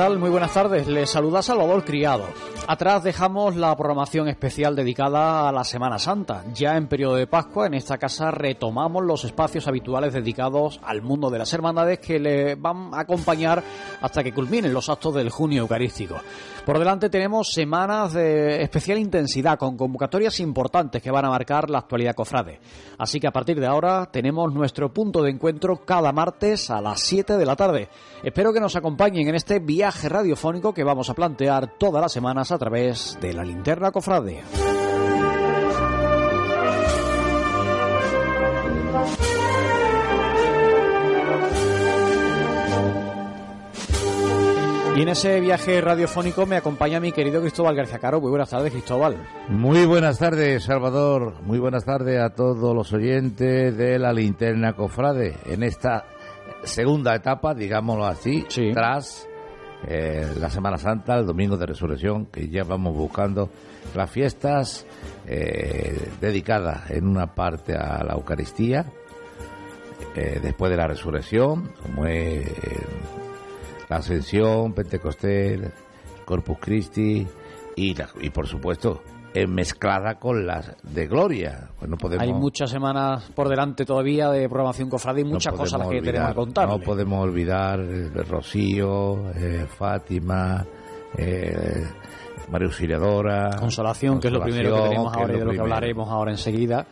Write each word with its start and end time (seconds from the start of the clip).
¿Qué 0.00 0.06
tal? 0.06 0.18
Muy 0.18 0.30
buenas 0.30 0.54
tardes. 0.54 0.86
Les 0.88 1.10
saluda 1.10 1.42
Salvador 1.42 1.84
Criado. 1.84 2.24
Atrás 2.66 3.02
dejamos 3.02 3.54
la 3.54 3.76
programación 3.76 4.28
especial 4.28 4.74
dedicada 4.74 5.46
a 5.46 5.52
la 5.52 5.62
Semana 5.62 5.98
Santa. 5.98 6.42
Ya 6.54 6.78
en 6.78 6.86
periodo 6.86 7.16
de 7.16 7.26
Pascua, 7.26 7.66
en 7.66 7.74
esta 7.74 7.98
casa 7.98 8.30
retomamos 8.30 9.04
los 9.04 9.24
espacios 9.24 9.68
habituales 9.68 10.14
dedicados 10.14 10.80
al 10.84 11.02
mundo 11.02 11.28
de 11.28 11.40
las 11.40 11.52
hermandades 11.52 11.98
que 11.98 12.18
le 12.18 12.54
van 12.54 12.94
a 12.94 13.00
acompañar 13.00 13.62
hasta 14.00 14.22
que 14.22 14.32
culminen 14.32 14.72
los 14.72 14.88
actos 14.88 15.14
del 15.14 15.30
junio 15.30 15.62
eucarístico. 15.62 16.16
Por 16.64 16.78
delante 16.78 17.10
tenemos 17.10 17.48
semanas 17.52 18.12
de 18.12 18.62
especial 18.62 18.98
intensidad 18.98 19.58
con 19.58 19.76
convocatorias 19.76 20.40
importantes 20.40 21.02
que 21.02 21.10
van 21.10 21.24
a 21.24 21.30
marcar 21.30 21.70
la 21.70 21.78
actualidad 21.78 22.14
cofrade. 22.14 22.60
Así 22.98 23.18
que 23.18 23.26
a 23.26 23.32
partir 23.32 23.58
de 23.58 23.66
ahora 23.66 24.06
tenemos 24.10 24.52
nuestro 24.52 24.92
punto 24.92 25.22
de 25.22 25.30
encuentro 25.30 25.84
cada 25.84 26.12
martes 26.12 26.70
a 26.70 26.80
las 26.80 27.00
7 27.00 27.36
de 27.36 27.46
la 27.46 27.56
tarde. 27.56 27.88
Espero 28.22 28.52
que 28.52 28.60
nos 28.60 28.76
acompañen 28.76 29.28
en 29.28 29.34
este 29.34 29.58
viaje 29.58 30.08
radiofónico 30.08 30.74
que 30.74 30.84
vamos 30.84 31.10
a 31.10 31.14
plantear 31.14 31.78
todas 31.78 32.02
las 32.02 32.12
semanas 32.12 32.52
a 32.52 32.58
través 32.58 33.18
de 33.20 33.32
la 33.32 33.44
linterna 33.44 33.90
cofrade. 33.90 34.42
Y 45.00 45.02
en 45.02 45.08
ese 45.08 45.40
viaje 45.40 45.80
radiofónico 45.80 46.44
me 46.44 46.56
acompaña 46.56 47.00
mi 47.00 47.10
querido 47.10 47.40
Cristóbal 47.40 47.74
García 47.74 47.98
Caro. 47.98 48.20
Muy 48.20 48.28
buenas 48.28 48.50
tardes, 48.50 48.70
Cristóbal. 48.70 49.16
Muy 49.48 49.86
buenas 49.86 50.18
tardes, 50.18 50.64
Salvador. 50.64 51.40
Muy 51.40 51.58
buenas 51.58 51.86
tardes 51.86 52.20
a 52.20 52.34
todos 52.34 52.74
los 52.74 52.92
oyentes 52.92 53.74
de 53.78 53.98
la 53.98 54.12
linterna 54.12 54.74
cofrade 54.74 55.36
en 55.46 55.62
esta 55.62 56.04
segunda 56.64 57.14
etapa, 57.14 57.54
digámoslo 57.54 58.04
así, 58.04 58.44
tras 58.74 59.26
eh, 59.88 60.34
la 60.38 60.50
Semana 60.50 60.76
Santa, 60.76 61.16
el 61.16 61.24
Domingo 61.24 61.56
de 61.56 61.64
Resurrección, 61.64 62.26
que 62.26 62.50
ya 62.50 62.64
vamos 62.64 62.94
buscando 62.94 63.48
las 63.94 64.10
fiestas 64.10 64.86
eh, 65.26 66.10
dedicadas 66.20 66.90
en 66.90 67.06
una 67.06 67.34
parte 67.34 67.74
a 67.74 68.04
la 68.04 68.12
Eucaristía, 68.12 68.84
eh, 70.14 70.40
después 70.42 70.70
de 70.70 70.76
la 70.76 70.88
Resurrección, 70.88 71.72
como 71.82 72.04
es 72.04 72.44
la 73.90 73.96
Ascensión, 73.96 74.72
Pentecostés, 74.72 75.60
Corpus 76.24 76.58
Christi 76.60 77.26
y, 77.76 77.94
y 78.20 78.30
por 78.30 78.46
supuesto 78.46 79.02
mezclada 79.48 80.18
con 80.18 80.46
las 80.46 80.76
de 80.82 81.06
Gloria. 81.06 81.68
Pues 81.78 81.90
Hay 82.18 82.32
muchas 82.32 82.70
semanas 82.70 83.30
por 83.34 83.48
delante 83.48 83.84
todavía 83.84 84.28
de 84.30 84.48
programación 84.48 84.88
cofrade 84.88 85.20
y 85.20 85.24
muchas 85.24 85.54
cosas 85.54 85.86
que 85.88 86.02
tenemos 86.02 86.30
que 86.30 86.34
contar. 86.34 86.68
No 86.68 86.80
podemos 86.80 87.22
olvidar 87.22 87.80
el 87.80 88.12
Rocío, 88.26 89.30
eh, 89.34 89.66
Fátima, 89.68 90.64
eh, 91.16 91.86
María 92.50 92.66
Auxiliadora. 92.66 93.50
Consolación, 93.58 94.20
que 94.20 94.28
es 94.28 94.32
lo 94.32 94.42
primero 94.42 94.74
que 94.74 94.82
tenemos 94.82 95.16
ahora 95.16 95.34
y 95.34 95.38
de 95.38 95.44
lo 95.44 95.52
que 95.52 95.60
hablaremos 95.60 96.08
ahora 96.08 96.30
enseguida. 96.32 96.86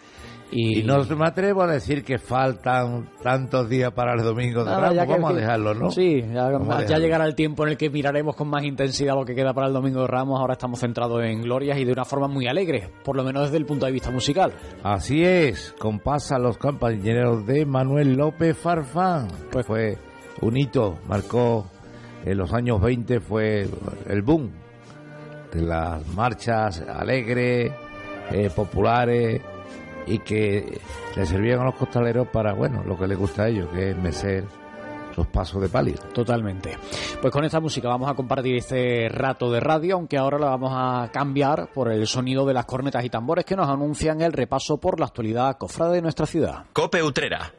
Y, 0.50 0.82
no 0.82 1.04
me 1.04 1.26
atrevo 1.26 1.62
a 1.62 1.66
decir 1.66 2.02
que 2.02 2.18
faltan 2.18 3.10
tantos 3.22 3.68
días 3.68 3.92
para 3.92 4.14
el 4.14 4.22
domingo 4.22 4.64
de 4.64 4.70
Ramos. 4.70 5.06
Vamos 5.06 5.30
a 5.32 5.34
dejarlo, 5.34 5.74
¿no? 5.74 5.90
Sí, 5.90 6.22
ya, 6.22 6.98
llegará 6.98 7.26
el 7.26 7.34
tiempo 7.34 7.64
en 7.64 7.70
el 7.70 7.76
que 7.76 7.90
miraremos 7.90 8.34
con 8.34 8.48
más 8.48 8.64
intensidad 8.64 9.14
lo 9.14 9.26
que 9.26 9.34
queda 9.34 9.52
para 9.52 9.66
el 9.66 9.74
domingo 9.74 10.00
de 10.00 10.06
Ramos. 10.06 10.40
Ahora 10.40 10.54
estamos 10.54 10.80
centrados 10.80 11.22
en 11.22 11.42
glorias 11.42 11.78
y 11.78 11.84
de 11.84 11.92
una 11.92 12.06
forma 12.06 12.28
muy 12.28 12.46
alegre, 12.46 12.88
por 13.04 13.16
lo 13.16 13.24
menos 13.24 13.44
desde 13.44 13.58
el 13.58 13.66
punto 13.66 13.84
de 13.84 13.92
vista 13.92 14.10
musical. 14.10 14.52
Así 14.82 15.22
es, 15.22 15.74
compasa 15.78 16.38
los 16.38 16.56
compañeros 16.56 17.46
de 17.46 17.66
Manuel 17.66 18.14
López 18.14 18.56
Farfán. 18.56 19.28
Pues 19.50 19.66
fue 19.66 19.98
un 20.40 20.56
hito, 20.56 20.98
marcó 21.06 21.66
en 22.24 22.38
los 22.38 22.54
años 22.54 22.80
20, 22.80 23.20
fue 23.20 23.68
el 24.08 24.22
boom 24.22 24.50
de 25.52 25.62
las 25.62 26.06
marchas 26.08 26.80
alegres, 26.80 27.70
eh, 28.30 28.50
populares 28.54 29.42
y 30.08 30.18
que 30.20 30.80
le 31.16 31.26
servían 31.26 31.60
a 31.60 31.64
los 31.64 31.74
costaleros 31.74 32.28
para, 32.28 32.52
bueno, 32.52 32.82
lo 32.84 32.98
que 32.98 33.06
les 33.06 33.18
gusta 33.18 33.44
a 33.44 33.48
ellos, 33.48 33.68
que 33.72 33.90
es 33.90 33.96
mecer 33.96 34.44
los 35.16 35.26
pasos 35.26 35.60
de 35.60 35.68
palio. 35.68 35.96
Totalmente. 36.14 36.78
Pues 37.20 37.32
con 37.32 37.44
esta 37.44 37.60
música 37.60 37.88
vamos 37.88 38.08
a 38.08 38.14
compartir 38.14 38.56
este 38.56 39.08
rato 39.08 39.50
de 39.50 39.60
radio, 39.60 39.96
aunque 39.96 40.16
ahora 40.16 40.38
la 40.38 40.46
vamos 40.46 40.72
a 40.74 41.10
cambiar 41.12 41.70
por 41.74 41.90
el 41.90 42.06
sonido 42.06 42.46
de 42.46 42.54
las 42.54 42.64
cornetas 42.64 43.04
y 43.04 43.10
tambores 43.10 43.44
que 43.44 43.56
nos 43.56 43.68
anuncian 43.68 44.20
el 44.22 44.32
repaso 44.32 44.78
por 44.78 45.00
la 45.00 45.06
actualidad 45.06 45.58
cofrade 45.58 45.96
de 45.96 46.02
nuestra 46.02 46.26
ciudad. 46.26 46.64
Cope 46.72 47.02
Utrera 47.02 47.57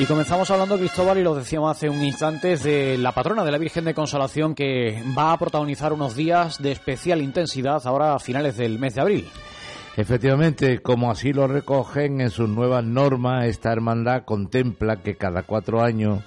Y 0.00 0.06
comenzamos 0.06 0.50
hablando, 0.50 0.78
Cristóbal, 0.78 1.18
y 1.18 1.22
lo 1.22 1.34
decíamos 1.34 1.76
hace 1.76 1.90
un 1.90 2.02
instante, 2.02 2.56
de 2.56 2.96
la 2.96 3.12
patrona 3.12 3.44
de 3.44 3.52
la 3.52 3.58
Virgen 3.58 3.84
de 3.84 3.92
Consolación 3.92 4.54
que 4.54 5.02
va 5.16 5.30
a 5.30 5.38
protagonizar 5.38 5.92
unos 5.92 6.16
días 6.16 6.56
de 6.62 6.72
especial 6.72 7.20
intensidad 7.20 7.82
ahora 7.84 8.14
a 8.14 8.18
finales 8.18 8.56
del 8.56 8.78
mes 8.78 8.94
de 8.94 9.02
abril. 9.02 9.28
Efectivamente, 9.98 10.80
como 10.80 11.10
así 11.10 11.34
lo 11.34 11.46
recogen 11.46 12.22
en 12.22 12.30
sus 12.30 12.48
nuevas 12.48 12.82
normas, 12.82 13.44
esta 13.44 13.72
hermandad 13.72 14.24
contempla 14.24 15.02
que 15.02 15.16
cada 15.16 15.42
cuatro 15.42 15.82
años 15.82 16.20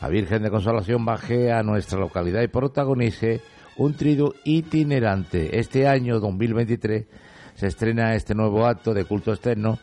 la 0.00 0.08
Virgen 0.08 0.42
de 0.42 0.50
Consolación 0.50 1.04
baje 1.04 1.52
a 1.52 1.62
nuestra 1.62 2.00
localidad 2.00 2.40
y 2.40 2.48
protagonice 2.48 3.42
un 3.76 3.92
trido 3.98 4.32
itinerante. 4.44 5.58
Este 5.58 5.86
año 5.86 6.20
2023 6.20 7.04
se 7.54 7.66
estrena 7.66 8.14
este 8.14 8.34
nuevo 8.34 8.64
acto 8.64 8.94
de 8.94 9.04
culto 9.04 9.30
externo 9.30 9.78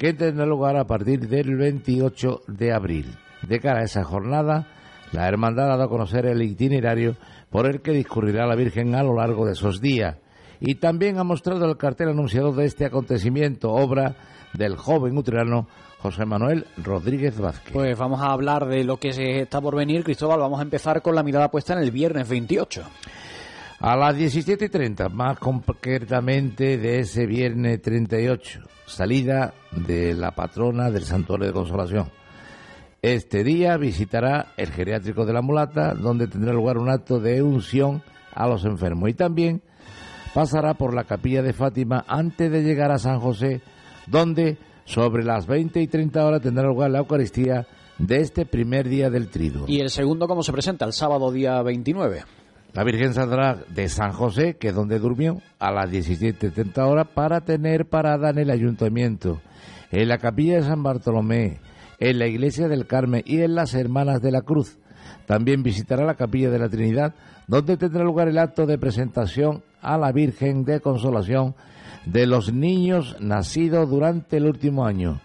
que 0.00 0.14
tendrá 0.14 0.46
lugar 0.46 0.78
a 0.78 0.86
partir 0.86 1.28
del 1.28 1.56
28 1.56 2.44
de 2.46 2.72
abril. 2.72 3.18
De 3.46 3.60
cara 3.60 3.80
a 3.80 3.84
esa 3.84 4.02
jornada, 4.02 4.66
la 5.12 5.28
Hermandad 5.28 5.66
ha 5.66 5.76
dado 5.76 5.82
a 5.82 5.88
conocer 5.90 6.24
el 6.24 6.40
itinerario 6.40 7.16
por 7.50 7.66
el 7.66 7.82
que 7.82 7.92
discurrirá 7.92 8.46
la 8.46 8.56
Virgen 8.56 8.94
a 8.94 9.02
lo 9.02 9.14
largo 9.14 9.44
de 9.44 9.52
esos 9.52 9.82
días 9.82 10.16
y 10.58 10.76
también 10.76 11.18
ha 11.18 11.24
mostrado 11.24 11.66
el 11.66 11.76
cartel 11.76 12.08
anunciado 12.08 12.50
de 12.52 12.64
este 12.64 12.86
acontecimiento, 12.86 13.72
obra 13.72 14.16
del 14.54 14.76
joven 14.76 15.18
utrano 15.18 15.68
José 15.98 16.24
Manuel 16.24 16.66
Rodríguez 16.82 17.38
Vázquez. 17.38 17.74
Pues 17.74 17.98
vamos 17.98 18.22
a 18.22 18.32
hablar 18.32 18.68
de 18.68 18.84
lo 18.84 18.96
que 18.96 19.12
se 19.12 19.40
está 19.42 19.60
por 19.60 19.76
venir, 19.76 20.02
Cristóbal. 20.02 20.40
Vamos 20.40 20.60
a 20.60 20.62
empezar 20.62 21.02
con 21.02 21.14
la 21.14 21.22
mirada 21.22 21.50
puesta 21.50 21.74
en 21.74 21.80
el 21.80 21.90
viernes 21.90 22.26
28. 22.26 22.82
A 23.80 23.96
las 23.96 24.16
17.30, 24.16 25.10
más 25.10 25.38
concretamente 25.38 26.78
de 26.78 27.00
ese 27.00 27.26
viernes 27.26 27.82
38, 27.82 28.60
salida 28.90 29.54
de 29.70 30.14
la 30.14 30.32
patrona 30.32 30.90
del 30.90 31.04
Santuario 31.04 31.46
de 31.46 31.52
Consolación. 31.52 32.10
Este 33.02 33.44
día 33.44 33.76
visitará 33.78 34.52
el 34.56 34.70
geriátrico 34.70 35.24
de 35.24 35.32
la 35.32 35.40
Mulata, 35.40 35.94
donde 35.94 36.26
tendrá 36.26 36.52
lugar 36.52 36.76
un 36.76 36.90
acto 36.90 37.18
de 37.18 37.42
unción 37.42 38.02
a 38.34 38.46
los 38.46 38.64
enfermos. 38.64 39.08
Y 39.08 39.14
también 39.14 39.62
pasará 40.34 40.74
por 40.74 40.92
la 40.92 41.04
capilla 41.04 41.42
de 41.42 41.52
Fátima 41.52 42.04
antes 42.06 42.50
de 42.50 42.62
llegar 42.62 42.90
a 42.90 42.98
San 42.98 43.20
José, 43.20 43.62
donde 44.06 44.58
sobre 44.84 45.24
las 45.24 45.46
20 45.46 45.80
y 45.80 45.86
30 45.86 46.26
horas 46.26 46.42
tendrá 46.42 46.66
lugar 46.66 46.90
la 46.90 46.98
Eucaristía 46.98 47.66
de 47.98 48.16
este 48.20 48.44
primer 48.44 48.88
día 48.88 49.08
del 49.08 49.28
trido. 49.28 49.64
¿Y 49.66 49.80
el 49.80 49.90
segundo 49.90 50.26
cómo 50.26 50.42
se 50.42 50.52
presenta? 50.52 50.84
El 50.84 50.92
sábado 50.92 51.30
día 51.30 51.62
29. 51.62 52.24
La 52.72 52.84
Virgen 52.84 53.14
saldrá 53.14 53.58
de 53.68 53.88
San 53.88 54.12
José, 54.12 54.56
que 54.56 54.68
es 54.68 54.74
donde 54.74 55.00
durmió, 55.00 55.38
a 55.58 55.72
las 55.72 55.90
17.30 55.90 56.78
horas 56.88 57.08
para 57.12 57.40
tener 57.40 57.86
parada 57.86 58.30
en 58.30 58.38
el 58.38 58.50
ayuntamiento, 58.50 59.40
en 59.90 60.08
la 60.08 60.18
capilla 60.18 60.56
de 60.56 60.62
San 60.62 60.82
Bartolomé, 60.84 61.58
en 61.98 62.18
la 62.20 62.28
iglesia 62.28 62.68
del 62.68 62.86
Carmen 62.86 63.22
y 63.26 63.40
en 63.40 63.56
las 63.56 63.74
Hermanas 63.74 64.22
de 64.22 64.30
la 64.30 64.42
Cruz. 64.42 64.78
También 65.26 65.64
visitará 65.64 66.04
la 66.04 66.14
capilla 66.14 66.48
de 66.50 66.60
la 66.60 66.68
Trinidad, 66.68 67.14
donde 67.48 67.76
tendrá 67.76 68.04
lugar 68.04 68.28
el 68.28 68.38
acto 68.38 68.66
de 68.66 68.78
presentación 68.78 69.64
a 69.82 69.98
la 69.98 70.12
Virgen 70.12 70.64
de 70.64 70.80
Consolación 70.80 71.56
de 72.06 72.26
los 72.26 72.52
niños 72.52 73.16
nacidos 73.20 73.90
durante 73.90 74.36
el 74.36 74.46
último 74.46 74.86
año. 74.86 75.20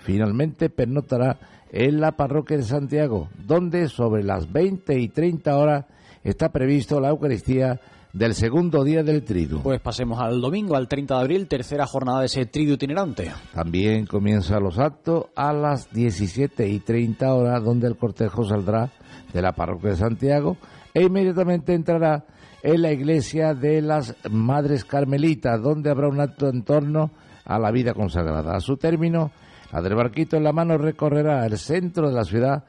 Finalmente 0.00 0.70
pernotará 0.70 1.38
en 1.70 2.00
la 2.00 2.12
parroquia 2.12 2.56
de 2.56 2.62
Santiago, 2.62 3.28
donde 3.46 3.88
sobre 3.88 4.22
las 4.22 4.50
20 4.50 4.98
y 4.98 5.08
30 5.08 5.56
horas 5.56 5.84
está 6.30 6.48
previsto 6.50 7.00
la 7.00 7.10
Eucaristía 7.10 7.80
del 8.12 8.34
segundo 8.34 8.82
día 8.82 9.02
del 9.04 9.22
trido. 9.22 9.60
Pues 9.62 9.80
pasemos 9.80 10.18
al 10.20 10.40
domingo, 10.40 10.74
al 10.74 10.88
30 10.88 11.14
de 11.14 11.20
abril, 11.20 11.48
tercera 11.48 11.86
jornada 11.86 12.20
de 12.20 12.26
ese 12.26 12.46
trido 12.46 12.74
itinerante. 12.74 13.30
También 13.54 14.06
comienzan 14.06 14.62
los 14.62 14.78
actos 14.78 15.26
a 15.36 15.52
las 15.52 15.92
17 15.92 16.68
y 16.68 16.80
30 16.80 17.32
horas, 17.32 17.62
donde 17.62 17.86
el 17.86 17.96
cortejo 17.96 18.44
saldrá 18.44 18.90
de 19.32 19.42
la 19.42 19.52
parroquia 19.52 19.90
de 19.90 19.96
Santiago 19.96 20.56
e 20.92 21.04
inmediatamente 21.04 21.74
entrará 21.74 22.24
en 22.62 22.82
la 22.82 22.90
iglesia 22.90 23.54
de 23.54 23.80
las 23.80 24.16
Madres 24.28 24.84
Carmelitas, 24.84 25.62
donde 25.62 25.90
habrá 25.90 26.08
un 26.08 26.20
acto 26.20 26.48
en 26.48 26.64
torno 26.64 27.12
a 27.44 27.58
la 27.60 27.70
vida 27.70 27.94
consagrada. 27.94 28.56
A 28.56 28.60
su 28.60 28.76
término, 28.76 29.30
la 29.72 29.80
del 29.80 29.94
barquito 29.94 30.36
en 30.36 30.42
la 30.42 30.52
mano 30.52 30.76
recorrerá 30.76 31.46
el 31.46 31.56
centro 31.58 32.08
de 32.08 32.14
la 32.14 32.24
ciudad 32.24 32.64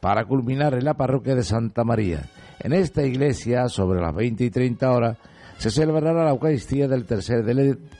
para 0.00 0.26
culminar 0.26 0.74
en 0.74 0.84
la 0.84 0.94
parroquia 0.94 1.34
de 1.34 1.42
Santa 1.42 1.84
María. 1.84 2.28
En 2.60 2.72
esta 2.72 3.04
iglesia, 3.04 3.68
sobre 3.68 4.00
las 4.00 4.14
20 4.14 4.44
y 4.44 4.50
30 4.50 4.90
horas, 4.90 5.16
se 5.58 5.70
celebrará 5.70 6.24
la 6.24 6.30
Eucaristía 6.30 6.88
del 6.88 7.04
tercer 7.04 7.44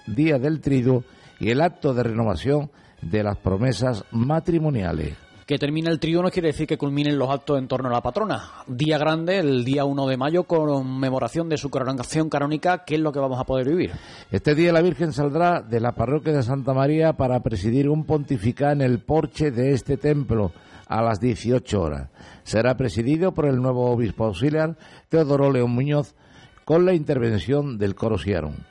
día 0.07 0.39
del 0.39 0.61
triduo 0.61 1.05
y 1.39 1.51
el 1.51 1.61
acto 1.61 1.95
de 1.95 2.03
renovación 2.03 2.71
de 3.01 3.23
las 3.23 3.37
promesas 3.37 4.05
matrimoniales. 4.11 5.17
Que 5.47 5.59
termine 5.59 5.89
el 5.89 5.99
trío 5.99 6.23
no 6.23 6.31
quiere 6.31 6.49
decir 6.49 6.67
que 6.67 6.77
culminen 6.77 7.19
los 7.19 7.31
actos 7.31 7.59
en 7.59 7.69
torno 7.69 7.89
a 7.89 7.93
la 7.93 8.03
patrona. 8.03 8.51
Día 8.67 8.99
grande, 8.99 9.39
el 9.39 9.65
día 9.65 9.87
1 9.87 10.07
de 10.07 10.17
mayo, 10.19 10.43
conmemoración 10.43 11.49
de 11.49 11.57
su 11.57 11.71
coronación 11.71 12.29
canónica, 12.29 12.85
que 12.85 12.97
es 12.97 13.01
lo 13.01 13.13
que 13.13 13.19
vamos 13.19 13.41
a 13.41 13.45
poder 13.45 13.67
vivir. 13.69 13.93
Este 14.31 14.55
día 14.55 14.75
la 14.75 14.83
Virgen 14.83 15.13
saldrá 15.13 15.63
de 15.63 15.81
la 15.81 15.93
parroquia 15.93 16.35
de 16.35 16.43
Santa 16.43 16.75
María 16.75 17.15
para 17.15 17.41
presidir 17.41 17.89
un 17.89 18.05
pontificado 18.05 18.73
en 18.73 18.83
el 18.83 18.99
porche 18.99 19.51
de 19.51 19.73
este 19.73 19.97
templo 19.97 20.53
a 20.89 21.03
las 21.03 21.21
18 21.21 21.81
horas. 21.81 22.11
Será 22.43 22.77
presidido 22.77 23.33
por 23.33 23.47
el 23.47 23.61
nuevo 23.61 23.91
obispo 23.91 24.25
auxiliar 24.25 24.77
Teodoro 25.09 25.53
León 25.53 25.71
Muñoz 25.71 26.15
con 26.65 26.85
la 26.85 26.95
intervención 26.95 27.79
del 27.79 27.95
coro 27.95 28.19
Siarón. 28.19 28.67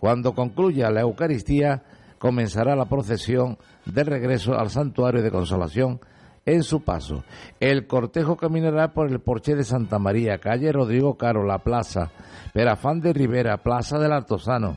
Cuando 0.00 0.34
concluya 0.34 0.90
la 0.90 1.00
Eucaristía, 1.00 1.82
comenzará 2.18 2.76
la 2.76 2.86
procesión 2.86 3.58
de 3.86 4.04
regreso 4.04 4.54
al 4.54 4.70
santuario 4.70 5.22
de 5.22 5.30
consolación 5.30 6.00
en 6.46 6.62
su 6.62 6.82
paso. 6.82 7.24
El 7.60 7.86
cortejo 7.86 8.36
caminará 8.36 8.92
por 8.92 9.10
el 9.10 9.20
porche 9.20 9.54
de 9.54 9.64
Santa 9.64 9.98
María, 9.98 10.38
calle 10.38 10.72
Rodrigo 10.72 11.16
Caro, 11.16 11.44
la 11.44 11.58
plaza, 11.58 12.10
Perafán 12.52 13.00
de 13.00 13.12
Rivera, 13.12 13.58
plaza 13.58 13.98
del 13.98 14.12
Altozano, 14.12 14.76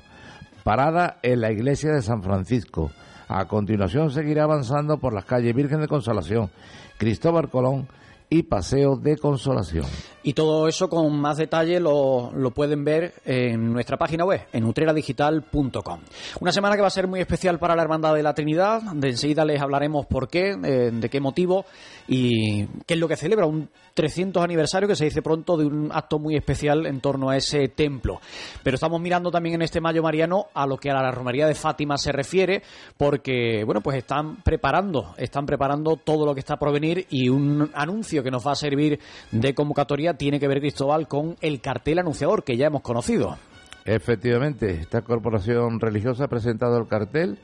parada 0.63 1.19
en 1.23 1.41
la 1.41 1.51
iglesia 1.51 1.91
de 1.91 2.01
San 2.01 2.23
Francisco. 2.23 2.91
A 3.27 3.45
continuación 3.45 4.11
seguirá 4.11 4.43
avanzando 4.43 4.97
por 4.97 5.13
las 5.13 5.25
calles 5.25 5.53
Virgen 5.53 5.81
de 5.81 5.87
Consolación, 5.87 6.49
Cristóbal 6.97 7.49
Colón 7.49 7.87
y 8.29 8.43
Paseo 8.43 8.95
de 8.95 9.17
Consolación. 9.17 9.85
Y 10.23 10.33
todo 10.33 10.67
eso 10.67 10.89
con 10.89 11.17
más 11.21 11.37
detalle 11.37 11.79
lo, 11.79 12.31
pueden 12.53 12.83
ver 12.83 13.13
en 13.23 13.71
nuestra 13.71 13.95
página 13.95 14.25
web, 14.25 14.41
en 14.51 14.65
utreradigital.com. 14.65 15.99
Una 16.41 16.51
semana 16.51 16.75
que 16.75 16.81
va 16.81 16.87
a 16.87 16.91
ser 16.91 17.07
muy 17.07 17.21
especial 17.21 17.59
para 17.59 17.77
la 17.77 17.83
Hermandad 17.83 18.13
de 18.13 18.23
la 18.23 18.33
Trinidad. 18.33 18.81
De 18.93 19.07
enseguida 19.07 19.45
les 19.45 19.61
hablaremos 19.61 20.05
por 20.05 20.27
qué, 20.27 20.49
eh, 20.61 20.91
de 20.91 21.09
qué 21.09 21.21
motivo 21.21 21.65
y 22.09 22.65
qué 22.85 22.95
es 22.95 22.99
lo 22.99 23.07
que 23.07 23.15
celebra. 23.15 23.45
Un 23.45 23.69
300 23.93 24.43
aniversario 24.43 24.87
que 24.89 24.97
se 24.97 25.05
dice 25.05 25.21
pronto 25.21 25.55
de 25.55 25.65
un 25.65 25.91
acto 25.93 26.19
muy 26.19 26.35
especial 26.35 26.85
en 26.85 26.99
torno 26.99 27.29
a 27.29 27.37
ese 27.37 27.69
templo. 27.69 28.19
Pero 28.63 28.75
estamos 28.75 28.99
mirando 28.99 29.31
también 29.31 29.55
en 29.55 29.61
este 29.61 29.79
mayo 29.79 30.03
mariano 30.03 30.47
a 30.53 30.67
lo 30.67 30.77
que 30.77 30.91
a 30.91 30.93
la 30.93 31.11
romería 31.11 31.47
de 31.47 31.55
Fátima 31.55 31.97
se 31.97 32.11
refiere, 32.11 32.61
porque, 32.97 33.63
bueno, 33.65 33.81
pues 33.81 33.97
están 33.97 34.43
preparando, 34.43 35.15
están 35.17 35.45
preparando 35.45 35.95
todo 35.95 36.25
lo 36.25 36.33
que 36.33 36.41
está 36.41 36.57
por 36.57 36.73
venir 36.73 37.07
y 37.09 37.29
un 37.29 37.71
anuncio 37.73 38.16
que 38.23 38.31
nos 38.31 38.45
va 38.45 38.51
a 38.51 38.55
servir 38.55 38.99
de 39.31 39.53
convocatoria 39.53 40.15
tiene 40.15 40.39
que 40.39 40.47
ver, 40.47 40.59
Cristóbal, 40.59 41.07
con 41.07 41.35
el 41.41 41.61
cartel 41.61 41.99
anunciador 41.99 42.43
que 42.43 42.57
ya 42.57 42.67
hemos 42.67 42.81
conocido. 42.81 43.37
Efectivamente, 43.85 44.71
esta 44.71 45.01
corporación 45.01 45.79
religiosa 45.79 46.25
ha 46.25 46.27
presentado 46.27 46.77
el 46.77 46.87
cartel 46.87 47.39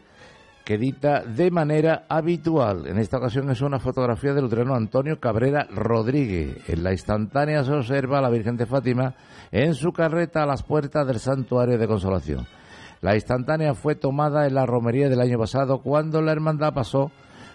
que 0.63 0.75
edita 0.75 1.21
de 1.21 1.51
manera 1.51 2.05
habitual. 2.07 2.87
En 2.87 2.97
esta 2.97 3.17
ocasión 3.17 3.49
es 3.49 3.61
una 3.61 3.79
fotografía 3.79 4.33
del 4.33 4.45
luterano 4.45 4.75
Antonio 4.75 5.19
Cabrera 5.19 5.67
Rodríguez. 5.69 6.57
En 6.69 6.83
la 6.83 6.91
instantánea 6.91 7.63
se 7.63 7.73
observa 7.73 8.19
a 8.19 8.21
la 8.21 8.29
Virgen 8.29 8.55
de 8.55 8.65
Fátima 8.65 9.15
en 9.51 9.73
su 9.73 9.91
carreta 9.91 10.43
a 10.43 10.45
las 10.45 10.63
puertas 10.63 11.05
del 11.05 11.19
Santuario 11.19 11.77
de 11.77 11.87
Consolación. 11.87 12.47
La 13.01 13.15
instantánea 13.15 13.73
fue 13.73 13.95
tomada 13.95 14.47
en 14.47 14.55
la 14.55 14.65
romería 14.65 15.09
del 15.09 15.19
año 15.19 15.37
pasado 15.37 15.81
cuando 15.81 16.21
la 16.21 16.31
hermandad 16.31 16.73
pasó 16.73 17.11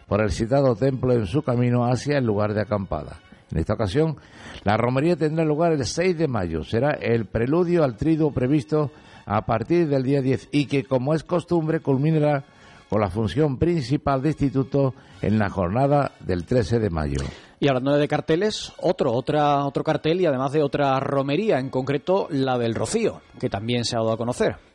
por 0.09 0.23
el 0.23 0.31
citado 0.31 0.75
templo 0.75 1.13
en 1.13 1.27
su 1.27 1.43
camino 1.43 1.85
hacia 1.85 2.19
el 2.19 2.25
lugar 2.25 2.55
de 2.55 2.63
acampada. 2.63 3.21
En 3.51 3.59
esta 3.59 3.75
ocasión, 3.75 4.17
la 4.65 4.77
romería 4.77 5.17
tendrá 5.17 5.45
lugar 5.45 5.73
el 5.73 5.85
6 5.85 6.19
de 6.19 6.29
mayo. 6.29 6.65
Será 6.65 6.93
el 6.93 7.27
preludio 7.27 7.85
al 7.85 7.97
triduo 7.97 8.33
previsto 8.33 8.91
a 9.27 9.43
partir 9.43 9.89
del 9.89 10.03
día 10.03 10.21
10 10.21 10.49
y 10.53 10.67
que, 10.67 10.85
como 10.85 11.15
es 11.15 11.23
costumbre, 11.23 11.81
culminará 11.81 12.45
con 12.89 13.01
la 13.01 13.11
función 13.11 13.59
principal 13.59 14.23
de 14.23 14.31
instituto 14.31 14.95
en 15.21 15.39
la 15.39 15.51
jornada 15.51 16.13
del 16.21 16.45
13 16.45 16.79
de 16.79 16.91
mayo. 16.91 17.21
Y 17.61 17.69
hablando 17.69 17.93
de 17.95 18.09
carteles, 18.09 18.73
otro, 18.81 19.13
otra, 19.13 19.65
otro 19.67 19.83
cartel 19.83 20.21
y 20.21 20.27
además 20.27 20.53
de 20.53 20.63
otra 20.63 20.99
romería, 21.01 21.59
en 21.59 21.71
concreto 21.71 22.29
la 22.31 22.57
del 22.57 22.75
Rocío, 22.75 23.21
que 23.39 23.51
también 23.51 23.85
se 23.85 23.97
ha 23.97 24.01
dado 24.01 24.13
a 24.13 24.17
conocer. 24.17 24.68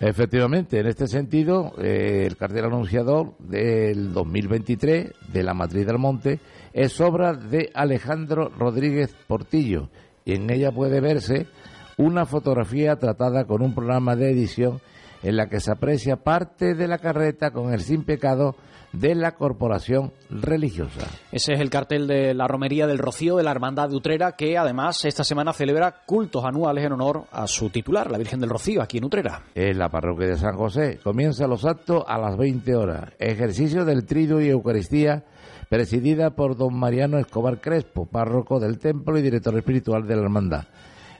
Efectivamente, 0.00 0.78
en 0.78 0.86
este 0.86 1.08
sentido, 1.08 1.72
eh, 1.78 2.24
el 2.24 2.36
cartel 2.36 2.66
anunciador 2.66 3.36
del 3.38 4.12
2023 4.12 5.12
de 5.32 5.42
la 5.42 5.54
Matriz 5.54 5.86
del 5.86 5.98
Monte 5.98 6.38
es 6.72 7.00
obra 7.00 7.34
de 7.34 7.70
Alejandro 7.74 8.48
Rodríguez 8.48 9.12
Portillo. 9.26 9.88
Y 10.24 10.34
en 10.34 10.50
ella 10.50 10.70
puede 10.70 11.00
verse 11.00 11.48
una 11.96 12.26
fotografía 12.26 12.94
tratada 12.96 13.44
con 13.44 13.60
un 13.60 13.74
programa 13.74 14.14
de 14.14 14.30
edición 14.30 14.80
en 15.24 15.36
la 15.36 15.48
que 15.48 15.58
se 15.58 15.72
aprecia 15.72 16.16
parte 16.16 16.74
de 16.74 16.86
la 16.86 16.98
carreta 16.98 17.50
con 17.50 17.72
el 17.72 17.80
sin 17.80 18.04
pecado 18.04 18.54
de 18.92 19.14
la 19.14 19.32
corporación 19.32 20.12
religiosa. 20.30 21.06
Ese 21.30 21.52
es 21.52 21.60
el 21.60 21.70
cartel 21.70 22.06
de 22.06 22.34
la 22.34 22.48
Romería 22.48 22.86
del 22.86 22.98
Rocío 22.98 23.36
de 23.36 23.42
la 23.42 23.50
Hermandad 23.50 23.88
de 23.88 23.96
Utrera, 23.96 24.32
que 24.32 24.56
además 24.56 25.04
esta 25.04 25.24
semana 25.24 25.52
celebra 25.52 26.02
cultos 26.06 26.44
anuales 26.44 26.84
en 26.84 26.92
honor 26.92 27.24
a 27.30 27.46
su 27.46 27.70
titular, 27.70 28.10
la 28.10 28.18
Virgen 28.18 28.40
del 28.40 28.50
Rocío, 28.50 28.82
aquí 28.82 28.98
en 28.98 29.04
Utrera. 29.04 29.42
En 29.54 29.78
la 29.78 29.88
parroquia 29.88 30.28
de 30.28 30.36
San 30.36 30.56
José 30.56 30.98
comienzan 31.02 31.50
los 31.50 31.64
actos 31.64 32.04
a 32.06 32.18
las 32.18 32.36
20 32.36 32.74
horas. 32.74 33.12
Ejercicio 33.18 33.84
del 33.84 34.06
trido 34.06 34.40
y 34.40 34.48
Eucaristía 34.48 35.24
presidida 35.68 36.30
por 36.30 36.56
don 36.56 36.74
Mariano 36.74 37.18
Escobar 37.18 37.60
Crespo, 37.60 38.06
párroco 38.06 38.58
del 38.58 38.78
templo 38.78 39.18
y 39.18 39.22
director 39.22 39.56
espiritual 39.56 40.06
de 40.06 40.16
la 40.16 40.22
hermandad. 40.22 40.64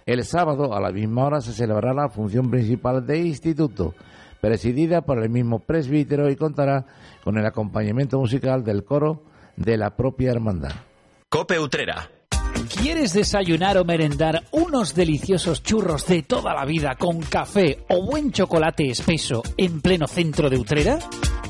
El 0.07 0.25
sábado 0.25 0.75
a 0.75 0.81
la 0.81 0.91
misma 0.91 1.27
hora 1.27 1.41
se 1.41 1.53
celebrará 1.53 1.93
la 1.93 2.09
función 2.09 2.51
principal 2.51 3.07
de 3.07 3.19
instituto, 3.19 3.95
presidida 4.41 5.03
por 5.03 5.23
el 5.23 5.31
mismo 5.31 5.61
presbítero 5.61 6.31
y 6.31 6.37
contará 6.37 6.87
con 7.25 7.39
el 7.39 7.47
acompañamiento 7.47 8.19
musical 8.19 8.65
del 8.65 8.85
coro 8.85 9.23
de 9.57 9.77
la 9.77 9.97
propia 9.97 10.31
hermandad. 10.31 10.73
Cope 11.29 11.59
Utrera. 11.59 12.18
¿Quieres 12.67 13.13
desayunar 13.13 13.79
o 13.79 13.85
merendar 13.85 14.43
unos 14.51 14.95
deliciosos 14.95 15.63
churros 15.63 16.07
de 16.07 16.23
toda 16.23 16.55
la 16.55 16.65
vida 16.65 16.97
con 16.97 17.21
café 17.21 17.85
o 17.89 18.05
buen 18.05 18.33
chocolate 18.33 18.91
espeso 18.91 19.43
en 19.57 19.81
pleno 19.81 20.07
centro 20.07 20.51
de 20.51 20.59
Utrera? 20.59 20.99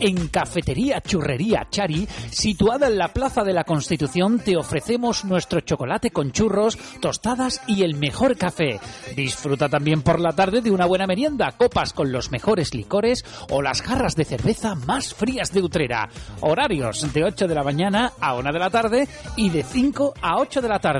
En 0.01 0.29
Cafetería 0.29 1.01
Churrería 1.01 1.67
Chari, 1.71 2.07
situada 2.31 2.87
en 2.87 2.99
la 2.99 3.09
Plaza 3.09 3.43
de 3.43 3.53
la 3.53 3.65
Constitución, 3.65 4.39
te 4.39 4.57
ofrecemos 4.57 5.25
nuestro 5.25 5.61
chocolate 5.61 6.13
con 6.13 6.31
churros, 6.31 6.79
tostadas 7.01 7.61
y 7.67 7.83
el 7.83 7.97
mejor 7.97 8.37
café. 8.37 8.79
Disfruta 9.17 9.69
también 9.69 10.03
por 10.03 10.21
la 10.21 10.33
tarde 10.33 10.61
de 10.61 10.71
una 10.71 10.87
buena 10.87 11.09
merienda, 11.09 11.53
copas 11.57 11.93
con 11.93 12.13
los 12.13 12.31
mejores 12.31 12.75
licores 12.75 13.25
o 13.51 13.61
las 13.61 13.83
jarras 13.83 14.15
de 14.15 14.25
cerveza 14.25 14.77
más 14.77 15.15
frías 15.15 15.53
de 15.53 15.63
Utrera. 15.63 16.09
Horarios 16.43 17.13
de 17.13 17.25
8 17.25 17.49
de 17.49 17.55
la 17.57 17.65
mañana 17.65 18.13
a 18.21 18.35
1 18.37 18.53
de 18.53 18.59
la 18.59 18.71
tarde 18.71 19.09
y 19.37 19.51
de 19.51 19.65
5 19.65 20.15
a 20.23 20.39
8 20.39 20.63
de 20.63 20.69
la 20.69 20.79
tarde. 20.79 20.98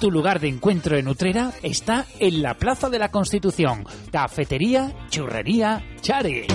Tu 0.00 0.10
lugar 0.10 0.40
de 0.40 0.48
encuentro 0.48 0.96
en 0.96 1.08
Utrera 1.08 1.52
está 1.62 2.06
en 2.18 2.42
la 2.42 2.54
Plaza 2.54 2.88
de 2.88 2.98
la 2.98 3.10
Constitución. 3.10 3.84
Cafetería 4.10 4.92
Churrería 5.08 5.82
Chari. 6.00 6.46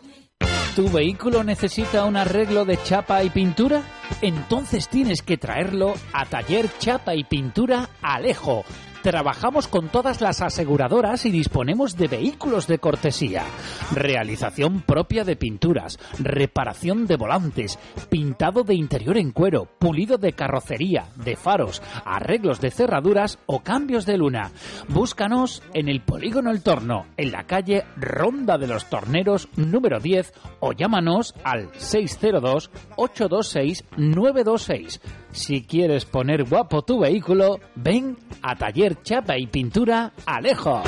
¿Tu 0.77 0.89
vehículo 0.89 1.43
necesita 1.43 2.05
un 2.05 2.17
arreglo 2.17 2.65
de 2.65 2.81
chapa 2.83 3.25
y 3.25 3.31
pintura? 3.31 3.83
Entonces 4.21 4.89
tienes 4.89 5.23
que 5.23 5.37
traerlo 5.37 5.95
a 6.13 6.27
Taller 6.27 6.71
Chapa 6.79 7.17
y 7.17 7.25
Pintura 7.25 7.91
Alejo 8.01 8.65
Trabajamos 9.09 9.69
con 9.69 9.89
todas 9.89 10.21
las 10.21 10.43
aseguradoras 10.43 11.25
y 11.25 11.31
disponemos 11.31 11.97
de 11.97 12.09
vehículos 12.09 12.67
de 12.67 12.79
cortesía. 12.79 13.43
Realización 13.91 14.83
propia 14.83 15.25
de 15.25 15.35
pinturas, 15.35 15.99
reparación 16.19 17.07
de 17.07 17.17
volantes, 17.17 17.79
pintado 18.11 18.65
de 18.65 18.75
interior 18.75 19.17
en 19.17 19.31
cuero, 19.31 19.67
pulido 19.79 20.19
de 20.19 20.35
carrocería, 20.35 21.07
de 21.17 21.37
faros, 21.37 21.81
arreglos 22.05 22.61
de 22.61 22.71
cerraduras 22.71 23.39
o 23.47 23.61
cambios 23.61 24.05
de 24.05 24.19
luna. 24.19 24.51
Búscanos 24.89 25.63
en 25.73 25.89
el 25.89 26.03
Polígono 26.03 26.51
El 26.51 26.63
Torno, 26.63 27.07
en 27.17 27.33
la 27.33 27.45
calle 27.45 27.87
Ronda 27.97 28.59
de 28.59 28.67
los 28.67 28.91
Torneros 28.91 29.49
número 29.57 30.01
10 30.01 30.35
o 30.61 30.75
llámanos 30.75 31.35
al 31.45 31.71
602 31.79 32.71
826 32.97 33.85
926. 33.97 35.01
Si 35.39 35.63
quieres 35.63 36.05
poner 36.05 36.43
guapo 36.43 36.83
tu 36.83 36.99
vehículo, 36.99 37.61
ven 37.77 38.19
a 38.43 38.57
Taller 38.57 39.01
Chapa 39.03 39.39
y 39.39 39.47
Pintura 39.47 40.13
Alejo. 40.27 40.83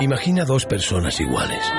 Imagina 0.00 0.46
dos 0.46 0.64
personas 0.64 1.20
iguales. 1.20 1.70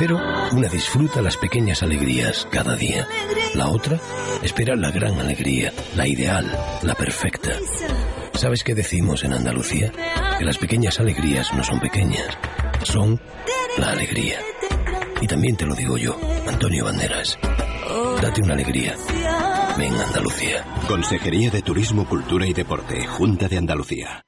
Pero 0.00 0.20
una 0.52 0.66
disfruta 0.66 1.22
las 1.22 1.36
pequeñas 1.36 1.84
alegrías 1.84 2.48
cada 2.50 2.74
día. 2.74 3.06
La 3.54 3.68
otra 3.68 4.00
espera 4.42 4.74
la 4.74 4.90
gran 4.90 5.20
alegría, 5.20 5.72
la 5.94 6.08
ideal, 6.08 6.44
la 6.82 6.96
perfecta. 6.96 7.50
¿Sabes 8.34 8.64
qué 8.64 8.74
decimos 8.74 9.22
en 9.22 9.34
Andalucía? 9.34 9.92
Que 10.40 10.44
las 10.44 10.58
pequeñas 10.58 10.98
alegrías 10.98 11.54
no 11.54 11.62
son 11.62 11.78
pequeñas, 11.78 12.36
son 12.82 13.20
la 13.78 13.90
alegría. 13.90 14.40
Y 15.22 15.26
también 15.28 15.54
te 15.54 15.64
lo 15.64 15.76
digo 15.76 15.96
yo, 15.96 16.18
Antonio 16.48 16.84
Banderas. 16.84 17.38
Date 18.20 18.42
una 18.42 18.54
alegría. 18.54 18.96
Ven 19.78 19.94
Andalucía. 19.94 20.64
Consejería 20.88 21.48
de 21.48 21.62
Turismo, 21.62 22.04
Cultura 22.06 22.44
y 22.44 22.52
Deporte, 22.52 23.06
Junta 23.06 23.46
de 23.46 23.56
Andalucía. 23.56 24.24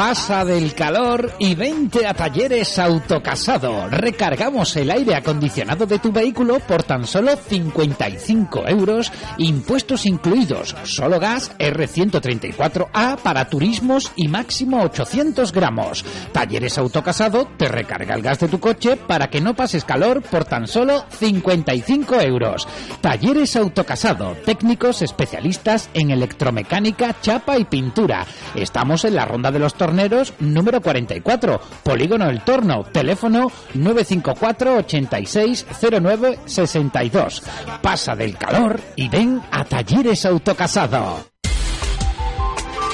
Pasa 0.00 0.46
del 0.46 0.74
calor 0.74 1.30
y 1.38 1.54
vente 1.54 2.06
a 2.06 2.14
Talleres 2.14 2.78
Autocasado. 2.78 3.86
Recargamos 3.90 4.74
el 4.76 4.90
aire 4.90 5.14
acondicionado 5.14 5.84
de 5.84 5.98
tu 5.98 6.10
vehículo 6.10 6.58
por 6.60 6.82
tan 6.82 7.06
solo 7.06 7.36
55 7.36 8.66
euros, 8.66 9.12
impuestos 9.36 10.06
incluidos, 10.06 10.74
solo 10.84 11.20
gas 11.20 11.52
R134A 11.58 13.18
para 13.18 13.50
turismos 13.50 14.10
y 14.16 14.28
máximo 14.28 14.82
800 14.84 15.52
gramos. 15.52 16.02
Talleres 16.32 16.78
Autocasado 16.78 17.46
te 17.58 17.68
recarga 17.68 18.14
el 18.14 18.22
gas 18.22 18.40
de 18.40 18.48
tu 18.48 18.58
coche 18.58 18.96
para 18.96 19.28
que 19.28 19.42
no 19.42 19.54
pases 19.54 19.84
calor 19.84 20.22
por 20.22 20.46
tan 20.46 20.66
solo 20.66 21.04
55 21.10 22.20
euros. 22.22 22.66
Talleres 23.02 23.54
Autocasado, 23.54 24.34
técnicos 24.46 25.02
especialistas 25.02 25.90
en 25.92 26.10
electromecánica, 26.10 27.20
chapa 27.20 27.58
y 27.58 27.64
pintura. 27.64 28.26
Estamos 28.54 29.04
en 29.04 29.14
la 29.14 29.24
Ronda 29.24 29.50
de 29.50 29.58
los 29.58 29.74
Torneros 29.74 30.34
número 30.40 30.80
44, 30.80 31.60
Polígono 31.82 32.28
El 32.28 32.42
Torno, 32.42 32.84
teléfono 32.84 33.50
954 33.74 34.76
8609 34.78 36.38
62. 36.44 37.42
Pasa 37.82 38.16
del 38.16 38.36
calor 38.36 38.80
y 38.96 39.08
ven 39.08 39.40
a 39.50 39.64
Talleres 39.64 40.24
Autocasado. 40.26 41.24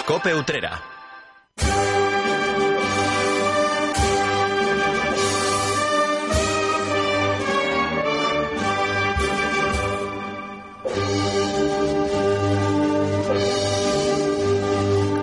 Cope 0.06 0.34
Utrera. 0.34 0.95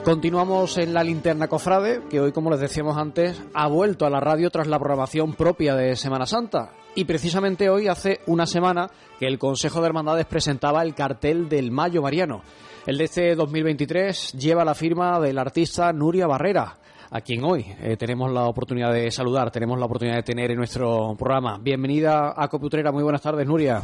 Continuamos 0.03 0.77
en 0.77 0.93
la 0.93 1.01
linterna 1.01 1.47
cofrade, 1.47 2.01
que 2.09 2.19
hoy, 2.19 2.33
como 2.33 2.49
les 2.49 2.59
decíamos 2.59 2.97
antes, 2.97 3.41
ha 3.53 3.69
vuelto 3.69 4.05
a 4.05 4.09
la 4.09 4.19
radio 4.19 4.49
tras 4.49 4.67
la 4.67 4.77
programación 4.77 5.33
propia 5.33 5.75
de 5.75 5.95
Semana 5.95 6.25
Santa. 6.25 6.73
Y 6.93 7.05
precisamente 7.05 7.69
hoy 7.69 7.87
hace 7.87 8.19
una 8.27 8.45
semana 8.45 8.89
que 9.17 9.27
el 9.27 9.39
Consejo 9.39 9.79
de 9.79 9.87
Hermandades 9.87 10.25
presentaba 10.25 10.83
el 10.83 10.93
cartel 10.93 11.47
del 11.47 11.71
Mayo 11.71 12.01
Mariano. 12.01 12.41
El 12.85 12.97
de 12.97 13.05
este 13.05 13.33
2023 13.33 14.33
lleva 14.33 14.65
la 14.65 14.75
firma 14.75 15.21
del 15.21 15.37
artista 15.37 15.93
Nuria 15.93 16.27
Barrera, 16.27 16.79
a 17.09 17.21
quien 17.21 17.45
hoy 17.45 17.65
eh, 17.79 17.95
tenemos 17.95 18.29
la 18.29 18.43
oportunidad 18.47 18.91
de 18.91 19.09
saludar, 19.09 19.51
tenemos 19.51 19.79
la 19.79 19.85
oportunidad 19.85 20.17
de 20.17 20.23
tener 20.23 20.51
en 20.51 20.57
nuestro 20.57 21.15
programa. 21.17 21.59
Bienvenida 21.61 22.33
a 22.35 22.49
Coputrera, 22.49 22.91
muy 22.91 23.03
buenas 23.03 23.21
tardes, 23.21 23.47
Nuria. 23.47 23.81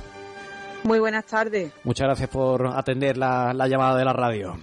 Muy 0.83 0.99
buenas 0.99 1.25
tardes. 1.25 1.71
Muchas 1.85 2.07
gracias 2.07 2.29
por 2.29 2.67
atender 2.67 3.17
la, 3.17 3.53
la 3.53 3.69
llamada 3.69 3.97
de 3.97 4.03
la 4.03 4.13
radio. 4.13 4.57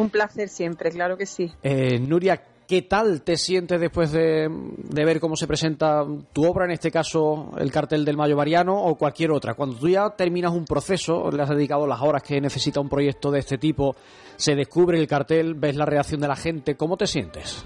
Un 0.00 0.08
placer 0.08 0.48
siempre, 0.48 0.90
claro 0.90 1.18
que 1.18 1.26
sí. 1.26 1.52
Eh, 1.62 1.98
Nuria, 1.98 2.42
¿qué 2.66 2.80
tal 2.80 3.20
te 3.20 3.36
sientes 3.36 3.78
después 3.78 4.10
de, 4.12 4.48
de, 4.48 5.04
ver 5.04 5.20
cómo 5.20 5.36
se 5.36 5.46
presenta 5.46 6.06
tu 6.32 6.46
obra, 6.46 6.64
en 6.64 6.70
este 6.70 6.90
caso 6.90 7.50
el 7.58 7.70
cartel 7.70 8.06
del 8.06 8.16
Mayo 8.16 8.34
Mariano 8.34 8.82
o 8.82 8.94
cualquier 8.94 9.30
otra? 9.30 9.52
Cuando 9.52 9.76
tú 9.76 9.90
ya 9.90 10.08
terminas 10.08 10.52
un 10.52 10.64
proceso, 10.64 11.30
le 11.30 11.42
has 11.42 11.50
dedicado 11.50 11.86
las 11.86 12.00
horas 12.00 12.22
que 12.22 12.40
necesita 12.40 12.80
un 12.80 12.88
proyecto 12.88 13.30
de 13.30 13.40
este 13.40 13.58
tipo, 13.58 13.94
se 14.36 14.54
descubre 14.54 14.98
el 14.98 15.06
cartel, 15.06 15.52
ves 15.52 15.76
la 15.76 15.84
reacción 15.84 16.22
de 16.22 16.28
la 16.28 16.36
gente, 16.36 16.76
¿cómo 16.76 16.96
te 16.96 17.06
sientes? 17.06 17.62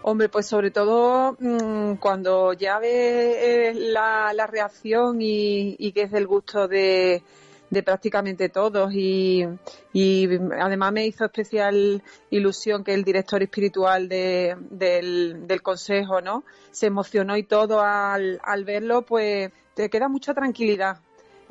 Hombre, 0.00 0.30
pues 0.30 0.46
sobre 0.46 0.70
todo 0.70 1.36
mmm, 1.38 1.96
cuando 1.96 2.54
ya 2.54 2.78
ves 2.78 2.90
eh, 2.90 3.72
la, 3.74 4.32
la, 4.32 4.46
reacción 4.46 5.20
y, 5.20 5.76
y 5.78 5.92
que 5.92 6.04
es 6.04 6.10
del 6.10 6.26
gusto 6.26 6.68
de, 6.68 7.22
de 7.70 7.82
prácticamente 7.82 8.48
todos. 8.48 8.92
Y, 8.94 9.46
y, 9.92 10.28
además 10.60 10.92
me 10.92 11.06
hizo 11.06 11.24
especial 11.24 12.02
ilusión 12.30 12.84
que 12.84 12.94
el 12.94 13.04
director 13.04 13.42
espiritual 13.42 14.08
de, 14.08 14.56
del, 14.70 15.46
del, 15.46 15.62
consejo 15.62 16.20
no 16.20 16.44
se 16.70 16.86
emocionó 16.86 17.36
y 17.36 17.42
todo 17.42 17.80
al, 17.80 18.40
al 18.42 18.64
verlo 18.64 19.02
pues 19.02 19.50
te 19.74 19.88
queda 19.90 20.08
mucha 20.08 20.34
tranquilidad. 20.34 20.98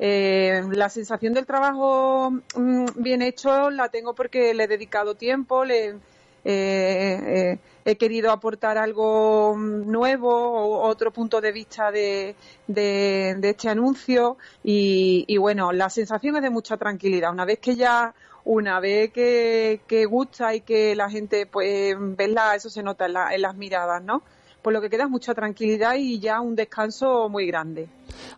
Eh, 0.00 0.62
la 0.72 0.88
sensación 0.88 1.34
del 1.34 1.44
trabajo 1.44 2.30
mmm, 2.30 2.86
bien 2.96 3.20
hecho 3.20 3.70
la 3.70 3.88
tengo 3.88 4.14
porque 4.14 4.54
le 4.54 4.64
he 4.64 4.68
dedicado 4.68 5.16
tiempo 5.16 5.64
le 5.64 5.88
eh, 5.88 5.96
eh, 6.44 7.58
he 7.90 7.96
querido 7.96 8.30
aportar 8.32 8.76
algo 8.76 9.54
nuevo 9.56 10.28
o 10.30 10.86
otro 10.86 11.10
punto 11.10 11.40
de 11.40 11.52
vista 11.52 11.90
de, 11.90 12.36
de, 12.66 13.38
este 13.42 13.70
anuncio 13.70 14.36
y, 14.62 15.24
y, 15.26 15.38
bueno, 15.38 15.72
la 15.72 15.88
sensación 15.88 16.36
es 16.36 16.42
de 16.42 16.50
mucha 16.50 16.76
tranquilidad. 16.76 17.32
Una 17.32 17.46
vez 17.46 17.60
que 17.60 17.76
ya, 17.76 18.14
una 18.44 18.78
vez 18.78 19.10
que, 19.10 19.80
que 19.86 20.04
gusta 20.04 20.54
y 20.54 20.60
que 20.60 20.94
la 20.94 21.08
gente 21.08 21.46
pues 21.46 21.96
la 22.18 22.54
eso 22.54 22.68
se 22.68 22.82
nota 22.82 23.06
en, 23.06 23.14
la, 23.14 23.34
en 23.34 23.40
las 23.40 23.56
miradas, 23.56 24.02
¿no? 24.02 24.22
Por 24.68 24.74
lo 24.74 24.82
que 24.82 24.90
queda 24.90 25.04
es 25.04 25.08
mucha 25.08 25.32
tranquilidad 25.32 25.94
y 25.94 26.18
ya 26.18 26.42
un 26.42 26.54
descanso 26.54 27.30
muy 27.30 27.46
grande. 27.46 27.88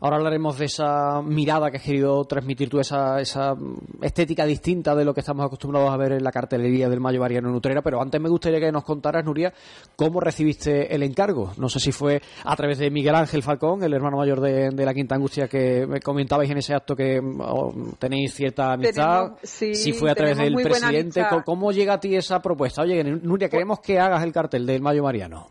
Ahora 0.01 0.19
hablaremos 0.19 0.57
de 0.57 0.67
esa 0.67 1.23
mirada 1.23 1.73
que 1.73 1.79
has 1.79 1.83
querido 1.83 2.25
transmitir 2.25 2.71
tú, 2.71 2.79
esa, 2.79 3.21
esa 3.21 3.57
estética 4.01 4.47
distinta 4.47 4.95
de 4.95 5.05
lo 5.05 5.13
que 5.13 5.23
estamos 5.23 5.45
acostumbrados 5.45 5.91
a 5.91 5.97
ver 5.97 6.13
en 6.13 6.23
la 6.23 6.31
cartelería 6.31 6.89
del 6.89 7.01
Mayo 7.01 7.19
Mariano 7.19 7.49
en 7.49 7.57
Utrera, 7.57 7.83
pero 7.83 8.01
antes 8.01 8.21
me 8.21 8.29
gustaría 8.29 8.61
que 8.61 8.71
nos 8.71 8.85
contaras, 8.85 9.25
Nuria, 9.25 9.53
cómo 9.97 10.21
recibiste 10.21 10.95
el 10.95 11.03
encargo. 11.03 11.51
No 11.57 11.69
sé 11.69 11.81
si 11.81 11.91
fue 11.91 12.23
a 12.45 12.55
través 12.55 12.79
de 12.79 12.93
Miguel 12.93 13.17
Ángel 13.17 13.43
Falcón, 13.43 13.83
el 13.83 13.93
hermano 13.93 14.19
mayor 14.19 14.41
de, 14.41 14.71
de 14.71 14.85
la 14.85 14.95
Quinta 14.95 15.17
Angustia, 15.17 15.49
que 15.49 15.85
me 15.85 16.01
comentabais 16.01 16.49
en 16.49 16.59
ese 16.59 16.75
acto 16.75 16.95
que 16.95 17.21
oh, 17.41 17.75
tenéis 17.99 18.35
cierta 18.35 18.75
amistad, 18.75 19.23
tenemos, 19.23 19.41
sí, 19.43 19.75
si 19.75 19.93
fue 19.95 20.13
a 20.13 20.15
través 20.15 20.39
del 20.39 20.55
presidente. 20.55 21.27
¿Cómo 21.45 21.73
llega 21.73 21.95
a 21.95 21.99
ti 21.99 22.15
esa 22.15 22.41
propuesta? 22.41 22.83
Oye, 22.83 23.03
Nuria, 23.03 23.49
queremos 23.49 23.81
que 23.81 23.99
hagas 23.99 24.23
el 24.23 24.33
cartel 24.33 24.65
del 24.65 24.81
Mayo 24.81 25.03
Mariano. 25.03 25.49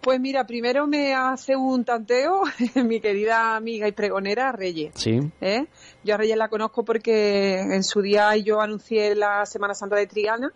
Pues 0.00 0.20
mira, 0.20 0.46
primero 0.46 0.86
me 0.86 1.14
hace 1.14 1.56
un 1.56 1.84
tanteo 1.84 2.42
mi 2.84 3.00
querida 3.00 3.56
amiga 3.56 3.88
y 3.88 3.92
pregonera 3.92 4.52
Reyes. 4.52 4.92
Sí. 4.94 5.18
¿Eh? 5.40 5.66
Yo 6.04 6.14
a 6.14 6.18
Reyes 6.18 6.36
la 6.36 6.48
conozco 6.48 6.84
porque 6.84 7.60
en 7.60 7.82
su 7.82 8.00
día 8.00 8.36
yo 8.36 8.60
anuncié 8.60 9.14
la 9.14 9.44
Semana 9.44 9.74
Santa 9.74 9.96
de 9.96 10.06
Triana 10.06 10.52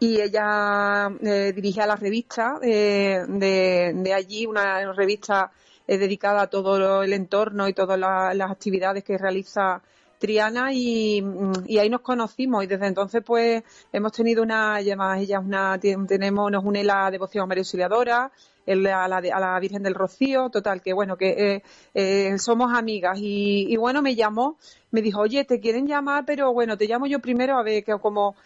y 0.00 0.18
ella 0.20 1.10
eh, 1.20 1.52
dirigía 1.54 1.86
la 1.86 1.94
revista 1.94 2.58
eh, 2.62 3.22
de, 3.28 3.92
de, 3.94 4.14
allí, 4.14 4.46
una 4.46 4.92
revista 4.94 5.52
eh, 5.86 5.98
dedicada 5.98 6.42
a 6.42 6.46
todo 6.46 7.02
el 7.02 7.12
entorno 7.12 7.68
y 7.68 7.74
todas 7.74 7.98
la, 7.98 8.32
las 8.32 8.50
actividades 8.50 9.04
que 9.04 9.18
realiza 9.18 9.82
Triana 10.20 10.72
y, 10.72 11.24
y, 11.66 11.78
ahí 11.78 11.88
nos 11.88 12.02
conocimos 12.02 12.62
y 12.62 12.66
desde 12.66 12.86
entonces 12.86 13.22
pues 13.24 13.64
hemos 13.90 14.12
tenido 14.12 14.42
una, 14.42 14.76
además 14.76 15.18
ella 15.18 15.40
una, 15.40 15.78
tenemos, 15.80 16.52
nos 16.52 16.62
une 16.62 16.84
la 16.84 17.10
devoción 17.10 17.44
a 17.44 17.46
María 17.46 17.62
Auxiliadora, 17.62 18.30
el, 18.66 18.86
a, 18.86 19.08
la, 19.08 19.16
a, 19.16 19.40
la, 19.40 19.58
Virgen 19.58 19.82
del 19.82 19.94
Rocío, 19.94 20.50
total, 20.50 20.82
que 20.82 20.92
bueno, 20.92 21.16
que 21.16 21.30
eh, 21.30 21.62
eh, 21.94 22.38
somos 22.38 22.72
amigas 22.74 23.18
y, 23.18 23.66
y, 23.72 23.76
bueno, 23.78 24.02
me 24.02 24.14
llamó, 24.14 24.58
me 24.90 25.00
dijo, 25.00 25.20
oye, 25.20 25.44
te 25.44 25.58
quieren 25.58 25.86
llamar, 25.86 26.24
pero 26.26 26.52
bueno, 26.52 26.76
te 26.76 26.86
llamo 26.86 27.06
yo 27.06 27.20
primero 27.20 27.56
a 27.56 27.62
ver 27.62 27.82
que 27.82 27.98
como 27.98 28.36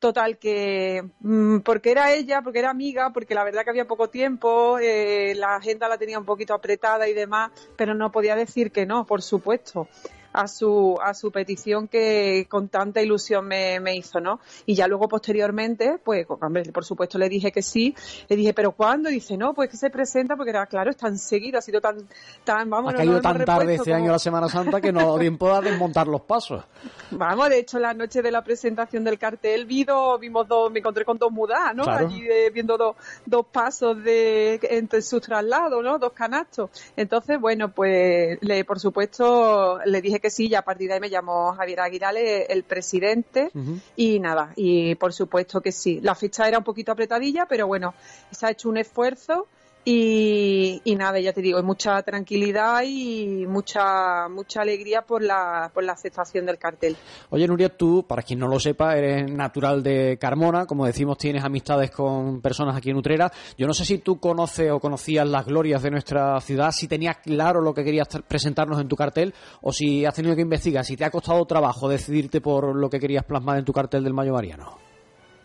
total 0.00 0.38
que 0.38 1.04
mmm, 1.20 1.58
porque 1.58 1.92
era 1.92 2.12
ella, 2.12 2.42
porque 2.42 2.58
era 2.58 2.70
amiga, 2.70 3.10
porque 3.12 3.34
la 3.36 3.44
verdad 3.44 3.62
que 3.62 3.70
había 3.70 3.86
poco 3.86 4.10
tiempo, 4.10 4.78
eh, 4.80 5.34
la 5.36 5.54
agenda 5.54 5.88
la 5.88 5.96
tenía 5.96 6.18
un 6.18 6.24
poquito 6.24 6.54
apretada 6.54 7.08
y 7.08 7.14
demás, 7.14 7.52
pero 7.76 7.94
no 7.94 8.10
podía 8.10 8.34
decir 8.34 8.72
que 8.72 8.84
no, 8.84 9.06
por 9.06 9.22
supuesto. 9.22 9.86
A 10.32 10.48
su, 10.48 10.98
a 11.02 11.14
su 11.14 11.30
petición 11.30 11.88
que 11.88 12.46
con 12.48 12.68
tanta 12.68 13.02
ilusión 13.02 13.46
me, 13.46 13.80
me 13.80 13.96
hizo, 13.96 14.20
¿no? 14.20 14.40
Y 14.66 14.74
ya 14.74 14.86
luego 14.86 15.08
posteriormente, 15.08 15.98
pues, 16.02 16.26
hombre, 16.28 16.64
por 16.72 16.84
supuesto 16.84 17.18
le 17.18 17.28
dije 17.28 17.50
que 17.52 17.62
sí, 17.62 17.94
le 18.28 18.36
dije, 18.36 18.54
¿pero 18.54 18.72
cuándo? 18.72 19.10
Y 19.10 19.14
dice, 19.14 19.36
no, 19.36 19.54
pues 19.54 19.70
que 19.70 19.76
se 19.76 19.90
presenta 19.90 20.36
porque 20.36 20.50
era 20.50 20.66
claro, 20.66 20.90
es 20.90 20.96
tan 20.96 21.18
seguido, 21.18 21.58
ha 21.58 21.62
sido 21.62 21.80
tan, 21.80 22.08
tan 22.44 22.70
vamos, 22.70 22.94
ha 22.94 22.96
caído 22.96 23.20
tan 23.20 23.44
tarde 23.44 23.74
este 23.74 23.92
año 23.92 24.12
la 24.12 24.18
Semana 24.18 24.48
Santa 24.48 24.80
que 24.80 24.92
no 24.92 25.18
tiempo 25.18 25.52
a 25.52 25.60
desmontar 25.60 26.06
los 26.06 26.22
pasos. 26.22 26.64
Vamos, 27.10 27.48
de 27.48 27.58
hecho, 27.58 27.78
la 27.78 27.94
noche 27.94 28.22
de 28.22 28.30
la 28.30 28.42
presentación 28.42 29.04
del 29.04 29.18
cartel 29.18 29.66
vi 29.66 29.86
vimos 30.20 30.46
dos, 30.46 30.70
me 30.70 30.78
encontré 30.78 31.04
con 31.04 31.18
dos 31.18 31.32
mudas, 31.32 31.74
¿no? 31.74 31.84
Allí 31.84 32.22
eh, 32.28 32.50
viendo 32.52 32.76
dos, 32.76 32.96
dos 33.26 33.46
pasos 33.46 34.02
de 34.02 34.60
entre 34.62 35.02
sus 35.02 35.20
traslados, 35.22 35.82
¿no? 35.82 35.98
Dos 35.98 36.12
canastos. 36.12 36.70
Entonces, 36.96 37.40
bueno, 37.40 37.72
pues 37.72 38.38
le, 38.42 38.64
por 38.64 38.78
supuesto 38.78 39.80
le 39.84 40.00
dije 40.00 40.19
que 40.20 40.30
sí 40.30 40.48
y 40.48 40.54
a 40.54 40.62
partir 40.62 40.88
de 40.88 40.94
ahí 40.94 41.00
me 41.00 41.10
llamó 41.10 41.52
Javier 41.52 41.80
Aguirale, 41.80 42.44
el 42.44 42.62
presidente, 42.62 43.50
y 43.96 44.20
nada, 44.20 44.52
y 44.56 44.94
por 44.94 45.12
supuesto 45.12 45.60
que 45.60 45.72
sí. 45.72 46.00
La 46.00 46.14
fecha 46.14 46.46
era 46.46 46.58
un 46.58 46.64
poquito 46.64 46.92
apretadilla, 46.92 47.46
pero 47.46 47.66
bueno, 47.66 47.94
se 48.30 48.46
ha 48.46 48.50
hecho 48.50 48.68
un 48.68 48.76
esfuerzo 48.76 49.48
y, 49.84 50.94
nada, 50.96 51.18
ya 51.20 51.32
te 51.32 51.40
digo, 51.40 51.62
mucha 51.62 52.02
tranquilidad 52.02 52.82
y 52.84 53.46
mucha 53.46 54.28
mucha 54.28 54.60
alegría 54.60 55.02
por 55.02 55.22
la, 55.22 55.70
por 55.72 55.84
la 55.84 55.92
aceptación 55.92 56.44
del 56.44 56.58
cartel. 56.58 56.96
Oye, 57.30 57.46
Nuria, 57.46 57.70
tú, 57.70 58.04
para 58.06 58.22
quien 58.22 58.38
no 58.38 58.46
lo 58.46 58.60
sepa, 58.60 58.96
eres 58.96 59.30
natural 59.30 59.82
de 59.82 60.18
Carmona, 60.20 60.66
como 60.66 60.84
decimos, 60.84 61.16
tienes 61.16 61.44
amistades 61.44 61.90
con 61.90 62.42
personas 62.42 62.76
aquí 62.76 62.90
en 62.90 62.96
Utrera. 62.96 63.32
Yo 63.56 63.66
no 63.66 63.72
sé 63.72 63.84
si 63.84 63.98
tú 63.98 64.20
conoces 64.20 64.70
o 64.70 64.80
conocías 64.80 65.26
las 65.26 65.46
glorias 65.46 65.82
de 65.82 65.90
nuestra 65.90 66.38
ciudad, 66.40 66.72
si 66.72 66.86
tenías 66.86 67.16
claro 67.18 67.62
lo 67.62 67.72
que 67.72 67.84
querías 67.84 68.08
presentarnos 68.28 68.80
en 68.80 68.88
tu 68.88 68.96
cartel 68.96 69.32
o 69.62 69.72
si 69.72 70.04
has 70.04 70.14
tenido 70.14 70.36
que 70.36 70.42
investigar, 70.42 70.84
si 70.84 70.96
te 70.96 71.04
ha 71.04 71.10
costado 71.10 71.44
trabajo 71.46 71.88
decidirte 71.88 72.40
por 72.40 72.76
lo 72.76 72.90
que 72.90 73.00
querías 73.00 73.24
plasmar 73.24 73.58
en 73.58 73.64
tu 73.64 73.72
cartel 73.72 74.04
del 74.04 74.12
Mayo 74.12 74.34
Mariano. 74.34 74.89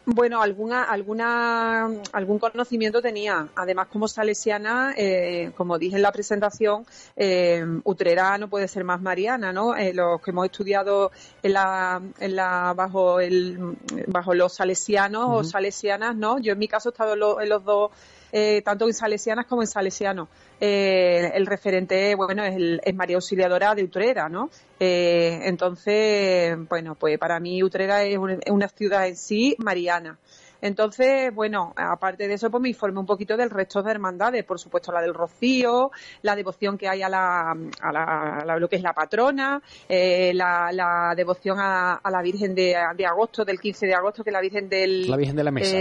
Bueno, 0.08 0.40
alguna, 0.40 0.84
alguna, 0.84 1.90
algún 2.14 2.38
conocimiento 2.38 3.02
tenía. 3.02 3.48
Además, 3.56 3.88
como 3.88 4.08
salesiana, 4.08 4.94
eh, 4.96 5.52
como 5.58 5.80
dije 5.80 5.96
en 5.96 6.04
la 6.04 6.12
presentación, 6.12 6.86
eh, 7.16 7.66
Utrera 7.84 8.38
no 8.38 8.48
puede 8.48 8.68
ser 8.68 8.84
más 8.84 9.02
mariana, 9.02 9.52
¿no? 9.52 9.76
Eh, 9.76 9.94
los 9.94 10.22
que 10.22 10.30
hemos 10.30 10.46
estudiado 10.46 11.12
en 11.42 11.54
la, 11.54 12.00
en 12.20 12.36
la, 12.36 12.74
bajo 12.76 13.20
el, 13.20 13.78
bajo 14.06 14.36
los 14.36 14.54
salesianos 14.54 15.26
o 15.28 15.44
salesianas, 15.44 16.16
¿no? 16.16 16.38
Yo 16.38 16.54
en 16.54 16.60
mi 16.60 16.68
caso 16.68 16.90
he 16.90 16.92
estado 16.92 17.42
en 17.42 17.50
los 17.50 17.64
dos 17.64 17.90
eh, 18.38 18.62
tanto 18.64 18.86
en 18.86 18.94
salesianas 18.94 19.46
como 19.46 19.62
en 19.62 19.68
salesianos. 19.68 20.28
Eh, 20.60 21.32
el 21.36 21.46
referente, 21.46 22.16
bueno, 22.16 22.44
es, 22.44 22.82
es, 22.84 22.94
María 22.94 23.16
Auxiliadora 23.16 23.74
de 23.74 23.86
Utrera, 23.86 24.28
¿no? 24.28 24.50
Eh, 24.78 25.40
entonces, 25.44 26.58
bueno, 26.68 26.96
pues 26.96 27.18
para 27.18 27.40
mí 27.40 27.64
Utrera 27.64 28.04
es 28.04 28.18
una, 28.18 28.68
ciudad 28.68 29.08
en 29.08 29.16
sí 29.16 29.56
mariana. 29.60 30.20
Entonces, 30.62 31.34
bueno, 31.34 31.74
aparte 31.78 32.28
de 32.28 32.34
eso, 32.34 32.52
pues 32.52 32.62
me 32.62 32.68
informé 32.68 33.00
un 33.00 33.06
poquito 33.06 33.38
del 33.38 33.50
resto 33.50 33.82
de 33.82 33.92
hermandades, 33.92 34.44
por 34.44 34.60
supuesto 34.60 34.92
la 34.92 35.02
del 35.02 35.14
Rocío, 35.14 35.92
la 36.22 36.36
devoción 36.36 36.78
que 36.78 36.90
hay 36.90 37.04
a 37.04 37.08
la, 37.08 37.52
a 37.52 37.92
la, 37.94 38.58
lo 38.60 38.68
que 38.68 38.76
es 38.76 38.82
la 38.82 38.92
patrona, 38.92 39.62
la, 39.88 41.14
devoción 41.16 41.58
a, 41.62 42.02
la 42.12 42.22
Virgen 42.22 42.54
de, 42.54 42.76
de, 42.98 43.06
agosto, 43.06 43.46
del 43.46 43.62
15 43.62 43.86
de 43.86 43.94
agosto, 43.94 44.26
que 44.26 44.32
es 44.32 44.34
la 44.34 44.42
Virgen 44.42 44.68
del... 44.68 45.10
La 45.10 45.16
Virgen 45.16 45.38
de 45.38 45.44
la 45.46 45.52
Mesa. 45.52 45.78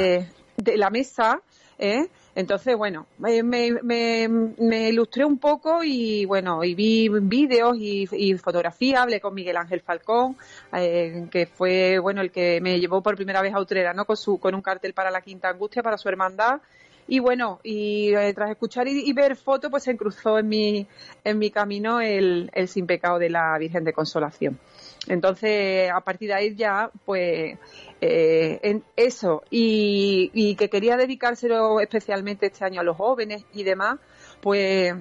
de 0.57 0.77
la 0.77 0.91
Mesa, 0.91 1.43
¿eh? 1.79 2.09
Entonces, 2.35 2.77
bueno, 2.77 3.07
me, 3.19 3.43
me, 3.43 4.89
ilustré 4.89 5.25
un 5.25 5.39
poco 5.39 5.85
y 5.85 6.25
bueno, 6.25 6.65
y 6.65 6.75
vi 6.75 7.09
vídeos 7.09 7.77
y, 7.79 8.09
y 8.11 8.37
fotografías, 8.39 9.03
hablé 9.03 9.21
con 9.21 9.35
Miguel 9.35 9.57
Ángel 9.57 9.81
Falcón, 9.81 10.37
eh, 10.73 11.29
que 11.31 11.47
fue 11.47 11.99
bueno 12.01 12.21
el 12.21 12.33
que 12.33 12.61
me 12.61 12.81
llevó 12.81 13.03
por 13.03 13.15
primera 13.15 13.41
vez 13.41 13.55
a 13.55 13.61
Utrera, 13.61 13.93
¿no? 13.95 14.05
Con 14.05 14.17
su, 14.17 14.39
con 14.39 14.55
un 14.55 14.63
cartel 14.63 14.95
para 14.95 15.11
la 15.11 15.21
Quinta 15.21 15.49
Angustia, 15.49 15.83
para 15.83 15.97
su 15.97 16.09
hermandad. 16.09 16.61
Y 17.07 17.19
bueno, 17.19 17.61
y 17.63 18.15
eh, 18.15 18.33
tras 18.35 18.51
escuchar 18.51 18.89
y, 18.89 19.13
ver 19.13 19.37
fotos, 19.37 19.71
pues 19.71 19.83
se 19.83 19.97
cruzó 19.97 20.39
en 20.39 20.49
mi, 20.49 20.87
en 21.23 21.39
mi 21.39 21.51
camino 21.51 22.01
el, 22.01 22.51
el 22.55 22.67
sin 22.67 22.87
pecado 22.87 23.19
de 23.19 23.29
la 23.29 23.59
Virgen 23.59 23.85
de 23.85 23.93
Consolación. 23.93 24.59
Entonces, 25.07 25.91
a 25.91 26.01
partir 26.01 26.29
de 26.29 26.35
ahí 26.35 26.55
ya, 26.55 26.91
pues, 27.05 27.59
eh, 28.01 28.61
en 28.63 28.85
eso, 28.97 29.43
y, 29.51 30.31
y 30.33 30.57
que 30.57 30.69
quería 30.69 30.97
dedicárselo 30.97 31.81
especialmente 31.81 32.47
este 32.47 32.65
año 32.65 32.81
a 32.81 32.85
los 32.85 32.97
jóvenes 32.97 33.45
y 33.53 33.65
demás, 33.65 33.99
pues 34.41 34.95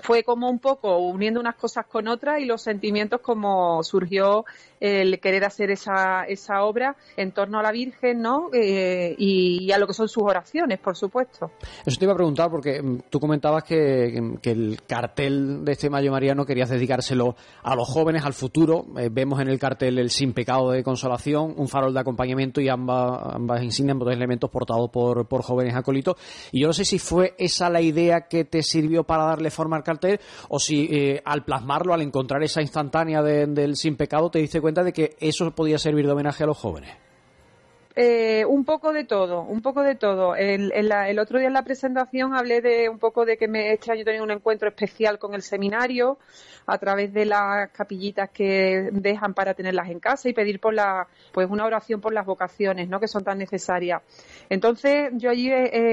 fue 0.00 0.22
como 0.22 0.48
un 0.48 0.58
poco 0.58 0.98
uniendo 0.98 1.40
unas 1.40 1.56
cosas 1.56 1.86
con 1.86 2.08
otras 2.08 2.40
y 2.40 2.44
los 2.44 2.62
sentimientos 2.62 3.20
como 3.20 3.82
surgió 3.82 4.44
el 4.80 5.20
querer 5.20 5.44
hacer 5.44 5.70
esa, 5.70 6.24
esa 6.24 6.64
obra 6.64 6.96
en 7.16 7.30
torno 7.30 7.60
a 7.60 7.62
la 7.62 7.70
Virgen, 7.70 8.20
¿no? 8.20 8.48
Eh, 8.52 9.14
y, 9.16 9.70
a 9.70 9.78
lo 9.78 9.86
que 9.86 9.94
son 9.94 10.08
sus 10.08 10.24
oraciones, 10.24 10.80
por 10.80 10.96
supuesto. 10.96 11.52
Eso 11.86 11.98
te 11.98 12.04
iba 12.04 12.12
a 12.12 12.16
preguntar 12.16 12.50
porque 12.50 12.82
mm, 12.82 13.02
tú 13.08 13.20
comentabas 13.20 13.62
que, 13.62 14.20
el 14.42 14.82
cartel 14.86 15.64
de 15.64 15.72
este 15.72 15.88
Mayo 15.88 16.10
Mariano 16.10 16.44
querías 16.44 16.68
dedicárselo 16.68 17.36
a 17.62 17.76
los 17.76 17.88
jóvenes, 17.88 18.24
al 18.24 18.32
futuro. 18.32 18.84
Eh, 18.98 19.08
vemos 19.10 19.40
en 19.40 19.48
el 19.48 19.58
cartel 19.58 19.98
el 19.98 20.10
Sin 20.10 20.32
Pecado 20.32 20.72
de 20.72 20.82
Consolación, 20.82 21.54
un 21.56 21.68
farol 21.68 21.94
de 21.94 22.00
acompañamiento 22.00 22.60
y 22.60 22.68
ambas, 22.68 23.34
ambas 23.34 23.62
insignias, 23.62 23.94
ambos 23.94 24.12
elementos 24.12 24.50
portados 24.50 24.90
por, 24.90 25.26
por 25.26 25.42
jóvenes 25.42 25.76
acólitos. 25.76 26.16
Y 26.50 26.60
yo 26.60 26.66
no 26.66 26.72
sé 26.72 26.84
si 26.84 26.98
fue 26.98 27.34
esa 27.38 27.70
la 27.70 27.80
idea 27.80 28.22
que 28.22 28.44
te 28.44 28.62
sirvió 28.62 29.04
para 29.04 29.26
darle 29.26 29.50
forma 29.50 29.81
al 29.82 29.84
cartel 29.84 30.20
o 30.48 30.58
si 30.58 30.88
eh, 30.90 31.22
al 31.24 31.44
plasmarlo, 31.44 31.92
al 31.92 32.02
encontrar 32.02 32.42
esa 32.42 32.62
instantánea 32.62 33.22
del 33.22 33.76
Sin 33.76 33.96
Pecado, 33.96 34.30
te 34.30 34.38
diste 34.38 34.60
cuenta 34.60 34.82
de 34.82 34.92
que 34.92 35.16
eso 35.20 35.50
podía 35.52 35.78
servir 35.78 36.06
de 36.06 36.12
homenaje 36.12 36.44
a 36.44 36.46
los 36.46 36.58
jóvenes? 36.58 37.11
Eh, 37.94 38.44
un 38.46 38.64
poco 38.64 38.92
de 38.92 39.04
todo, 39.04 39.42
un 39.42 39.60
poco 39.60 39.82
de 39.82 39.94
todo. 39.94 40.34
El, 40.34 40.72
otro 41.18 41.38
día 41.38 41.48
en 41.48 41.52
la 41.52 41.62
presentación 41.62 42.34
hablé 42.34 42.62
de 42.62 42.88
un 42.88 42.98
poco 42.98 43.26
de 43.26 43.36
que 43.36 43.48
me, 43.48 43.72
este 43.72 43.92
año 43.92 44.04
tenía 44.04 44.22
un 44.22 44.30
encuentro 44.30 44.68
especial 44.68 45.18
con 45.18 45.34
el 45.34 45.42
seminario 45.42 46.18
a 46.66 46.78
través 46.78 47.12
de 47.12 47.26
las 47.26 47.70
capillitas 47.70 48.30
que 48.30 48.88
dejan 48.92 49.34
para 49.34 49.52
tenerlas 49.52 49.90
en 49.90 50.00
casa 50.00 50.28
y 50.28 50.32
pedir 50.32 50.58
por 50.58 50.72
la, 50.72 51.06
pues 51.32 51.50
una 51.50 51.66
oración 51.66 52.00
por 52.00 52.14
las 52.14 52.24
vocaciones, 52.24 52.88
¿no? 52.88 52.98
Que 52.98 53.08
son 53.08 53.24
tan 53.24 53.36
necesarias. 53.36 54.02
Entonces 54.48 55.10
yo 55.16 55.28
allí 55.28 55.50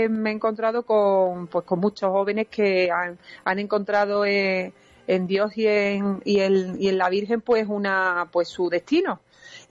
me 0.10 0.30
he 0.30 0.34
encontrado 0.34 0.84
con, 0.84 1.48
pues 1.48 1.66
con 1.66 1.80
muchos 1.80 2.10
jóvenes 2.12 2.48
que 2.48 2.90
han, 2.92 3.18
han 3.44 3.60
encontrado 3.60 4.26
eh, 4.26 4.72
en 5.10 5.26
Dios 5.26 5.58
y 5.58 5.65
en, 5.65 6.22
y, 6.24 6.38
y 6.38 6.88
en 6.88 6.98
la 6.98 7.10
Virgen 7.10 7.41
pues 7.41 7.67
una 7.67 8.30
pues 8.32 8.48
su 8.48 8.69
destino. 8.69 9.19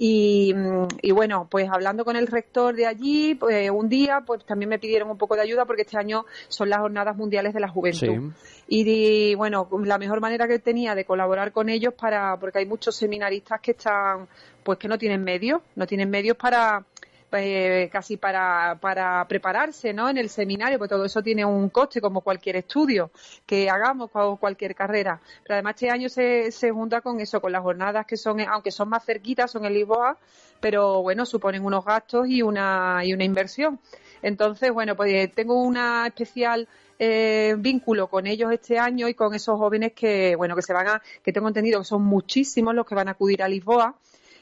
Y, 0.00 0.54
y, 1.02 1.10
bueno, 1.10 1.48
pues 1.50 1.68
hablando 1.68 2.04
con 2.04 2.14
el 2.14 2.28
rector 2.28 2.76
de 2.76 2.86
allí, 2.86 3.34
pues 3.34 3.68
un 3.70 3.88
día, 3.88 4.22
pues 4.24 4.44
también 4.44 4.68
me 4.68 4.78
pidieron 4.78 5.10
un 5.10 5.18
poco 5.18 5.34
de 5.34 5.42
ayuda 5.42 5.64
porque 5.64 5.82
este 5.82 5.98
año 5.98 6.24
son 6.46 6.70
las 6.70 6.78
jornadas 6.78 7.16
mundiales 7.16 7.52
de 7.52 7.58
la 7.58 7.68
juventud. 7.68 8.32
Y, 8.68 9.34
bueno, 9.34 9.68
la 9.84 9.98
mejor 9.98 10.20
manera 10.20 10.46
que 10.46 10.60
tenía 10.60 10.94
de 10.94 11.04
colaborar 11.04 11.50
con 11.50 11.68
ellos 11.68 11.94
para, 11.94 12.36
porque 12.36 12.60
hay 12.60 12.66
muchos 12.66 12.94
seminaristas 12.94 13.60
que 13.60 13.72
están, 13.72 14.28
pues 14.62 14.78
que 14.78 14.86
no 14.86 14.98
tienen 14.98 15.24
medios, 15.24 15.62
no 15.74 15.84
tienen 15.84 16.10
medios 16.10 16.36
para, 16.36 16.84
eh, 17.32 17.88
casi 17.92 18.16
para, 18.16 18.78
para 18.80 19.26
prepararse 19.28 19.92
¿no? 19.92 20.08
en 20.08 20.18
el 20.18 20.28
seminario, 20.28 20.78
porque 20.78 20.94
todo 20.94 21.04
eso 21.04 21.22
tiene 21.22 21.44
un 21.44 21.68
coste 21.68 22.00
como 22.00 22.22
cualquier 22.22 22.56
estudio 22.56 23.10
que 23.46 23.68
hagamos 23.68 24.10
o 24.14 24.36
cualquier 24.36 24.74
carrera. 24.74 25.20
Pero 25.42 25.54
además 25.54 25.74
este 25.74 25.90
año 25.90 26.08
se, 26.08 26.50
se 26.52 26.70
junta 26.70 27.00
con 27.00 27.20
eso, 27.20 27.40
con 27.40 27.52
las 27.52 27.62
jornadas 27.62 28.06
que 28.06 28.16
son, 28.16 28.40
aunque 28.40 28.70
son 28.70 28.88
más 28.88 29.04
cerquitas, 29.04 29.50
son 29.50 29.64
en 29.64 29.74
Lisboa, 29.74 30.16
pero 30.60 31.02
bueno, 31.02 31.26
suponen 31.26 31.64
unos 31.64 31.84
gastos 31.84 32.28
y 32.28 32.42
una, 32.42 33.00
y 33.04 33.12
una 33.12 33.24
inversión. 33.24 33.78
Entonces, 34.22 34.72
bueno, 34.72 34.96
pues 34.96 35.12
eh, 35.12 35.32
tengo 35.32 35.62
una 35.62 36.06
especial 36.06 36.68
eh, 36.98 37.54
vínculo 37.58 38.08
con 38.08 38.26
ellos 38.26 38.50
este 38.52 38.78
año 38.78 39.08
y 39.08 39.14
con 39.14 39.34
esos 39.34 39.56
jóvenes 39.58 39.92
que, 39.92 40.34
bueno, 40.36 40.56
que 40.56 40.62
se 40.62 40.72
van 40.72 40.88
a, 40.88 41.02
que 41.22 41.32
tengo 41.32 41.48
entendido 41.48 41.78
que 41.78 41.84
son 41.84 42.02
muchísimos 42.02 42.74
los 42.74 42.86
que 42.86 42.94
van 42.94 43.08
a 43.08 43.12
acudir 43.12 43.42
a 43.42 43.48
Lisboa 43.48 43.94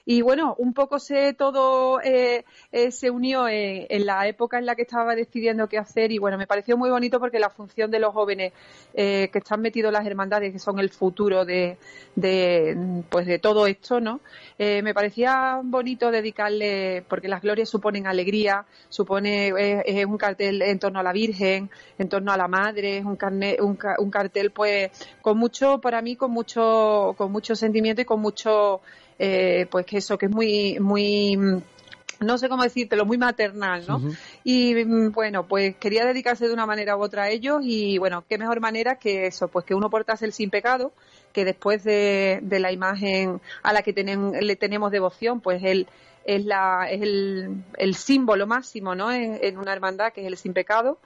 y 0.08 0.22
bueno, 0.22 0.54
un 0.58 0.72
poco 0.72 1.00
se 1.00 1.34
todo 1.34 2.00
eh, 2.00 2.44
eh, 2.70 2.92
se 2.92 3.10
unió 3.10 3.48
en, 3.48 4.06
la 4.06 4.28
época 4.28 4.56
en 4.56 4.64
la 4.64 4.76
que 4.76 4.82
estaba 4.82 5.16
decidiendo 5.16 5.68
qué 5.68 5.78
hacer 5.78 6.12
y 6.12 6.18
bueno, 6.18 6.38
me 6.38 6.46
pareció 6.46 6.76
muy 6.76 6.88
bonito 6.90 7.18
porque 7.18 7.40
la 7.40 7.50
función 7.50 7.90
de 7.90 7.98
los 7.98 8.14
jóvenes 8.14 8.52
eh, 8.94 9.28
que 9.32 9.38
están 9.38 9.60
metidos 9.60 9.88
en 9.88 9.94
las 9.94 10.06
hermandades, 10.06 10.52
que 10.52 10.60
son 10.60 10.78
el 10.78 10.90
futuro 10.90 11.44
de, 11.44 11.76
de 12.14 13.02
pues 13.10 13.26
de 13.26 13.40
todo 13.40 13.66
esto, 13.66 14.00
¿no? 14.00 14.20
me 14.58 14.94
parecía 14.94 15.60
bonito 15.62 16.10
dedicarle, 16.10 17.04
porque 17.08 17.28
las 17.28 17.42
glorias 17.42 17.68
suponen 17.68 18.06
alegría, 18.06 18.64
supone 18.88 19.52
es 19.84 20.06
un 20.06 20.16
cartel 20.16 20.62
en 20.62 20.78
torno 20.78 21.00
a 21.00 21.02
la 21.02 21.12
Virgen, 21.12 21.68
en 21.98 22.08
torno 22.08 22.32
a 22.32 22.36
la 22.36 22.46
Madre, 22.46 22.98
es 22.98 23.04
un, 23.04 23.18
un, 23.60 23.78
un 23.98 24.10
cartel 24.10 24.52
pues 24.52 24.90
con 25.20 25.36
mucho, 25.36 25.80
para 25.80 26.00
mí, 26.00 26.14
con 26.14 26.30
mucho, 26.30 27.14
con 27.18 27.32
mucho 27.32 27.56
sentimiento 27.56 28.02
y 28.02 28.04
con 28.04 28.20
mucho 28.20 28.80
eh, 29.18 29.66
pues 29.70 29.86
que 29.86 29.98
eso, 29.98 30.18
que 30.18 30.26
es 30.26 30.32
muy, 30.32 30.78
muy 30.80 31.62
no 32.20 32.38
sé 32.38 32.48
cómo 32.48 32.62
decírtelo, 32.62 33.04
muy 33.04 33.18
maternal, 33.18 33.84
¿no? 33.86 34.00
y 34.42 34.74
mm, 34.74 35.12
bueno, 35.12 35.46
pues 35.46 35.76
quería 35.76 36.04
dedicarse 36.06 36.46
de 36.46 36.54
una 36.54 36.66
manera 36.66 36.96
u 36.96 37.02
otra 37.02 37.24
a 37.24 37.30
ellos 37.30 37.60
y 37.62 37.98
bueno, 37.98 38.24
qué 38.28 38.38
mejor 38.38 38.60
manera 38.60 38.96
que 38.98 39.26
eso, 39.26 39.48
pues 39.48 39.64
que 39.64 39.74
uno 39.74 39.90
portase 39.90 40.24
el 40.24 40.32
sin 40.32 40.50
pecado, 40.50 40.92
que 41.32 41.44
después 41.44 41.84
de, 41.84 42.40
la 42.42 42.72
imagen 42.72 43.40
a 43.62 43.72
la 43.72 43.82
que 43.82 43.92
le 43.92 44.56
tenemos 44.56 44.90
devoción, 44.90 45.40
pues 45.40 45.62
él 45.62 45.86
es, 46.24 46.44
la, 46.44 46.88
es 46.90 47.02
el, 47.02 47.64
el 47.76 47.94
símbolo 47.94 48.46
máximo 48.46 48.94
¿no? 48.94 49.12
En, 49.12 49.38
en, 49.42 49.58
una 49.58 49.72
hermandad 49.72 50.12
que 50.12 50.22
es 50.22 50.26
el 50.26 50.36
sin 50.36 50.54
pecado 50.54 50.98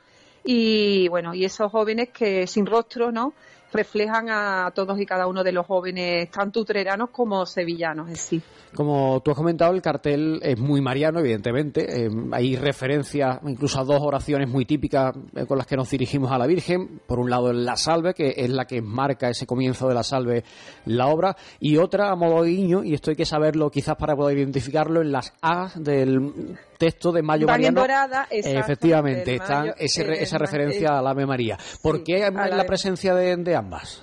y 0.45 1.09
bueno, 1.09 1.35
y 1.35 1.45
esos 1.45 1.71
jóvenes 1.71 2.11
que 2.11 2.47
sin 2.47 2.67
rostro, 2.67 3.11
¿no? 3.13 3.35
Reflejan 3.73 4.29
a 4.31 4.71
todos 4.75 5.01
y 5.01 5.07
cada 5.07 5.27
uno 5.27 5.45
de 5.45 5.53
los 5.53 5.67
jóvenes, 5.67 6.31
tanto 6.31 6.61
utreranos 6.61 7.11
como 7.11 7.47
sevillanos 7.47 8.09
en 8.09 8.17
sí. 8.17 8.43
Como 8.75 9.21
tú 9.21 9.33
has 9.33 9.37
comentado, 9.37 9.75
el 9.75 9.83
cartel 9.83 10.39
es 10.43 10.59
muy 10.59 10.81
mariano, 10.81 11.19
evidentemente. 11.19 12.05
Eh, 12.05 12.11
hay 12.33 12.57
referencias 12.57 13.41
incluso 13.45 13.81
a 13.81 13.85
dos 13.85 14.01
oraciones 14.01 14.49
muy 14.49 14.65
típicas 14.65 15.15
eh, 15.35 15.45
con 15.47 15.59
las 15.59 15.67
que 15.67 15.77
nos 15.77 15.91
dirigimos 15.91 16.31
a 16.31 16.39
la 16.39 16.47
Virgen. 16.47 17.01
Por 17.07 17.19
un 17.19 17.31
lado, 17.31 17.53
la 17.53 17.77
salve, 17.77 18.15
que 18.15 18.35
es 18.37 18.51
la 18.51 18.67
que 18.67 18.81
marca 18.81 19.29
ese 19.29 19.47
comienzo 19.47 19.89
de 19.89 19.95
la 19.95 20.05
salve, 20.05 20.45
la 20.87 21.09
obra, 21.09 21.37
y 21.59 21.77
otra 21.79 22.11
a 22.11 22.17
modo 22.17 22.43
de 22.43 22.51
guiño, 22.51 22.85
y 22.85 22.95
esto 22.95 23.11
hay 23.11 23.17
que 23.17 23.27
saberlo 23.27 23.71
quizás 23.71 23.97
para 23.97 24.15
poder 24.15 24.39
identificarlo 24.39 25.01
en 25.01 25.13
las 25.13 25.33
A 25.43 25.73
del 25.75 26.57
texto 26.81 27.13
de 27.13 27.23
Mayo 27.23 27.47
Mariano. 27.47 27.83
Dorada, 27.83 28.27
efectivamente, 28.31 29.35
está 29.35 29.75
esa 29.77 30.39
referencia 30.39 30.99
a 30.99 31.03
la 31.03 31.11
Ave 31.11 31.27
María. 31.27 31.59
¿Por 31.83 32.03
qué 32.03 32.31
la, 32.31 32.65
presencia 32.65 33.15
de, 33.15 33.37
de 33.37 33.55
ambas? 33.55 34.03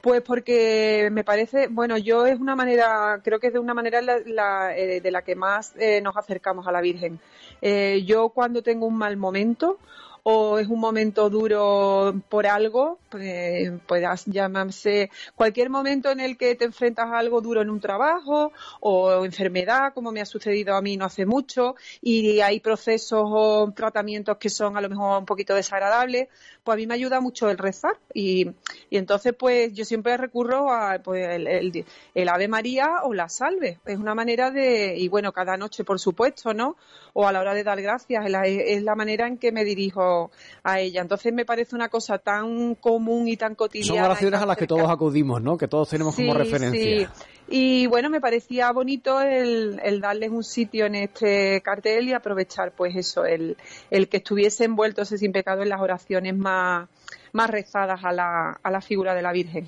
Pues 0.00 0.22
porque 0.22 1.08
me 1.10 1.24
parece, 1.24 1.66
bueno, 1.68 1.98
yo 1.98 2.26
es 2.26 2.38
una 2.38 2.54
manera, 2.54 3.20
creo 3.24 3.40
que 3.40 3.48
es 3.48 3.54
de 3.54 3.58
una 3.58 3.74
manera 3.74 4.00
la, 4.02 4.76
eh, 4.76 5.00
de 5.00 5.10
la 5.10 5.22
que 5.22 5.34
más 5.34 5.74
eh, 5.76 6.00
nos 6.00 6.16
acercamos 6.16 6.66
a 6.68 6.72
la 6.72 6.80
Virgen. 6.80 7.18
Eh, 7.60 8.04
yo 8.06 8.28
cuando 8.28 8.62
tengo 8.62 8.86
un 8.86 8.96
mal 8.96 9.16
momento 9.16 9.78
o 10.24 10.58
es 10.58 10.68
un 10.68 10.80
momento 10.80 11.30
duro 11.30 12.14
por 12.28 12.46
algo, 12.46 12.98
pues, 13.10 13.70
puedas 13.86 14.24
llamarse 14.24 15.10
cualquier 15.34 15.70
momento 15.70 16.10
en 16.10 16.20
el 16.20 16.36
que 16.36 16.54
te 16.54 16.64
enfrentas 16.64 17.06
a 17.12 17.18
algo 17.18 17.40
duro 17.40 17.60
en 17.60 17.70
un 17.70 17.78
trabajo 17.78 18.50
o 18.80 19.24
enfermedad, 19.24 19.92
como 19.94 20.12
me 20.12 20.22
ha 20.22 20.26
sucedido 20.26 20.74
a 20.74 20.82
mí 20.82 20.96
no 20.96 21.04
hace 21.04 21.26
mucho, 21.26 21.76
y 22.00 22.40
hay 22.40 22.60
procesos 22.60 23.22
o 23.24 23.70
tratamientos 23.76 24.38
que 24.38 24.48
son 24.48 24.76
a 24.76 24.80
lo 24.80 24.88
mejor 24.88 25.18
un 25.18 25.26
poquito 25.26 25.54
desagradables, 25.54 26.28
pues 26.64 26.74
a 26.74 26.78
mí 26.78 26.86
me 26.86 26.94
ayuda 26.94 27.20
mucho 27.20 27.50
el 27.50 27.58
rezar 27.58 27.98
y, 28.14 28.48
y 28.88 28.96
entonces 28.96 29.34
pues 29.38 29.72
yo 29.74 29.84
siempre 29.84 30.16
recurro 30.16 30.72
a 30.72 30.98
pues, 31.00 31.28
el, 31.28 31.84
el, 32.14 32.28
Ave 32.28 32.48
María 32.48 33.02
o 33.02 33.12
la 33.12 33.28
Salve. 33.28 33.78
Es 33.84 33.98
una 33.98 34.14
manera 34.14 34.50
de, 34.50 34.96
y 34.96 35.08
bueno, 35.08 35.32
cada 35.32 35.58
noche 35.58 35.84
por 35.84 36.00
supuesto, 36.00 36.54
¿no? 36.54 36.76
O 37.12 37.26
a 37.26 37.32
la 37.32 37.40
hora 37.40 37.52
de 37.52 37.62
dar 37.62 37.80
gracias, 37.80 38.24
es 38.24 38.82
la, 38.82 38.94
manera 38.94 39.26
en 39.26 39.36
que 39.36 39.52
me 39.52 39.64
dirijo 39.64 40.13
a 40.62 40.80
ella. 40.80 41.00
Entonces 41.00 41.32
me 41.32 41.44
parece 41.44 41.74
una 41.74 41.88
cosa 41.88 42.18
tan 42.18 42.74
común 42.74 43.28
y 43.28 43.36
tan 43.36 43.54
cotidiana. 43.54 43.98
Son 43.98 44.04
oraciones 44.04 44.40
a 44.40 44.46
las 44.46 44.56
que 44.56 44.66
todos 44.66 44.88
acudimos, 44.88 45.42
¿no? 45.42 45.56
Que 45.56 45.68
todos 45.68 45.88
tenemos 45.88 46.14
como 46.14 46.34
referencia. 46.34 46.80
Sí. 46.80 47.06
Y 47.48 47.86
bueno, 47.86 48.08
me 48.08 48.20
parecía 48.20 48.72
bonito 48.72 49.20
el, 49.20 49.78
el, 49.84 50.00
darles 50.00 50.30
un 50.30 50.42
sitio 50.42 50.86
en 50.86 50.94
este 50.94 51.60
cartel 51.62 52.08
y 52.08 52.12
aprovechar, 52.14 52.72
pues 52.72 52.96
eso, 52.96 53.26
el, 53.26 53.58
el 53.90 54.08
que 54.08 54.16
estuviese 54.18 54.64
envuelto 54.64 55.02
ese 55.02 55.18
sin 55.18 55.30
pecado 55.30 55.62
en 55.62 55.68
las 55.68 55.80
oraciones 55.80 56.34
más, 56.34 56.88
más 57.32 57.50
rezadas 57.50 58.02
a 58.02 58.12
la, 58.12 58.58
a 58.62 58.70
la 58.70 58.80
figura 58.80 59.14
de 59.14 59.22
la 59.22 59.32
Virgen. 59.32 59.66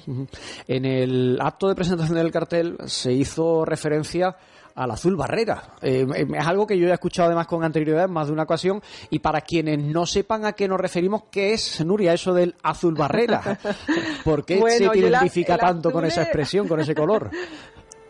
En 0.67 0.85
el 0.87 1.39
acto 1.41 1.69
de 1.69 1.75
presentación 1.75 2.17
del 2.17 2.33
cartel 2.33 2.79
se 2.87 3.13
hizo 3.13 3.67
referencia 3.67 4.37
al 4.77 4.91
azul 4.91 5.17
barrera. 5.17 5.63
Eh, 5.83 6.07
es 6.35 6.47
algo 6.47 6.67
que 6.67 6.79
yo 6.79 6.89
he 6.89 6.93
escuchado 6.93 7.27
además 7.27 7.47
con 7.47 7.65
anterioridad 7.65 8.05
en 8.05 8.13
más 8.13 8.29
de 8.29 8.35
una 8.35 8.45
ocasión 8.45 8.83
y 9.11 9.19
para 9.19 9.41
quienes 9.41 9.79
no 9.83 10.07
sepan 10.07 10.45
a 10.45 10.53
qué 10.53 10.69
nos 10.69 10.79
referimos, 10.79 11.25
¿qué 11.31 11.55
es, 11.55 11.85
Nuria, 11.85 12.13
eso 12.13 12.33
del 12.35 12.55
azul 12.63 12.95
barrera? 12.95 13.59
¿Por 14.25 14.45
qué 14.45 14.61
se 14.71 14.85
identifica 14.85 15.57
tanto 15.59 15.91
con 15.91 16.05
esa 16.05 16.23
expresión, 16.23 16.69
con 16.69 16.79
ese 16.79 16.95
color? 16.95 17.31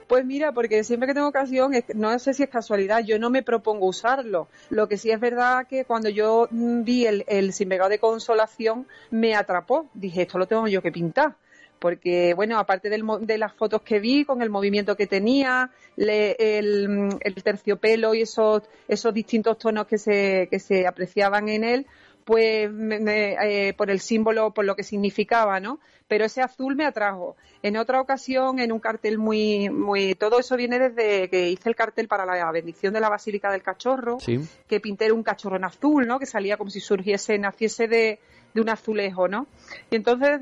Pues 0.07 0.25
mira, 0.25 0.53
porque 0.53 0.85
siempre 0.85 1.09
que 1.09 1.15
tengo 1.15 1.27
ocasión, 1.27 1.73
no 1.95 2.17
sé 2.21 2.33
si 2.33 2.45
es 2.45 2.49
casualidad, 2.49 3.03
yo 3.03 3.19
no 3.19 3.29
me 3.29 3.43
propongo 3.43 3.87
usarlo. 3.87 4.47
Lo 4.71 4.87
que 4.87 4.99
sí 4.99 5.11
es 5.11 5.19
verdad 5.19 5.67
que 5.67 5.85
cuando 5.85 6.09
yo 6.09 6.47
mm, 6.49 6.85
vi 6.85 7.07
el, 7.07 7.25
el 7.27 7.53
sin 7.53 7.71
de 7.71 7.99
consolación, 7.99 8.87
me 9.11 9.35
atrapó. 9.35 9.91
Dije, 9.95 10.23
esto 10.23 10.39
lo 10.39 10.47
tengo 10.47 10.69
yo 10.69 10.81
que 10.81 10.93
pintar 10.93 11.35
porque 11.79 12.35
bueno, 12.35 12.59
aparte 12.59 12.91
de 12.91 13.39
las 13.39 13.53
fotos 13.55 13.83
que 13.83 14.01
vi 14.01 14.25
con 14.25 14.43
el 14.43 14.51
movimiento 14.51 14.97
que 14.97 15.07
tenía, 15.07 15.71
el, 15.97 17.19
terciopelo 17.43 18.15
y 18.15 18.23
esos, 18.23 18.63
esos 18.89 19.15
distintos 19.15 19.59
tonos 19.59 19.87
que 19.87 19.99
se, 19.99 20.49
que 20.51 20.59
se 20.59 20.87
apreciaban 20.87 21.49
en 21.49 21.65
él, 21.65 21.87
pues 22.27 22.69
eh, 22.69 23.73
por 23.77 23.89
el 23.89 24.01
símbolo, 24.01 24.51
por 24.51 24.65
lo 24.65 24.75
que 24.75 24.83
significaba, 24.83 25.61
¿no? 25.61 25.79
Pero 26.09 26.25
ese 26.25 26.43
azul 26.43 26.75
me 26.75 26.85
atrajo. 26.85 27.37
En 27.63 27.77
otra 27.77 28.01
ocasión, 28.01 28.59
en 28.59 28.73
un 28.73 28.81
cartel 28.81 29.17
muy, 29.17 29.71
muy, 29.71 30.17
todo 30.17 30.41
eso 30.41 30.57
viene 30.57 30.81
desde 30.81 31.31
que 31.31 31.51
hice 31.51 31.69
el 31.69 31.77
cartel 31.77 32.09
para 32.09 32.27
la 32.27 32.51
bendición 32.51 32.93
de 32.95 33.01
la 33.01 33.09
Basílica 33.09 33.53
del 33.53 33.63
Cachorro, 33.63 34.19
que 34.67 34.81
pinté 34.81 35.13
un 35.13 35.23
cachorro 35.23 35.57
en 35.57 35.65
azul, 35.65 36.05
¿no? 36.05 36.19
Que 36.19 36.27
salía 36.27 36.57
como 36.57 36.69
si 36.69 36.81
surgiese, 36.81 37.39
naciese 37.39 37.87
de, 37.87 38.19
de 38.57 38.61
un 38.61 38.71
azulejo, 38.71 39.29
¿no? 39.29 39.47
Y 39.91 39.95
entonces 39.95 40.41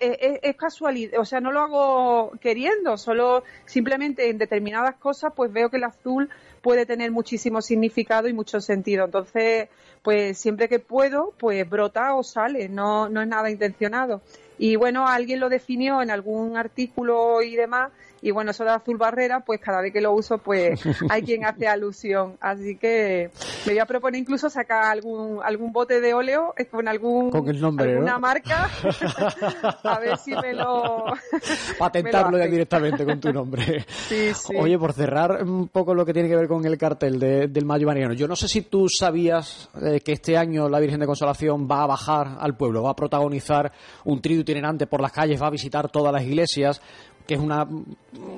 es, 0.00 0.56
casualidad, 0.56 1.18
o 1.18 1.24
sea, 1.24 1.40
no 1.40 1.50
lo 1.50 1.60
hago 1.60 2.32
queriendo, 2.40 2.98
solo 2.98 3.42
simplemente 3.64 4.28
en 4.28 4.36
determinadas 4.36 4.96
cosas 4.96 5.32
pues 5.34 5.50
veo 5.50 5.70
que 5.70 5.78
el 5.78 5.84
azul 5.84 6.28
puede 6.62 6.86
tener 6.86 7.10
muchísimo 7.10 7.60
significado 7.60 8.28
y 8.28 8.32
mucho 8.32 8.60
sentido. 8.60 9.04
Entonces, 9.04 9.68
pues 10.02 10.38
siempre 10.38 10.68
que 10.68 10.78
puedo, 10.78 11.34
pues 11.38 11.68
brota 11.68 12.14
o 12.14 12.22
sale, 12.22 12.68
no, 12.68 13.08
no 13.08 13.20
es 13.20 13.28
nada 13.28 13.50
intencionado. 13.50 14.22
Y 14.58 14.76
bueno, 14.76 15.06
alguien 15.06 15.40
lo 15.40 15.48
definió 15.48 16.00
en 16.02 16.10
algún 16.10 16.56
artículo 16.56 17.42
y 17.42 17.56
demás 17.56 17.90
y 18.22 18.30
bueno, 18.30 18.52
eso 18.52 18.62
de 18.62 18.70
azul 18.70 18.96
barrera, 18.96 19.40
pues 19.40 19.60
cada 19.60 19.82
vez 19.82 19.92
que 19.92 20.00
lo 20.00 20.12
uso, 20.12 20.38
pues 20.38 20.80
hay 21.10 21.22
quien 21.22 21.44
hace 21.44 21.66
alusión. 21.66 22.36
Así 22.40 22.76
que 22.76 23.30
me 23.66 23.72
voy 23.72 23.80
a 23.80 23.86
proponer 23.86 24.20
incluso 24.20 24.48
sacar 24.48 24.84
algún 24.84 25.40
algún 25.42 25.72
bote 25.72 26.00
de 26.00 26.14
óleo 26.14 26.54
eh, 26.56 26.66
con 26.66 26.86
algún 26.86 27.30
con 27.30 27.48
el 27.48 27.60
nombre, 27.60 27.94
alguna 27.94 28.18
marca, 28.18 28.70
a 29.82 29.98
ver 29.98 30.16
si 30.18 30.30
me 30.36 30.54
lo 30.54 31.04
patentarlo 31.78 32.38
ya 32.38 32.46
directamente 32.46 33.04
con 33.04 33.20
tu 33.20 33.32
nombre. 33.32 33.84
Sí, 34.08 34.32
sí. 34.34 34.54
Oye, 34.56 34.78
por 34.78 34.92
cerrar 34.92 35.42
un 35.42 35.66
poco 35.68 35.92
lo 35.92 36.06
que 36.06 36.12
tiene 36.12 36.28
que 36.28 36.36
ver 36.36 36.46
con 36.46 36.64
el 36.64 36.78
cartel 36.78 37.18
del 37.18 37.64
Mayo 37.64 37.88
Mariano, 37.88 38.14
yo 38.14 38.28
no 38.28 38.36
sé 38.36 38.46
si 38.46 38.62
tú 38.62 38.88
sabías 38.88 39.68
eh, 39.82 40.00
que 40.00 40.12
este 40.12 40.36
año 40.36 40.68
la 40.68 40.78
Virgen 40.78 41.00
de 41.00 41.06
Consolación 41.06 41.66
va 41.68 41.82
a 41.82 41.86
bajar 41.86 42.36
al 42.38 42.56
pueblo, 42.56 42.84
va 42.84 42.90
a 42.90 42.96
protagonizar 42.96 43.72
un 44.04 44.22
trío 44.22 44.40
itinerante 44.40 44.86
por 44.86 45.00
las 45.00 45.10
calles, 45.10 45.42
va 45.42 45.48
a 45.48 45.50
visitar 45.50 45.90
todas 45.90 46.12
las 46.12 46.22
iglesias 46.22 46.80
que 47.26 47.34
es 47.34 47.40
una 47.40 47.66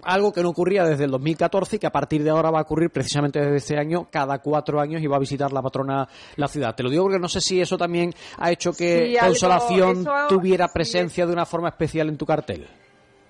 algo 0.02 0.32
que 0.32 0.42
no 0.42 0.50
ocurría 0.50 0.84
desde 0.84 1.04
el 1.04 1.10
2014 1.10 1.76
y 1.76 1.78
que 1.78 1.86
a 1.86 1.92
partir 1.92 2.22
de 2.22 2.30
ahora 2.30 2.50
va 2.50 2.60
a 2.60 2.62
ocurrir 2.62 2.90
precisamente 2.90 3.40
desde 3.40 3.56
este 3.56 3.78
año 3.78 4.08
cada 4.10 4.38
cuatro 4.38 4.80
años 4.80 5.02
y 5.02 5.06
va 5.06 5.16
a 5.16 5.20
visitar 5.20 5.52
la 5.52 5.62
patrona 5.62 6.08
la 6.36 6.48
ciudad. 6.48 6.74
Te 6.74 6.82
lo 6.82 6.90
digo 6.90 7.04
porque 7.04 7.18
no 7.18 7.28
sé 7.28 7.40
si 7.40 7.60
eso 7.60 7.76
también 7.76 8.12
ha 8.38 8.50
hecho 8.50 8.72
que 8.72 9.16
Consolación 9.20 10.04
tuviera 10.28 10.68
presencia 10.68 11.26
de 11.26 11.32
una 11.32 11.46
forma 11.46 11.68
especial 11.68 12.08
en 12.08 12.16
tu 12.16 12.26
cartel. 12.26 12.66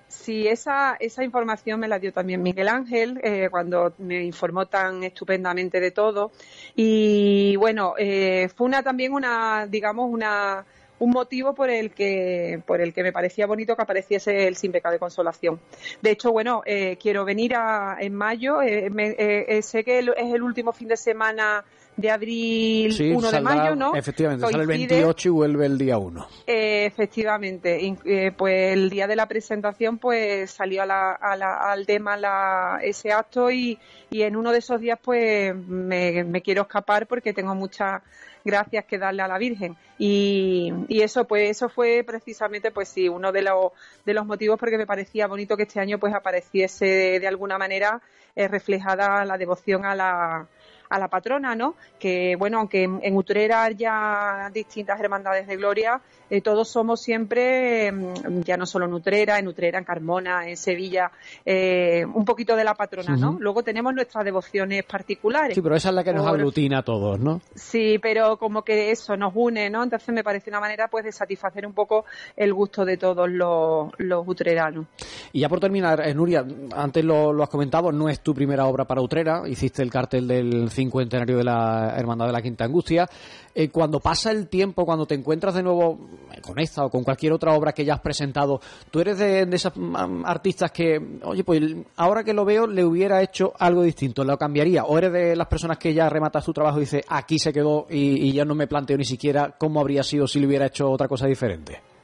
Sí, 0.07 0.47
esa, 0.47 0.95
esa 0.99 1.23
información 1.23 1.79
me 1.79 1.87
la 1.87 1.99
dio 1.99 2.11
también 2.11 2.41
Miguel 2.41 2.67
Ángel 2.67 3.19
eh, 3.23 3.47
cuando 3.51 3.93
me 3.99 4.23
informó 4.23 4.65
tan 4.65 5.03
estupendamente 5.03 5.79
de 5.79 5.91
todo. 5.91 6.31
Y 6.75 7.55
bueno, 7.57 7.93
eh, 7.97 8.49
fue 8.55 8.65
una 8.65 8.81
también 8.81 9.13
una, 9.13 9.67
digamos, 9.67 10.09
una 10.09 10.65
un 10.99 11.11
motivo 11.11 11.53
por 11.53 11.69
el 11.69 11.91
que 11.91 12.61
por 12.65 12.81
el 12.81 12.93
que 12.93 13.03
me 13.03 13.11
parecía 13.11 13.45
bonito 13.45 13.75
que 13.75 13.81
apareciese 13.81 14.47
el 14.47 14.55
sin 14.55 14.71
de 14.71 14.99
consolación. 14.99 15.59
De 16.01 16.11
hecho, 16.11 16.31
bueno, 16.31 16.61
eh, 16.65 16.97
quiero 17.01 17.25
venir 17.25 17.55
a, 17.55 17.97
en 17.99 18.13
mayo. 18.13 18.61
Eh, 18.61 18.91
eh, 18.97 19.61
sé 19.61 19.83
que 19.83 19.99
es 19.99 20.33
el 20.33 20.43
último 20.43 20.71
fin 20.73 20.87
de 20.87 20.97
semana 20.97 21.63
de 21.97 22.11
abril, 22.11 23.15
1 23.15 23.31
de 23.31 23.39
mayo, 23.39 23.73
¿no? 23.73 23.95
Efectivamente, 23.95 24.45
sale 24.45 24.63
el 24.63 24.67
28 24.67 25.29
y 25.29 25.31
vuelve 25.31 25.65
el 25.65 25.77
día 25.77 25.97
1. 25.97 26.27
efectivamente, 26.45 28.33
pues 28.37 28.73
el 28.73 28.89
día 28.89 29.07
de 29.07 29.15
la 29.15 29.27
presentación 29.27 29.97
pues 29.97 30.51
salió 30.51 30.83
al 30.83 31.85
tema 31.85 32.79
ese 32.81 33.13
acto 33.13 33.49
y, 33.49 33.79
y 34.09 34.23
en 34.23 34.35
uno 34.35 34.51
de 34.51 34.57
esos 34.57 34.81
días 34.81 34.99
pues 35.01 35.55
me, 35.55 36.25
me 36.25 36.41
quiero 36.41 36.63
escapar 36.63 37.07
porque 37.07 37.31
tengo 37.31 37.55
mucha 37.55 38.03
gracias 38.45 38.85
que 38.85 38.97
darle 38.97 39.23
a 39.23 39.27
la 39.27 39.37
Virgen. 39.37 39.75
Y, 39.97 40.71
y 40.87 41.01
eso, 41.01 41.25
pues, 41.25 41.49
eso 41.49 41.67
fue 41.67 42.03
precisamente, 42.05 42.71
pues 42.71 42.87
sí, 42.87 43.09
uno 43.09 43.31
de 43.31 43.41
los, 43.41 43.71
de 44.05 44.13
los 44.13 44.25
motivos 44.25 44.59
porque 44.59 44.77
me 44.77 44.85
parecía 44.85 45.27
bonito 45.27 45.57
que 45.57 45.63
este 45.63 45.79
año 45.79 45.99
pues 45.99 46.13
apareciese 46.13 47.19
de, 47.19 47.27
alguna 47.27 47.57
manera 47.57 48.01
eh, 48.35 48.47
reflejada 48.47 49.25
la 49.25 49.37
devoción 49.37 49.83
a 49.85 49.95
la, 49.95 50.47
a 50.95 50.99
la 50.99 51.07
patrona, 51.07 51.55
¿no? 51.55 51.75
Que, 51.99 52.35
bueno, 52.37 52.59
aunque 52.59 52.83
en, 52.83 53.15
Utrera 53.15 53.69
ya 53.71 54.49
distintas 54.53 54.99
hermandades 54.99 55.47
de 55.47 55.57
gloria, 55.57 56.01
eh, 56.29 56.41
todos 56.41 56.69
somos 56.69 57.01
siempre, 57.01 57.91
mm, 57.91 58.41
ya 58.41 58.57
no 58.57 58.65
solo 58.65 58.85
en 58.85 58.93
Utrera, 58.93 59.37
en 59.37 59.47
Utrera, 59.47 59.77
en 59.77 59.85
Carmona, 59.85 60.47
en 60.47 60.57
Sevilla, 60.57 61.11
eh, 61.45 62.05
un 62.05 62.25
poquito 62.25 62.55
de 62.55 62.63
la 62.63 62.73
patrona, 62.73 63.15
¿no? 63.15 63.37
Luego 63.39 63.63
tenemos 63.63 63.93
nuestras 63.93 64.23
devociones 64.23 64.83
particulares. 64.85 65.55
Sí, 65.55 65.61
pero 65.61 65.75
esa 65.75 65.89
es 65.89 65.95
la 65.95 66.03
que 66.03 66.13
nos 66.13 66.25
aglutina 66.25 66.79
a 66.79 66.83
todos, 66.83 67.19
¿no? 67.19 67.41
Sí, 67.53 67.99
pero 68.01 68.37
como 68.37 68.63
que 68.63 68.91
eso 68.91 69.17
nos 69.17 69.33
une, 69.35 69.69
¿no? 69.69 69.83
Entonces 69.83 70.13
me 70.13 70.23
parece 70.23 70.49
una 70.49 70.59
manera, 70.59 70.87
pues, 70.87 71.03
de 71.03 71.11
satisfacer 71.11 71.65
un 71.67 71.73
poco 71.73 72.05
el 72.35 72.53
gusto 72.53 72.85
de 72.85 72.97
todos 72.97 73.29
los, 73.29 73.91
los 73.97 74.27
utreranos. 74.27 74.85
Y 75.33 75.41
ya 75.41 75.49
por 75.49 75.59
terminar, 75.59 76.01
eh, 76.07 76.13
Nuria, 76.13 76.45
antes 76.73 77.03
lo, 77.03 77.33
lo 77.33 77.43
has 77.43 77.49
comentado, 77.49 77.91
no 77.91 78.07
es 78.07 78.21
tu 78.21 78.33
primera 78.33 78.65
obra 78.65 78.85
para 78.85 79.01
Utrera, 79.01 79.43
hiciste 79.47 79.81
el 79.81 79.91
cartel 79.91 80.27
del 80.27 80.69
cincuentenario 80.85 81.37
de 81.37 81.43
la 81.43 81.93
Hermandad 81.97 82.27
de 82.27 82.31
la 82.31 82.41
Quinta 82.41 82.65
Angustia. 82.65 83.07
Eh, 83.53 83.69
cuando 83.69 83.99
pasa 83.99 84.31
el 84.31 84.47
tiempo, 84.47 84.85
cuando 84.85 85.05
te 85.05 85.15
encuentras 85.15 85.55
de 85.55 85.63
nuevo 85.63 86.09
con 86.41 86.59
esta 86.59 86.85
o 86.85 86.89
con 86.89 87.03
cualquier 87.03 87.33
otra 87.33 87.53
obra 87.53 87.71
que 87.71 87.85
ya 87.85 87.93
has 87.95 88.01
presentado, 88.01 88.59
tú 88.91 88.99
eres 88.99 89.17
de, 89.17 89.47
esas 89.51 89.75
mm, 89.75 90.25
artistas 90.25 90.71
que, 90.71 91.19
oye, 91.23 91.43
pues 91.43 91.61
ahora 91.95 92.23
que 92.23 92.33
lo 92.33 92.43
veo 92.43 92.67
le 92.67 92.83
hubiera 92.83 93.21
hecho 93.21 93.53
algo 93.57 93.81
distinto, 93.83 94.23
lo 94.23 94.37
cambiaría, 94.37 94.83
o 94.83 94.97
eres 94.97 95.13
de 95.13 95.35
las 95.35 95.47
personas 95.47 95.77
que 95.77 95.93
ya 95.93 96.09
rematas 96.09 96.43
tu 96.43 96.53
trabajo 96.53 96.77
y 96.77 96.81
dices, 96.81 97.03
aquí 97.07 97.39
se 97.39 97.53
quedó 97.53 97.87
y 97.89 98.33
ya 98.33 98.43
no 98.43 98.55
me 98.55 98.67
planteo 98.67 98.97
ni 98.97 99.05
siquiera 99.05 99.55
cómo 99.57 99.79
habría 99.79 100.03
sido 100.03 100.27
si 100.27 100.39
le 100.39 100.47
hubiera 100.47 100.67
hecho 100.67 100.89
otra 100.89 101.07
cosa 101.07 101.25
diferente. 101.27 101.94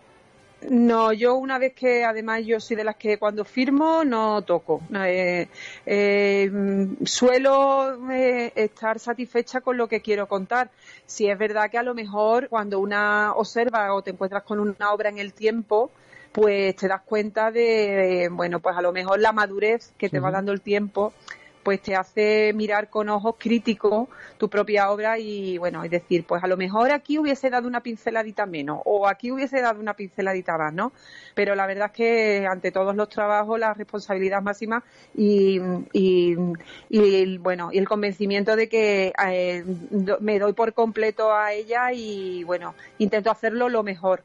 No, 0.69 1.11
yo 1.11 1.35
una 1.35 1.57
vez 1.57 1.73
que 1.73 2.05
además 2.05 2.45
yo 2.45 2.59
soy 2.59 2.75
de 2.75 2.83
las 2.83 2.95
que 2.95 3.17
cuando 3.17 3.43
firmo 3.43 4.03
no 4.03 4.43
toco. 4.43 4.81
Eh, 4.93 5.47
eh, 5.85 6.51
suelo 7.03 8.11
eh, 8.11 8.51
estar 8.55 8.99
satisfecha 8.99 9.61
con 9.61 9.77
lo 9.77 9.87
que 9.87 10.01
quiero 10.01 10.27
contar. 10.27 10.69
Si 11.05 11.27
es 11.27 11.37
verdad 11.37 11.71
que 11.71 11.79
a 11.79 11.83
lo 11.83 11.95
mejor 11.95 12.47
cuando 12.47 12.79
una 12.79 13.33
observa 13.33 13.93
o 13.93 14.03
te 14.03 14.11
encuentras 14.11 14.43
con 14.43 14.59
una 14.59 14.91
obra 14.91 15.09
en 15.09 15.17
el 15.17 15.33
tiempo, 15.33 15.91
pues 16.31 16.75
te 16.75 16.87
das 16.87 17.01
cuenta 17.01 17.51
de, 17.51 18.29
bueno, 18.31 18.59
pues 18.59 18.77
a 18.77 18.81
lo 18.81 18.91
mejor 18.91 19.19
la 19.19 19.31
madurez 19.31 19.93
que 19.97 20.09
te 20.09 20.19
va 20.19 20.31
dando 20.31 20.51
el 20.51 20.61
tiempo 20.61 21.11
pues 21.63 21.81
te 21.81 21.95
hace 21.95 22.53
mirar 22.53 22.89
con 22.89 23.09
ojos 23.09 23.35
críticos 23.37 24.07
tu 24.37 24.49
propia 24.49 24.91
obra 24.91 25.19
y 25.19 25.57
bueno, 25.57 25.83
es 25.83 25.91
decir, 25.91 26.25
pues 26.25 26.43
a 26.43 26.47
lo 26.47 26.57
mejor 26.57 26.91
aquí 26.91 27.17
hubiese 27.17 27.49
dado 27.49 27.67
una 27.67 27.81
pinceladita 27.81 28.45
menos 28.45 28.81
o 28.85 29.07
aquí 29.07 29.31
hubiese 29.31 29.61
dado 29.61 29.79
una 29.79 29.93
pinceladita 29.95 30.57
más, 30.57 30.73
¿no? 30.73 30.93
Pero 31.35 31.55
la 31.55 31.67
verdad 31.67 31.87
es 31.87 31.91
que 31.93 32.47
ante 32.47 32.71
todos 32.71 32.95
los 32.95 33.09
trabajos 33.09 33.59
la 33.59 33.73
responsabilidad 33.73 34.41
máxima 34.41 34.83
y, 35.15 35.59
y, 35.93 36.35
y 36.89 37.37
bueno, 37.37 37.69
y 37.71 37.77
el 37.77 37.87
convencimiento 37.87 38.55
de 38.55 38.69
que 38.69 39.13
eh, 39.27 39.63
me 40.19 40.39
doy 40.39 40.53
por 40.53 40.73
completo 40.73 41.33
a 41.33 41.53
ella 41.53 41.91
y 41.93 42.43
bueno, 42.43 42.75
intento 42.97 43.31
hacerlo 43.31 43.69
lo 43.69 43.83
mejor. 43.83 44.23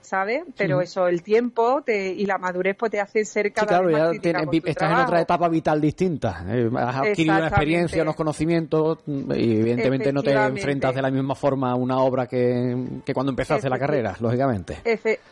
¿Sabes? 0.00 0.42
Pero 0.56 0.80
eso, 0.80 1.06
el 1.06 1.22
tiempo 1.22 1.82
y 1.86 2.24
la 2.26 2.38
madurez 2.38 2.76
pues 2.76 2.90
te 2.90 3.00
hacen 3.00 3.26
ser 3.26 3.52
cada 3.52 3.80
vez 3.80 3.98
más 3.98 4.20
ya 4.20 4.44
estás 4.64 4.92
en 4.92 4.98
otra 4.98 5.20
etapa 5.20 5.48
vital 5.48 5.80
distinta. 5.80 6.44
Eh, 6.48 6.70
has 6.76 6.96
adquirido 6.96 7.36
una 7.36 7.48
experiencia, 7.48 8.02
unos 8.02 8.16
conocimientos 8.16 8.98
y 9.06 9.60
evidentemente 9.60 10.12
no 10.12 10.22
te 10.22 10.32
enfrentas 10.32 10.94
de 10.94 11.02
la 11.02 11.10
misma 11.10 11.34
forma 11.34 11.72
a 11.72 11.74
una 11.74 11.98
obra 11.98 12.26
que, 12.26 13.02
cuando 13.12 13.30
empezaste 13.30 13.68
la 13.68 13.78
carrera, 13.78 14.16
lógicamente. 14.20 14.80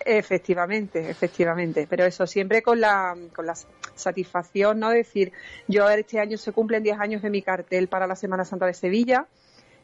efectivamente, 0.04 1.10
efectivamente. 1.10 1.86
Pero 1.88 2.04
eso 2.04 2.26
siempre 2.26 2.62
con 2.62 2.80
la, 2.80 3.16
con 3.34 3.46
la 3.46 3.54
satisfacción, 3.94 4.78
¿no? 4.78 4.90
Decir, 4.90 5.32
yo 5.68 5.88
este 5.88 6.20
año 6.20 6.36
se 6.36 6.52
cumplen 6.52 6.82
10 6.82 6.98
años 6.98 7.22
de 7.22 7.30
mi 7.30 7.42
cartel 7.42 7.88
para 7.88 8.06
la 8.06 8.16
Semana 8.16 8.44
Santa 8.44 8.66
de 8.66 8.74
Sevilla, 8.74 9.26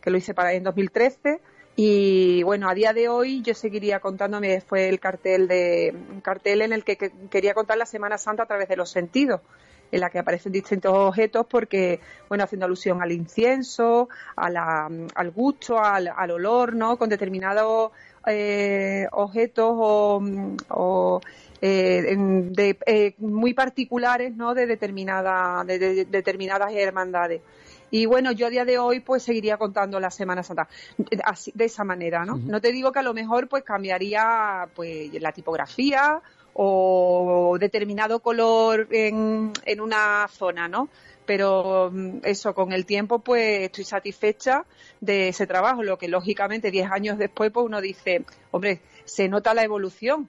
que 0.01 0.11
lo 0.11 0.19
hice 0.19 0.35
para 0.35 0.53
en 0.53 0.65
2013 0.65 1.41
y 1.75 2.43
bueno, 2.43 2.69
a 2.69 2.75
día 2.75 2.93
de 2.93 3.09
hoy 3.09 3.41
yo 3.43 3.55
seguiría 3.55 4.01
contándome, 4.01 4.61
fue 4.61 4.89
el 4.89 5.01
cartel 5.01 5.49
de 5.49 5.95
cartel 6.23 6.63
en 6.63 6.73
el 6.73 6.85
que, 6.85 6.97
quería 7.31 7.55
contar 7.55 7.79
la 7.79 7.87
Semana 7.87 8.19
Santa 8.19 8.43
a 8.43 8.47
través 8.47 8.69
de 8.69 8.77
los 8.77 8.91
sentidos, 8.91 9.41
en 9.91 10.01
la 10.01 10.11
que 10.11 10.19
aparecen 10.19 10.53
distintos 10.53 10.93
objetos 10.93 11.47
porque, 11.47 12.01
bueno, 12.29 12.45
haciendo 12.45 12.67
alusión 12.67 13.03
al 13.03 13.13
incienso, 13.13 14.11
al 14.37 15.31
gusto, 15.31 15.79
al, 15.79 16.31
olor, 16.31 16.75
¿no? 16.75 16.99
Con 16.99 17.09
determinados 17.09 17.93
eh, 18.27 19.07
objetos 19.13 19.73
o, 19.75 21.21
eh, 21.63 22.17
de, 22.51 22.79
eh, 22.87 23.15
muy 23.19 23.55
particulares, 23.55 24.37
¿no? 24.37 24.55
De, 24.55 24.67
determinada, 24.67 25.65
de 25.65 26.05
determinadas 26.05 26.73
hermandades. 26.75 27.41
Y 27.93 28.07
bueno, 28.07 28.33
yo 28.33 28.47
a 28.47 28.51
día 28.51 28.65
de 28.65 28.79
hoy 28.79 29.01
pues 29.01 29.23
seguiría 29.23 29.59
contando 29.59 30.01
la 30.01 30.11
Semana 30.11 30.43
Santa 30.43 30.67
así, 31.25 31.53
de 31.55 31.67
esa 31.67 31.85
manera, 31.85 32.25
¿no? 32.25 32.39
No 32.39 32.59
te 32.59 32.73
digo 32.73 32.91
que 32.91 33.01
a 33.01 33.03
lo 33.03 33.13
mejor 33.13 33.49
pues 33.49 33.65
cambiaría 33.65 34.67
pues 34.75 35.13
la 35.21 35.31
tipografía 35.33 36.23
o 36.55 37.59
determinado 37.61 38.21
color 38.21 38.89
en, 38.91 39.53
en 39.67 39.81
una 39.81 40.27
zona, 40.29 40.69
¿no? 40.69 40.89
pero 41.27 41.91
mm, 41.93 42.21
eso 42.25 42.55
con 42.55 42.73
el 42.73 42.87
tiempo 42.87 43.21
pues 43.21 43.61
estoy 43.61 43.85
satisfecha 43.85 44.65
de 45.01 45.29
ese 45.29 45.47
trabajo, 45.47 45.83
lo 45.83 45.99
que 45.99 46.09
lógicamente 46.09 46.71
10 46.71 46.91
años 46.91 47.19
después 47.19 47.53
pues 47.53 47.67
uno 47.67 47.81
dice, 47.81 48.25
hombre, 48.51 48.81
se 49.05 49.29
nota 49.29 49.55
la 49.55 49.65
evolución, 49.65 50.29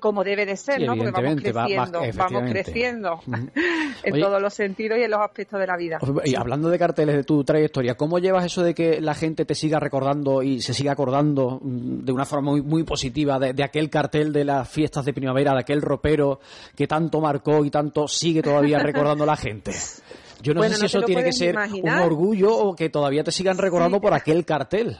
como 0.00 0.24
debe 0.24 0.46
de 0.46 0.56
ser, 0.56 0.80
¿no? 0.82 0.96
Porque 0.96 1.10
vamos 1.10 1.40
creciendo, 1.40 2.00
vamos 2.14 2.50
creciendo 2.50 3.20
en 4.02 4.20
todos 4.20 4.40
los 4.40 4.54
sentidos 4.54 4.98
y 4.98 5.02
en 5.02 5.10
los 5.10 5.20
aspectos 5.20 5.60
de 5.60 5.66
la 5.66 5.76
vida. 5.76 5.98
Y 6.24 6.34
hablando 6.34 6.68
de 6.70 6.78
carteles 6.78 7.16
de 7.16 7.24
tu 7.24 7.44
trayectoria, 7.44 7.94
¿cómo 7.94 8.18
llevas 8.18 8.44
eso 8.46 8.62
de 8.62 8.74
que 8.74 9.00
la 9.00 9.14
gente 9.14 9.44
te 9.44 9.54
siga 9.54 9.78
recordando 9.78 10.42
y 10.42 10.60
se 10.60 10.74
siga 10.74 10.92
acordando 10.92 11.60
mm, 11.62 12.04
de 12.04 12.12
una 12.12 12.24
forma 12.24 12.52
muy, 12.52 12.62
muy 12.62 12.84
positiva 12.84 13.38
de, 13.38 13.62
aquel 13.62 13.90
cartel 13.90 14.32
de 14.32 14.44
las 14.44 14.68
fiestas 14.68 15.04
de 15.04 15.12
primavera, 15.12 15.52
de 15.52 15.60
aquel 15.60 15.82
ropero 15.82 16.40
que 16.74 16.86
tanto 16.86 17.20
marcó 17.20 17.64
y 17.64 17.70
tanto 17.70 18.08
sigue 18.08 18.42
todavía 18.42 18.78
recordando 18.78 19.26
la 19.26 19.36
gente? 19.36 19.72
Yo 20.42 20.52
no 20.54 20.62
sé 20.64 20.74
si 20.74 20.86
eso 20.86 21.02
tiene 21.02 21.24
que 21.24 21.32
ser 21.32 21.56
un 21.56 21.88
orgullo 21.88 22.54
o 22.54 22.74
que 22.74 22.88
todavía 22.90 23.24
te 23.24 23.32
sigan 23.32 23.58
recordando 23.58 24.00
por 24.00 24.12
aquel 24.14 24.44
cartel. 24.44 24.96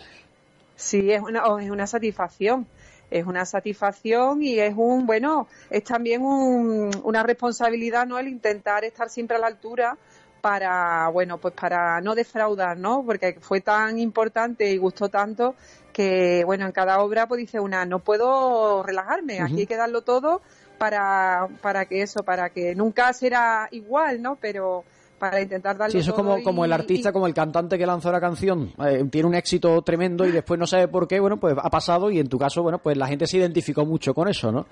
Sí, 0.77 1.11
es 1.11 1.23
una, 1.23 1.43
es 1.61 1.71
una 1.71 1.87
satisfacción 1.87 2.67
es 3.15 3.27
una 3.27 3.45
satisfacción 3.47 4.43
y 4.43 4.59
es 4.59 4.75
un, 4.77 5.07
bueno, 5.07 5.47
es 5.71 5.85
también 5.85 6.23
una 6.23 7.23
responsabilidad, 7.23 8.07
¿no? 8.07 8.19
El 8.19 8.27
intentar 8.27 8.85
estar 8.85 9.09
siempre 9.09 9.37
a 9.37 9.41
la 9.41 9.47
altura 9.47 9.97
para, 10.41 11.09
bueno, 11.09 11.39
pues 11.39 11.55
para 11.55 12.01
no 12.01 12.17
defraudar, 12.17 12.77
¿no? 12.77 13.05
Porque 13.07 13.39
fue 13.41 13.61
tan 13.61 14.01
importante 14.01 14.69
y 14.69 14.79
gustó 14.79 15.09
tanto 15.09 15.55
que, 15.93 16.43
bueno, 16.45 16.67
en 16.67 16.73
cada 16.73 16.99
obra 16.99 17.29
pues 17.29 17.39
dice 17.39 17.61
una, 17.61 17.87
no 17.87 18.01
puedo 18.01 18.83
relajarme, 18.83 19.41
aquí 19.41 19.61
hay 19.61 19.67
que 19.67 19.77
darlo 19.77 20.03
todo 20.03 20.43
para, 20.77 21.49
para 21.63 21.87
que 21.87 22.03
eso, 22.03 22.25
para 22.25 22.51
que 22.51 22.75
nunca 22.75 23.13
será 23.13 23.69
igual, 23.71 24.21
¿no? 24.23 24.37
Pero 24.41 24.85
para 25.19 25.41
intentar 25.41 25.77
darle 25.77 25.93
Sí, 25.93 25.99
eso 25.99 26.11
es 26.11 26.17
como, 26.17 26.43
como 26.43 26.65
el 26.65 26.73
artista, 26.73 27.13
como 27.13 27.27
el 27.27 27.35
cantante 27.35 27.79
que 27.79 27.87
lanzó 27.87 28.11
la 28.13 28.21
canción. 28.21 28.73
Eh, 28.85 29.05
tiene 29.11 29.29
un 29.29 29.35
éxito 29.35 29.81
tremendo 29.83 30.27
y 30.27 30.33
después 30.33 30.59
no 30.59 30.67
sabe 30.67 30.89
por 30.89 31.09
qué, 31.09 31.21
bueno, 31.21 31.39
pues 31.39 31.55
ha 31.57 31.71
pasado 31.71 32.11
y 32.11 32.19
en 32.19 32.29
tu 32.29 32.39
caso, 32.39 32.63
bueno, 32.63 32.79
pues 32.79 32.97
la 32.97 33.07
gente 33.07 33.27
se 33.27 33.39
identificó 33.39 33.85
mucho 33.85 34.15
con 34.15 34.29
eso, 34.29 34.53
¿no? 34.53 34.67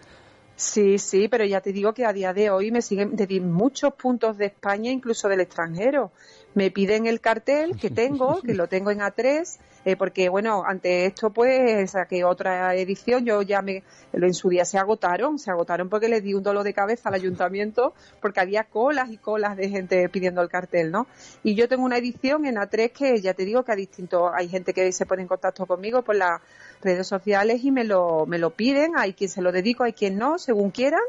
Sí, 0.54 0.98
sí, 0.98 1.28
pero 1.28 1.44
ya 1.44 1.60
te 1.60 1.72
digo 1.72 1.92
que 1.92 2.04
a 2.04 2.12
día 2.12 2.32
de 2.32 2.50
hoy 2.50 2.70
me 2.70 2.82
siguen 2.82 3.16
de 3.16 3.40
muchos 3.40 3.94
puntos 3.94 4.36
de 4.36 4.46
España, 4.46 4.90
incluso 4.90 5.28
del 5.28 5.40
extranjero. 5.40 6.12
Me 6.54 6.70
piden 6.70 7.06
el 7.06 7.20
cartel 7.20 7.76
que 7.76 7.90
tengo, 7.90 8.40
que 8.46 8.54
lo 8.54 8.68
tengo 8.68 8.90
en 8.90 9.00
A3, 9.00 9.58
eh, 9.84 9.96
porque 9.96 10.28
bueno, 10.28 10.62
ante 10.64 11.06
esto 11.06 11.30
pues 11.30 11.90
saqué 11.90 12.24
otra 12.24 12.74
edición, 12.76 13.24
yo 13.24 13.42
ya 13.42 13.62
me, 13.62 13.82
en 14.12 14.34
su 14.34 14.48
día 14.48 14.64
se 14.64 14.78
agotaron, 14.78 15.40
se 15.40 15.50
agotaron 15.50 15.88
porque 15.88 16.08
le 16.08 16.20
di 16.20 16.34
un 16.34 16.42
dolor 16.42 16.62
de 16.62 16.72
cabeza 16.72 17.08
al 17.08 17.16
ayuntamiento 17.16 17.92
porque 18.20 18.38
había 18.38 18.62
colas 18.64 19.10
y 19.10 19.16
colas 19.16 19.56
de 19.56 19.68
gente 19.68 20.08
pidiendo 20.08 20.40
el 20.40 20.48
cartel, 20.48 20.92
¿no? 20.92 21.08
Y 21.42 21.56
yo 21.56 21.68
tengo 21.68 21.84
una 21.84 21.98
edición 21.98 22.46
en 22.46 22.56
A3 22.56 22.92
que 22.92 23.20
ya 23.20 23.34
te 23.34 23.44
digo 23.44 23.64
que 23.64 23.72
a 23.72 23.76
distinto, 23.76 24.32
hay 24.32 24.48
gente 24.48 24.72
que 24.72 24.92
se 24.92 25.04
pone 25.04 25.22
en 25.22 25.28
contacto 25.28 25.66
conmigo 25.66 26.02
por 26.02 26.14
las 26.14 26.40
redes 26.80 27.06
sociales 27.08 27.64
y 27.64 27.72
me 27.72 27.82
lo, 27.82 28.24
me 28.26 28.38
lo 28.38 28.50
piden, 28.50 28.92
hay 28.96 29.14
quien 29.14 29.30
se 29.30 29.42
lo 29.42 29.50
dedico, 29.50 29.82
hay 29.82 29.94
quien 29.94 30.16
no, 30.16 30.38
según 30.38 30.70
quieran, 30.70 31.02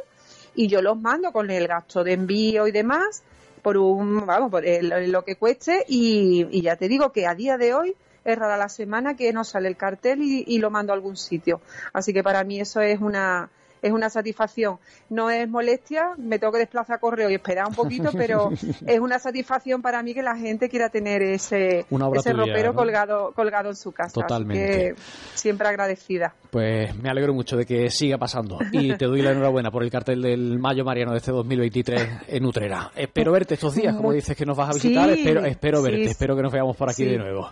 y 0.56 0.68
yo 0.68 0.82
los 0.82 1.00
mando 1.00 1.32
con 1.32 1.52
el 1.52 1.68
gasto 1.68 2.04
de 2.04 2.14
envío 2.14 2.68
y 2.68 2.72
demás 2.72 3.24
por 3.64 3.78
un, 3.78 4.26
vamos, 4.28 4.52
por 4.52 4.64
lo 4.64 5.26
que 5.26 5.36
cueste 5.38 5.84
y, 5.88 6.46
y 6.52 6.62
ya 6.62 6.76
te 6.76 6.88
digo 6.88 7.12
que 7.12 7.26
a 7.26 7.34
día 7.34 7.58
de 7.58 7.74
hoy 7.74 7.96
es 8.26 8.38
rara 8.38 8.58
la 8.58 8.70
semana 8.70 9.16
que 9.16 9.34
no 9.34 9.44
sale 9.44 9.68
el 9.68 9.78
cartel 9.78 10.22
y, 10.22 10.58
lo 10.60 10.70
mando 10.70 10.94
a 10.94 10.96
algún 10.96 11.18
sitio. 11.18 11.62
Así 11.92 12.14
que 12.14 12.24
para 12.24 12.44
mí 12.44 12.60
eso 12.60 12.82
es 12.82 13.02
una 13.02 13.50
es 13.84 13.92
una 13.92 14.10
satisfacción. 14.10 14.80
No 15.10 15.30
es 15.30 15.48
molestia, 15.48 16.12
me 16.18 16.40
tengo 16.40 16.54
que 16.54 16.60
desplazar 16.60 16.96
a 16.96 17.00
correo 17.00 17.30
y 17.30 17.36
esperar 17.36 17.68
un 17.68 17.76
poquito, 17.76 18.10
pero 18.18 18.50
es 18.88 19.00
una 19.00 19.20
satisfacción 19.20 19.82
para 19.82 20.02
mí 20.02 20.14
que 20.14 20.24
la 20.24 20.36
gente 20.36 20.70
quiera 20.70 20.90
tener 20.90 21.22
ese, 21.22 21.86
ese 22.16 22.34
ropero 22.34 22.74
colgado, 22.74 23.34
colgado 23.34 23.70
en 23.70 23.76
su 23.76 23.92
casa. 23.92 24.14
Totalmente. 24.14 24.96
siempre 25.36 25.68
agradecida. 25.68 26.34
Pues 26.50 26.96
me 26.96 27.10
alegro 27.10 27.34
mucho 27.34 27.58
de 27.58 27.66
que 27.66 27.90
siga 27.90 28.18
pasando 28.18 28.58
y 28.72 28.96
te 28.96 29.06
doy 29.06 29.22
la 29.22 29.32
enhorabuena 29.32 29.70
por 29.70 29.84
el 29.84 29.92
cartel 29.92 30.22
del 30.22 30.60
Mayo 30.60 30.86
Mariano 30.86 31.12
de 31.12 31.18
este 31.18 31.32
2023 31.32 32.10
en 32.28 32.46
Utrera. 32.46 32.92
Espero 32.96 33.34
verte 33.34 33.56
estos 33.56 33.76
días, 33.76 33.96
como 33.96 34.14
dices 34.14 34.38
que 34.38 34.46
nos 34.46 34.56
vas 34.56 34.70
a 34.70 34.74
visitar, 34.74 35.10
espero, 35.10 35.44
espero 35.46 35.82
verte, 35.82 36.06
espero 36.06 36.36
que 36.36 36.42
nos 36.42 36.54
veamos 36.54 36.78
por 36.78 36.90
aquí 36.90 37.04
de 37.04 37.18
nuevo. 37.18 37.50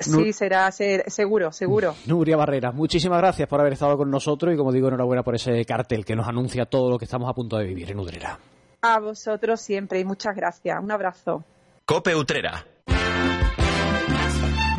Sí, 0.00 0.32
será 0.32 0.70
seguro, 0.70 1.52
seguro. 1.52 1.94
Nuria 2.06 2.36
Barrera, 2.36 2.72
muchísimas 2.72 3.18
gracias 3.18 3.48
por 3.48 3.60
haber 3.60 3.72
estado 3.72 3.96
con 3.96 4.10
nosotros 4.10 4.54
y 4.54 4.56
como 4.56 4.72
digo, 4.72 4.88
enhorabuena 4.88 5.22
por 5.22 5.34
ese 5.34 5.64
cartel 5.64 6.04
que 6.04 6.16
nos 6.16 6.28
anuncia 6.28 6.66
todo 6.66 6.90
lo 6.90 6.98
que 6.98 7.04
estamos 7.04 7.28
a 7.28 7.34
punto 7.34 7.56
de 7.58 7.66
vivir 7.66 7.90
en 7.90 7.98
Utrera. 7.98 8.38
A 8.82 9.00
vosotros 9.00 9.60
siempre 9.60 10.00
y 10.00 10.04
muchas 10.04 10.36
gracias. 10.36 10.78
Un 10.80 10.90
abrazo. 10.90 11.44
Cope 11.84 12.14
Utrera. 12.14 12.64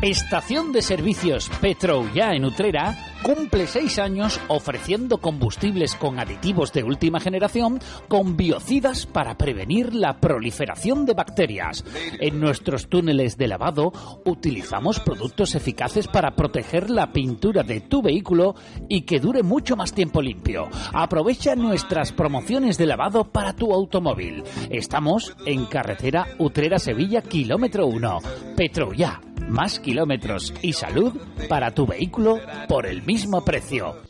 Estación 0.02 0.72
de 0.72 0.82
servicios 0.82 1.52
Petro 1.60 2.10
ya 2.14 2.32
en 2.32 2.46
Utrera 2.46 2.96
cumple 3.22 3.68
seis 3.68 4.00
años 4.00 4.40
ofreciendo 4.48 5.18
combustibles 5.18 5.96
con 5.96 6.20
aditivos 6.20 6.72
de 6.72 6.86
última 6.86 7.20
generación 7.20 7.82
con 8.08 8.38
biocidas 8.38 9.06
para 9.06 9.38
prevenir 9.38 9.94
la 9.94 10.22
proliferación 10.22 11.06
de 11.06 11.16
bacterias. 11.16 11.84
En 12.22 12.40
nuestros 12.40 12.88
túneles 12.88 13.36
de 13.36 13.50
lavado 13.50 13.92
utilizamos 14.24 15.02
productos 15.02 15.56
eficaces 15.56 16.08
para 16.08 16.34
proteger 16.34 16.90
la 16.90 17.12
pintura 17.12 17.64
de 17.64 17.82
tu 17.82 18.02
vehículo 18.02 18.56
y 18.88 19.02
que 19.02 19.20
dure 19.20 19.44
mucho 19.44 19.76
más 19.76 19.94
tiempo 19.94 20.22
limpio. 20.22 20.70
Aprovecha 20.94 21.58
nuestras 21.58 22.14
promociones 22.14 22.78
de 22.78 22.86
lavado 22.86 23.26
para 23.26 23.52
tu 23.52 23.74
automóvil. 23.74 24.46
Estamos 24.70 25.36
en 25.46 25.66
carretera 25.66 26.26
Utrera-Sevilla, 26.38 27.22
kilómetro 27.22 27.86
1. 27.88 28.20
Petro 28.56 28.94
ya 28.94 29.20
más 29.50 29.80
kilómetros 29.80 30.54
y 30.62 30.74
salud 30.74 31.14
para 31.48 31.72
tu 31.72 31.86
vehículo 31.86 32.40
por 32.68 32.86
el 32.86 33.04
mismo 33.04 33.44
precio. 33.44 34.09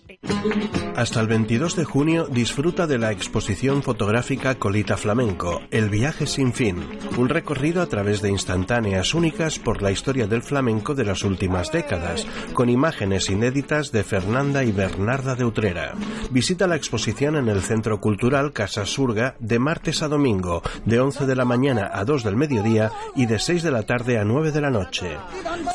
Hasta 0.96 1.22
el 1.22 1.28
22 1.28 1.76
de 1.76 1.86
junio 1.86 2.28
disfruta 2.28 2.86
de 2.86 2.98
la 2.98 3.12
exposición 3.12 3.82
fotográfica 3.84 4.56
Colita 4.56 4.98
Flamenco, 4.98 5.62
El 5.72 5.90
viaje 5.90 6.28
sin 6.28 6.54
fin, 6.54 6.78
un 7.18 7.30
recorrido 7.30 7.82
a 7.82 7.88
través 7.88 8.22
de 8.22 8.30
instantáneas 8.30 9.14
únicas 9.14 9.60
por 9.60 9.82
la 9.82 9.92
historia 9.92 10.28
del 10.28 10.42
flamenco 10.42 10.96
de 10.96 11.06
las 11.06 11.24
últimas 11.24 11.72
décadas, 11.72 12.28
con 12.54 12.70
imágenes 12.70 13.30
inéditas 13.30 13.92
de 13.92 14.04
Fernanda 14.04 14.64
y 14.64 14.74
Bernarda 14.74 15.36
de 15.36 15.46
Utrera. 15.46 15.94
Visita 16.32 16.68
la 16.68 16.76
exposición 16.76 17.38
en 17.38 17.48
el 17.48 17.62
Centro 17.62 18.02
Cultural 18.02 18.52
Casa 18.52 18.86
Surga 18.86 19.36
de 19.40 19.58
martes 19.58 20.02
a 20.02 20.10
domingo, 20.10 20.62
de 20.86 21.00
11 21.00 21.26
de 21.26 21.36
la 21.36 21.46
mañana 21.46 21.90
a 21.94 22.04
2 22.04 22.24
del 22.24 22.36
mediodía 22.36 22.92
y 23.16 23.26
de 23.26 23.40
6 23.40 23.64
de 23.64 23.72
la 23.72 23.84
tarde 23.84 24.20
a 24.20 24.26
9 24.26 24.52
de 24.52 24.62
la 24.62 24.70
noche. 24.70 25.18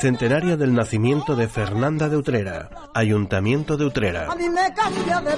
Centenario 0.01 0.57
del 0.57 0.75
nacimiento 0.75 1.35
de 1.35 1.49
Fernanda 1.49 2.09
de 2.09 2.17
Utrera, 2.19 2.71
Ayuntamiento 2.95 3.77
de 3.77 3.87
Utrera 3.87 4.34
me 4.37 4.75
cambia 4.75 5.21
de 5.21 5.37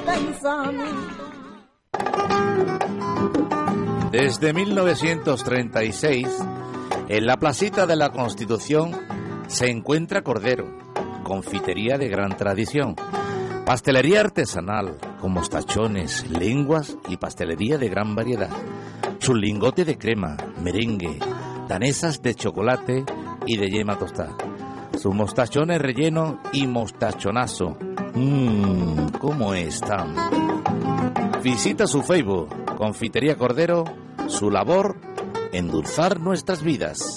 Desde 4.10 4.52
1936, 4.52 6.28
en 7.08 7.26
la 7.26 7.36
placita 7.36 7.86
de 7.86 7.96
la 7.96 8.10
Constitución 8.10 8.92
se 9.48 9.70
encuentra 9.70 10.22
Cordero, 10.22 10.78
confitería 11.24 11.98
de 11.98 12.08
gran 12.08 12.36
tradición, 12.36 12.96
pastelería 13.66 14.20
artesanal 14.20 14.96
con 15.20 15.32
mostachones, 15.32 16.30
lenguas 16.30 16.96
y 17.08 17.18
pastelería 17.18 17.76
de 17.78 17.88
gran 17.88 18.14
variedad. 18.14 18.50
Su 19.18 19.34
lingote 19.34 19.84
de 19.84 19.98
crema, 19.98 20.36
merengue, 20.62 21.18
danesas 21.68 22.22
de 22.22 22.34
chocolate 22.34 23.04
y 23.46 23.58
de 23.58 23.68
yema 23.68 23.98
tostada. 23.98 24.36
Sus 24.96 25.14
mostachones 25.14 25.80
relleno 25.80 26.40
y 26.52 26.66
mostachonazo 26.66 27.76
Mmm, 28.14 29.08
¿cómo 29.20 29.52
están? 29.52 30.14
Visita 31.42 31.86
su 31.86 32.02
Facebook, 32.02 32.48
Confitería 32.76 33.36
Cordero, 33.36 33.84
su 34.26 34.50
labor, 34.50 34.96
endulzar 35.52 36.18
nuestras 36.18 36.62
vidas. 36.62 37.16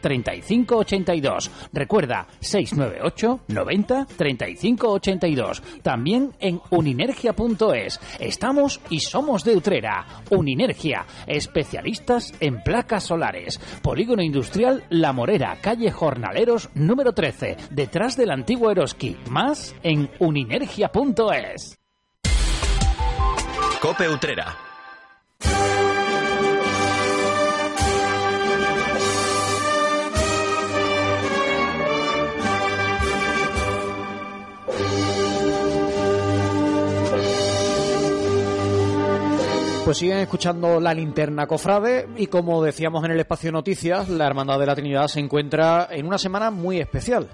35 0.00 0.76
82. 0.76 1.50
Recuerda 1.72 2.26
698 2.40 3.40
90 3.48 4.06
35 4.16 4.88
82. 4.92 5.62
También 5.82 6.32
en 6.40 6.60
uninergia.es. 6.70 8.00
Estamos 8.18 8.80
y 8.90 9.00
somos 9.00 9.44
de 9.44 9.56
Utrera. 9.56 10.06
Uninergia, 10.30 11.06
especialistas 11.26 12.32
en 12.40 12.62
placas 12.62 13.04
solares. 13.04 13.60
Polígono 13.82 14.22
Industrial 14.22 14.84
La 14.90 15.12
Morera, 15.12 15.58
calle 15.60 15.90
Jornaleros 15.90 16.70
número 16.74 17.12
13, 17.12 17.56
detrás 17.70 18.16
del 18.16 18.30
antiguo 18.30 18.70
Eroski. 18.70 19.16
Más 19.30 19.74
en 19.82 20.10
uninergia.es. 20.18 21.78
Cope 23.80 24.08
Utrera 24.08 24.66
Pues 39.86 39.98
siguen 39.98 40.18
escuchando 40.18 40.80
la 40.80 40.92
linterna 40.92 41.46
cofrade 41.46 42.08
y 42.16 42.26
como 42.26 42.60
decíamos 42.60 43.04
en 43.04 43.12
el 43.12 43.20
espacio 43.20 43.52
noticias, 43.52 44.08
la 44.08 44.26
Hermandad 44.26 44.58
de 44.58 44.66
la 44.66 44.74
Trinidad 44.74 45.06
se 45.06 45.20
encuentra 45.20 45.86
en 45.88 46.08
una 46.08 46.18
semana 46.18 46.50
muy 46.50 46.80
especial. 46.80 47.28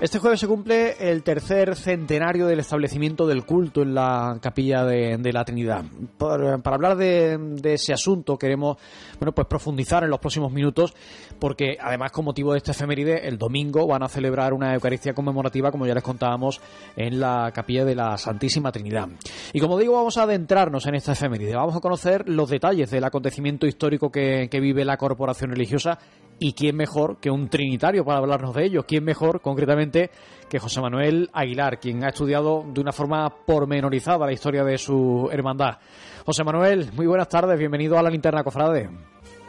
Este 0.00 0.18
jueves 0.18 0.40
se 0.40 0.48
cumple 0.48 0.96
el 1.10 1.22
tercer 1.22 1.76
centenario 1.76 2.46
del 2.46 2.60
establecimiento 2.60 3.26
del 3.26 3.44
culto 3.44 3.82
en 3.82 3.94
la 3.94 4.38
capilla 4.40 4.82
de, 4.82 5.30
la 5.30 5.44
Trinidad. 5.44 5.84
para 6.16 6.58
hablar 6.64 6.96
de, 6.96 7.60
ese 7.64 7.92
asunto 7.92 8.38
queremos 8.38 8.78
bueno, 9.18 9.32
pues 9.32 9.46
profundizar 9.46 10.02
en 10.02 10.08
los 10.08 10.18
próximos 10.18 10.50
minutos 10.52 10.94
porque 11.38 11.76
además 11.78 12.12
con 12.12 12.24
motivo 12.24 12.52
de 12.52 12.58
este 12.58 12.70
efeméride 12.70 13.28
el 13.28 13.36
domingo 13.36 13.86
van 13.86 14.02
a 14.02 14.08
celebrar 14.08 14.54
una 14.54 14.72
Eucaristía 14.72 15.12
conmemorativa 15.12 15.70
como 15.70 15.86
ya 15.86 15.92
les 15.92 16.02
contábamos 16.02 16.62
en 16.96 17.20
la 17.20 17.52
capilla 17.54 17.84
de 17.84 17.94
la 17.94 18.16
Santísima 18.16 18.72
Trinidad. 18.72 19.06
Y 19.52 19.60
como 19.60 19.76
digo 19.76 19.92
vamos 19.92 20.16
a 20.16 20.22
adentrarnos 20.22 20.86
en 20.86 20.94
esta 20.94 21.12
efeméride, 21.12 21.54
vamos 21.56 21.76
a 21.76 21.80
conocer 21.80 22.26
los 22.26 22.48
detalles 22.48 22.90
del 22.90 23.04
acontecimiento 23.04 23.66
histórico 23.66 24.10
que 24.10 24.48
vive 24.50 24.82
la 24.82 24.96
corporación 24.96 25.50
religiosa 25.50 25.98
y 26.40 26.54
quién 26.54 26.74
mejor 26.74 27.18
que 27.18 27.30
un 27.30 27.48
trinitario 27.48 28.04
para 28.04 28.18
hablarnos 28.18 28.54
de 28.54 28.64
ello, 28.64 28.84
quién 28.84 29.04
mejor 29.04 29.40
concretamente 29.40 30.10
que 30.48 30.58
José 30.58 30.80
Manuel 30.80 31.28
Aguilar, 31.32 31.78
quien 31.78 32.02
ha 32.02 32.08
estudiado 32.08 32.64
de 32.66 32.80
una 32.80 32.92
forma 32.92 33.28
pormenorizada 33.46 34.26
la 34.26 34.32
historia 34.32 34.64
de 34.64 34.78
su 34.78 35.28
hermandad. 35.30 35.78
José 36.24 36.42
Manuel, 36.42 36.90
muy 36.94 37.06
buenas 37.06 37.28
tardes, 37.28 37.58
bienvenido 37.58 37.98
a 37.98 38.02
la 38.02 38.10
linterna 38.10 38.42
cofrade. 38.42 38.88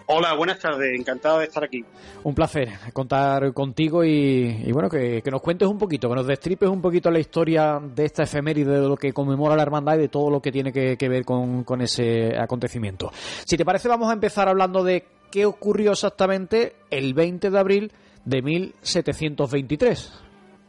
Hola, 0.07 0.33
buenas 0.35 0.59
tardes, 0.59 0.99
encantado 0.99 1.39
de 1.39 1.45
estar 1.45 1.63
aquí. 1.63 1.85
Un 2.23 2.35
placer 2.35 2.67
contar 2.91 3.53
contigo 3.53 4.03
y, 4.03 4.69
bueno, 4.73 4.89
que, 4.89 5.23
nos 5.31 5.41
cuentes 5.41 5.69
un 5.69 5.77
poquito, 5.77 6.09
que 6.09 6.15
nos 6.15 6.27
destripes 6.27 6.67
un 6.67 6.81
poquito 6.81 7.09
la 7.09 7.19
historia 7.19 7.79
de 7.81 8.03
esta 8.03 8.23
efeméride, 8.23 8.81
de 8.81 8.87
lo 8.89 8.97
que 8.97 9.13
conmemora 9.13 9.55
la 9.55 9.63
hermandad 9.63 9.95
y 9.95 9.99
de 9.99 10.07
todo 10.09 10.29
lo 10.29 10.41
que 10.41 10.51
tiene 10.51 10.73
que, 10.73 11.09
ver 11.09 11.23
con, 11.23 11.63
con 11.63 11.81
ese 11.81 12.37
acontecimiento. 12.37 13.09
Si 13.45 13.55
te 13.55 13.63
parece, 13.63 13.87
vamos 13.87 14.09
a 14.09 14.13
empezar 14.13 14.49
hablando 14.49 14.83
de 14.83 15.05
qué 15.31 15.45
ocurrió 15.45 15.93
exactamente 15.93 16.75
el 16.89 17.13
20 17.13 17.49
de 17.49 17.59
abril 17.59 17.91
de 18.25 18.41
1723. 18.41 20.13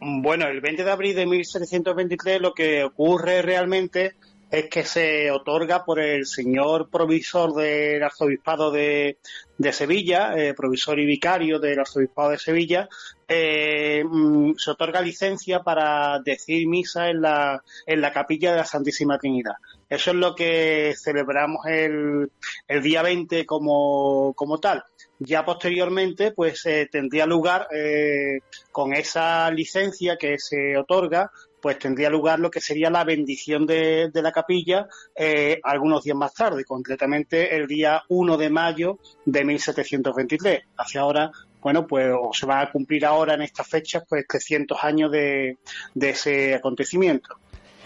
Bueno, 0.01 0.47
el 0.47 0.61
20 0.61 0.85
de 0.85 0.91
abril 0.91 1.15
de 1.15 1.27
1723 1.27 2.41
lo 2.41 2.55
que 2.55 2.83
ocurre 2.83 3.43
realmente 3.43 4.15
es 4.53 4.69
que 4.69 4.85
se 4.85 5.31
otorga 5.31 5.83
por 5.83 5.99
el 5.99 6.27
señor 6.27 6.91
provisor 6.91 7.55
del 7.55 8.03
arzobispado 8.03 8.71
de, 8.71 9.17
Sevilla, 9.71 10.35
eh, 10.37 10.53
provisor 10.53 11.01
y 11.01 11.07
vicario 11.07 11.59
del 11.59 11.81
arzobispado 11.81 12.31
de 12.31 12.39
Sevilla, 12.39 12.87
eh, 13.27 14.05
mm, 14.05 14.53
se 14.59 14.71
otorga 14.73 15.01
licencia 15.01 15.61
para 15.63 16.19
decir 16.19 16.69
misa 16.69 17.09
en 17.09 17.23
la, 17.23 17.63
en 17.87 18.03
la 18.03 18.13
capilla 18.13 18.51
de 18.51 18.59
la 18.59 18.67
Santísima 18.67 19.17
Trinidad. 19.17 19.55
Eso 19.89 20.11
es 20.11 20.17
lo 20.17 20.35
que 20.35 20.95
celebramos 21.03 21.65
el, 21.65 22.31
el 22.69 22.83
día 22.83 23.01
20 23.01 23.47
como, 23.47 24.35
como 24.35 24.59
tal. 24.59 24.85
Ya 25.19 25.47
posteriormente, 25.47 26.33
pues 26.33 26.67
eh, 26.67 26.89
tendría 26.93 27.25
lugar 27.25 27.69
con 28.71 28.93
esa 28.93 29.51
licencia 29.51 30.19
que 30.19 30.39
se 30.39 30.77
otorga, 30.77 31.31
pues 31.63 31.79
tendría 31.79 32.11
lugar 32.11 32.41
lo 32.41 32.51
que 32.51 32.61
sería 32.61 32.91
la 32.91 33.05
bendición 33.05 33.67
de, 33.67 34.11
la 34.13 34.33
capilla 34.33 34.89
eh, 35.15 35.61
algunos 35.63 36.03
días 36.03 36.17
más 36.17 36.35
tarde, 36.35 36.65
concretamente 36.65 37.57
el 37.57 37.69
día 37.69 38.03
1 38.09 38.37
de 38.37 38.51
mayo 38.51 38.99
de 39.25 39.45
1723. 39.45 40.63
Hacia 40.77 41.01
ahora, 41.01 41.31
bueno, 41.63 41.87
pues 41.87 42.13
se 42.33 42.47
va 42.47 42.61
a 42.61 42.73
cumplir 42.73 43.07
ahora 43.07 43.35
en 43.35 43.43
estas 43.43 43.69
fechas 43.69 44.03
pues 44.09 44.27
300 44.27 44.77
años 44.83 45.13
de, 45.13 45.57
ese 45.95 46.57
acontecimiento. 46.57 47.37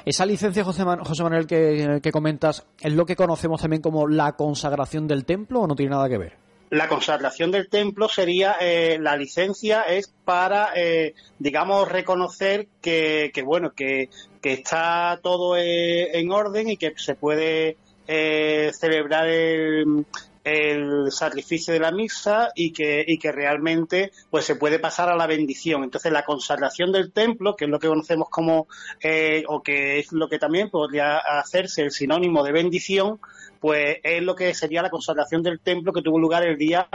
Esa 0.07 0.25
licencia, 0.25 0.65
José, 0.65 0.85
Manuel, 0.85 1.47
que, 1.47 2.01
que 2.03 2.13
comentas, 2.13 2.65
¿es 2.81 2.93
lo 2.95 3.05
que 3.05 3.15
conocemos 3.17 3.61
también 3.61 3.83
como 3.83 4.09
la 4.09 4.33
consagración 4.37 5.07
del 5.07 5.27
templo 5.27 5.61
o 5.61 5.67
no 5.67 5.75
tiene 5.75 5.91
nada 5.91 6.09
que 6.09 6.17
ver? 6.17 6.46
La 6.71 6.89
consagración 6.89 7.51
del 7.51 7.69
templo 7.69 8.09
sería 8.09 8.57
eh, 8.61 8.99
la 9.01 9.17
licencia 9.17 9.83
es 9.83 10.13
para 10.25 10.73
eh, 10.75 11.15
digamos 11.39 11.89
reconocer 11.89 12.67
que, 12.81 13.31
bueno 13.45 13.73
que, 13.73 14.09
está 14.43 15.19
todo 15.23 15.57
eh, 15.57 16.19
en 16.19 16.31
orden 16.31 16.69
y 16.69 16.77
que 16.77 16.93
se 16.97 17.17
puede 17.17 17.77
celebrar 18.07 19.27
el, 19.27 20.07
sacrificio 21.11 21.73
de 21.73 21.81
la 21.81 21.91
misa 21.91 22.51
y 22.55 22.73
que, 22.73 23.05
y 23.07 23.19
que 23.19 23.33
realmente 23.33 24.13
pues 24.31 24.45
se 24.45 24.57
puede 24.57 24.79
pasar 24.79 25.09
a 25.09 25.17
la 25.17 25.27
bendición. 25.27 25.85
Entonces 25.85 26.13
la 26.13 26.25
consagración 26.25 26.93
del 26.93 27.13
templo, 27.13 27.57
que 27.57 27.65
es 27.65 27.71
lo 27.71 27.79
que 27.79 27.89
conocemos 27.89 28.29
como, 28.31 28.69
o 29.49 29.63
que 29.63 29.99
es 29.99 30.13
lo 30.13 30.29
que 30.29 30.39
también 30.39 30.71
podría 30.71 31.19
hacerse 31.19 31.83
el 31.83 31.91
sinónimo 31.91 32.45
de 32.45 32.53
bendición, 32.53 33.19
pues 33.61 33.99
es 34.03 34.23
lo 34.23 34.37
que 34.37 34.55
sería 34.55 34.83
la 34.83 34.91
consagración 34.91 35.43
del 35.43 35.61
templo 35.61 35.93
que 35.93 36.03
tuvo 36.03 36.19
lugar 36.19 36.47
el 36.47 36.57
día 36.57 36.89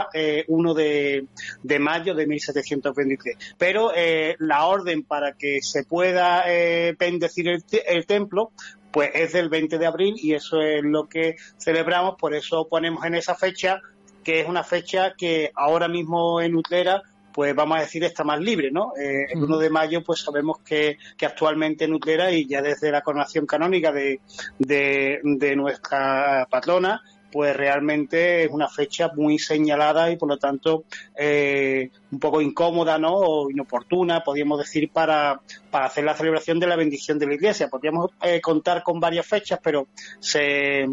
1 0.48 0.78
eh, 0.78 1.24
de, 1.62 1.78
mayo 1.78 2.14
de 2.14 2.26
1723. 2.26 3.36
Pero 3.58 3.92
eh, 3.94 4.36
la 4.38 4.66
orden 4.66 5.02
para 5.02 5.34
que 5.34 5.60
se 5.62 5.84
pueda 5.84 6.44
eh, 6.46 6.94
bendecir 6.98 7.48
el, 7.48 8.06
templo 8.06 8.52
pues 8.92 9.10
es 9.14 9.32
del 9.32 9.48
20 9.48 9.78
de 9.78 9.86
abril 9.86 10.14
y 10.16 10.34
eso 10.34 10.60
es 10.60 10.82
lo 10.82 11.08
que 11.08 11.36
celebramos, 11.58 12.16
por 12.18 12.34
eso 12.34 12.68
ponemos 12.68 13.04
en 13.04 13.14
esa 13.14 13.34
fecha 13.34 13.80
que 14.22 14.40
es 14.40 14.48
una 14.48 14.62
fecha 14.62 15.14
que 15.16 15.50
ahora 15.54 15.88
mismo 15.88 16.40
en 16.40 16.54
Utrera 16.54 17.02
pues 17.32 17.54
vamos 17.54 17.78
a 17.78 17.80
decir, 17.80 18.04
está 18.04 18.24
más 18.24 18.40
libre, 18.40 18.70
¿no? 18.70 18.92
Eh, 18.96 19.26
el 19.30 19.42
1 19.42 19.58
de 19.58 19.70
mayo, 19.70 20.02
pues 20.04 20.20
sabemos 20.20 20.58
que, 20.60 20.98
que 21.16 21.26
actualmente 21.26 21.84
en 21.84 21.94
Utrera 21.94 22.30
y 22.30 22.46
ya 22.46 22.62
desde 22.62 22.90
la 22.90 23.00
coronación 23.00 23.46
canónica 23.46 23.90
de, 23.90 24.20
de, 24.58 25.56
nuestra 25.56 26.46
patrona, 26.50 27.02
pues 27.32 27.56
realmente 27.56 28.44
es 28.44 28.50
una 28.50 28.68
fecha 28.68 29.10
muy 29.16 29.38
señalada 29.38 30.10
y 30.10 30.16
por 30.16 30.28
lo 30.28 30.36
tanto 30.36 30.84
eh, 31.16 31.90
un 32.10 32.20
poco 32.20 32.40
incómoda 32.40 32.98
¿no? 32.98 33.14
o 33.16 33.50
inoportuna, 33.50 34.22
podríamos 34.22 34.58
decir, 34.58 34.90
para, 34.92 35.40
para 35.70 35.86
hacer 35.86 36.04
la 36.04 36.14
celebración 36.14 36.60
de 36.60 36.66
la 36.66 36.76
bendición 36.76 37.18
de 37.18 37.26
la 37.26 37.34
Iglesia. 37.34 37.68
Podríamos 37.68 38.10
eh, 38.22 38.40
contar 38.40 38.82
con 38.82 39.00
varias 39.00 39.26
fechas, 39.26 39.58
pero 39.62 39.88
se, 40.20 40.86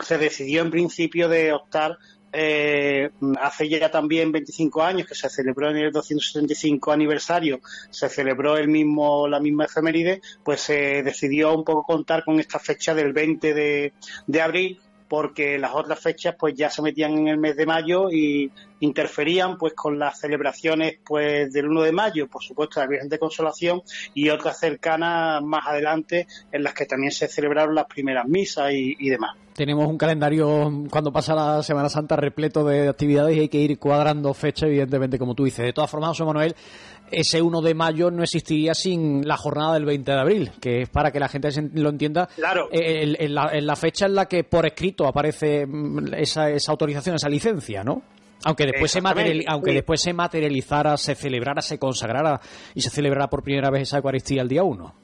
se 0.00 0.18
decidió 0.18 0.62
en 0.62 0.70
principio 0.70 1.28
de 1.28 1.52
optar 1.52 1.98
eh, 2.34 3.10
hace 3.40 3.68
ya 3.68 3.90
también 3.90 4.32
25 4.32 4.82
años 4.82 5.06
que 5.06 5.14
se 5.14 5.28
celebró 5.28 5.70
en 5.70 5.76
el 5.76 5.92
275 5.92 6.90
aniversario, 6.90 7.60
se 7.90 8.08
celebró 8.08 8.56
el 8.56 8.68
mismo, 8.68 9.28
la 9.28 9.38
misma 9.38 9.66
efeméride, 9.66 10.22
pues 10.42 10.62
se 10.62 11.02
decidió 11.02 11.54
un 11.54 11.64
poco 11.64 11.84
contar 11.84 12.24
con 12.24 12.40
esta 12.40 12.58
fecha 12.58 12.94
del 12.94 13.12
20 13.12 13.52
de, 13.52 13.92
de 14.26 14.40
abril 14.40 14.80
porque 15.12 15.58
las 15.58 15.72
otras 15.74 16.00
fechas 16.00 16.36
pues 16.38 16.54
ya 16.54 16.70
se 16.70 16.80
metían 16.80 17.12
en 17.18 17.28
el 17.28 17.36
mes 17.36 17.54
de 17.54 17.66
mayo 17.66 18.10
y 18.10 18.50
interferían 18.80 19.58
pues 19.58 19.74
con 19.74 19.98
las 19.98 20.18
celebraciones 20.18 21.00
pues 21.04 21.52
del 21.52 21.68
1 21.68 21.82
de 21.82 21.92
mayo, 21.92 22.28
por 22.28 22.42
supuesto 22.42 22.80
la 22.80 22.86
Virgen 22.86 23.10
de 23.10 23.18
Consolación 23.18 23.82
y 24.14 24.30
otras 24.30 24.58
cercanas 24.58 25.42
más 25.42 25.66
adelante 25.66 26.26
en 26.50 26.62
las 26.62 26.72
que 26.72 26.86
también 26.86 27.12
se 27.12 27.28
celebraron 27.28 27.74
las 27.74 27.88
primeras 27.88 28.26
misas 28.26 28.72
y, 28.72 28.96
y 28.98 29.10
demás 29.10 29.36
tenemos 29.62 29.86
un 29.86 29.96
calendario 29.96 30.72
cuando 30.90 31.12
pasa 31.12 31.36
la 31.36 31.62
Semana 31.62 31.88
Santa 31.88 32.16
repleto 32.16 32.64
de 32.64 32.88
actividades 32.88 33.36
y 33.36 33.40
hay 33.40 33.48
que 33.48 33.58
ir 33.58 33.78
cuadrando 33.78 34.34
fecha, 34.34 34.66
evidentemente, 34.66 35.20
como 35.20 35.36
tú 35.36 35.44
dices. 35.44 35.64
De 35.64 35.72
todas 35.72 35.88
formas, 35.88 36.08
José 36.08 36.24
Manuel, 36.24 36.56
ese 37.12 37.40
1 37.40 37.60
de 37.60 37.72
mayo 37.72 38.10
no 38.10 38.24
existiría 38.24 38.74
sin 38.74 39.24
la 39.24 39.36
jornada 39.36 39.74
del 39.74 39.84
20 39.84 40.10
de 40.10 40.18
abril, 40.18 40.50
que 40.60 40.82
es 40.82 40.88
para 40.88 41.12
que 41.12 41.20
la 41.20 41.28
gente 41.28 41.48
lo 41.74 41.90
entienda. 41.90 42.28
Claro. 42.34 42.70
Eh, 42.72 43.14
en, 43.20 43.34
la, 43.36 43.76
fecha 43.76 44.06
en 44.06 44.16
la 44.16 44.26
que 44.26 44.42
por 44.42 44.66
escrito 44.66 45.06
aparece 45.06 45.64
mm, 45.64 46.12
esa, 46.14 46.50
esa 46.50 46.72
autorización, 46.72 47.14
esa 47.14 47.28
licencia, 47.28 47.84
¿no? 47.84 48.02
Aunque 48.44 48.66
después, 48.66 48.90
se 48.90 49.00
aunque 49.46 49.72
después 49.72 50.00
se 50.00 50.12
materializara, 50.12 50.96
se 50.96 51.14
celebrara, 51.14 51.62
se 51.62 51.78
consagrara 51.78 52.40
y 52.74 52.80
se 52.80 52.90
celebrara 52.90 53.30
por 53.30 53.44
primera 53.44 53.70
vez 53.70 53.82
esa 53.82 53.98
Eucaristía 53.98 54.42
el 54.42 54.48
día 54.48 54.64
1. 54.64 54.94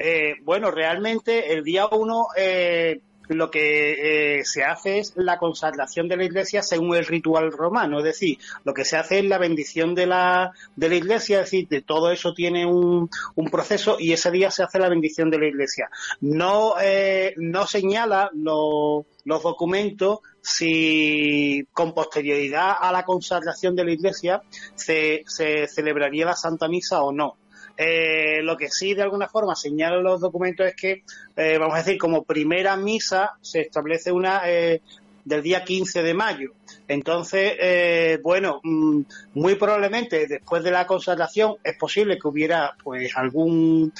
Eh, 0.00 0.32
bueno, 0.42 0.72
realmente 0.72 1.52
el 1.52 1.62
día 1.62 1.86
1 1.86 2.26
eh, 2.36 3.00
lo 3.30 3.50
que 3.50 4.38
eh, 4.38 4.44
se 4.44 4.64
hace 4.64 4.98
es 4.98 5.12
la 5.16 5.38
consagración 5.38 6.08
de 6.08 6.16
la 6.16 6.24
iglesia 6.24 6.62
según 6.62 6.96
el 6.96 7.06
ritual 7.06 7.52
romano, 7.52 7.98
es 7.98 8.04
decir, 8.04 8.38
lo 8.64 8.74
que 8.74 8.84
se 8.84 8.96
hace 8.96 9.20
es 9.20 9.24
la 9.24 9.38
bendición 9.38 9.94
de 9.94 10.06
la, 10.06 10.52
de 10.76 10.88
la 10.88 10.94
iglesia, 10.96 11.38
es 11.38 11.46
decir, 11.46 11.68
de 11.68 11.82
todo 11.82 12.10
eso 12.10 12.34
tiene 12.34 12.66
un, 12.66 13.08
un 13.34 13.50
proceso 13.50 13.96
y 13.98 14.12
ese 14.12 14.30
día 14.30 14.50
se 14.50 14.62
hace 14.62 14.78
la 14.78 14.88
bendición 14.88 15.30
de 15.30 15.38
la 15.38 15.46
iglesia. 15.46 15.90
No, 16.20 16.74
eh, 16.80 17.34
no 17.36 17.66
señala 17.66 18.30
los 18.32 19.04
documentos 19.24 20.18
si 20.42 21.66
con 21.72 21.92
posterioridad 21.94 22.74
a 22.80 22.92
la 22.92 23.04
consagración 23.04 23.76
de 23.76 23.84
la 23.84 23.92
iglesia 23.92 24.42
se, 24.74 25.22
se 25.26 25.66
celebraría 25.66 26.26
la 26.26 26.36
Santa 26.36 26.68
Misa 26.68 27.02
o 27.02 27.12
no. 27.12 27.36
Eh, 27.76 28.42
lo 28.42 28.56
que 28.56 28.68
sí, 28.68 28.94
de 28.94 29.02
alguna 29.02 29.28
forma, 29.28 29.54
señalan 29.54 30.02
los 30.02 30.20
documentos 30.20 30.66
es 30.66 30.76
que, 30.76 31.02
eh, 31.36 31.58
vamos 31.58 31.74
a 31.74 31.78
decir, 31.78 31.98
como 31.98 32.24
primera 32.24 32.76
misa 32.76 33.32
se 33.40 33.62
establece 33.62 34.12
una 34.12 34.42
eh, 34.46 34.80
del 35.24 35.42
día 35.42 35.64
15 35.64 36.02
de 36.02 36.14
mayo. 36.14 36.52
Entonces, 36.88 38.20
bueno, 38.22 38.60
mm, 38.62 39.02
muy 39.34 39.54
probablemente 39.54 40.26
después 40.26 40.64
de 40.64 40.72
la 40.72 40.86
consagración 40.86 41.56
es 41.62 41.76
posible 41.76 42.18
que 42.18 42.26
hubiera, 42.26 42.74
pues, 42.82 43.16
algún, 43.16 43.92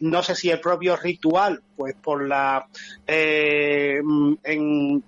no 0.00 0.22
sé 0.22 0.34
si 0.34 0.50
el 0.50 0.60
propio 0.60 0.96
ritual, 0.96 1.62
pues, 1.76 1.94
por 1.94 2.26
la, 2.26 2.66
mm, 3.06 4.34
en 4.42 5.02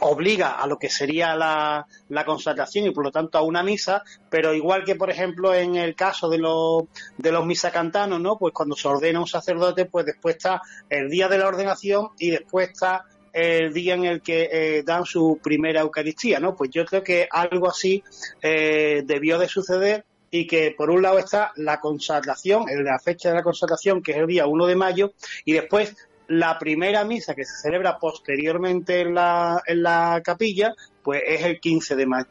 obliga 0.00 0.52
a 0.52 0.66
lo 0.66 0.78
que 0.78 0.88
sería 0.88 1.34
la, 1.36 1.86
la, 2.08 2.24
consagración 2.24 2.86
y 2.86 2.90
por 2.90 3.04
lo 3.04 3.10
tanto 3.10 3.38
a 3.38 3.42
una 3.42 3.62
misa, 3.62 4.02
pero 4.30 4.54
igual 4.54 4.84
que 4.84 4.94
por 4.94 5.10
ejemplo 5.10 5.54
en 5.54 5.76
el 5.76 5.94
caso 5.94 6.28
de 6.28 6.38
los, 6.38 6.84
de 7.16 7.32
los 7.32 7.46
misacantanos, 7.46 8.20
¿no? 8.20 8.38
Pues 8.38 8.54
cuando 8.54 8.76
se 8.76 8.88
ordena 8.88 9.20
un 9.20 9.26
sacerdote, 9.26 9.86
pues 9.86 10.06
después 10.06 10.36
está 10.36 10.62
el 10.88 11.08
día 11.08 11.28
de 11.28 11.38
la 11.38 11.48
ordenación 11.48 12.08
y 12.18 12.30
después 12.30 12.70
está 12.70 13.04
el 13.32 13.72
día 13.72 13.94
en 13.94 14.04
el 14.04 14.22
que 14.22 14.48
eh, 14.50 14.82
dan 14.82 15.04
su 15.04 15.38
primera 15.42 15.80
Eucaristía, 15.80 16.40
¿no? 16.40 16.54
Pues 16.56 16.70
yo 16.70 16.84
creo 16.84 17.02
que 17.02 17.28
algo 17.30 17.68
así 17.68 18.02
eh, 18.42 19.02
debió 19.04 19.38
de 19.38 19.48
suceder 19.48 20.04
y 20.30 20.46
que 20.46 20.74
por 20.76 20.90
un 20.90 21.02
lado 21.02 21.18
está 21.18 21.52
la 21.56 21.80
consagración, 21.80 22.64
la 22.84 22.98
fecha 22.98 23.30
de 23.30 23.36
la 23.36 23.42
consagración, 23.42 24.02
que 24.02 24.12
es 24.12 24.18
el 24.18 24.26
día 24.26 24.46
1 24.46 24.66
de 24.66 24.76
mayo, 24.76 25.12
y 25.44 25.52
después 25.52 25.96
la 26.28 26.58
primera 26.58 27.04
misa 27.04 27.34
que 27.34 27.44
se 27.44 27.56
celebra 27.56 27.98
posteriormente 27.98 29.00
en 29.00 29.14
la, 29.14 29.62
en 29.66 29.82
la 29.82 30.20
capilla, 30.24 30.74
pues 31.02 31.22
es 31.26 31.44
el 31.44 31.58
15 31.58 31.96
de 31.96 32.06
mayo. 32.06 32.28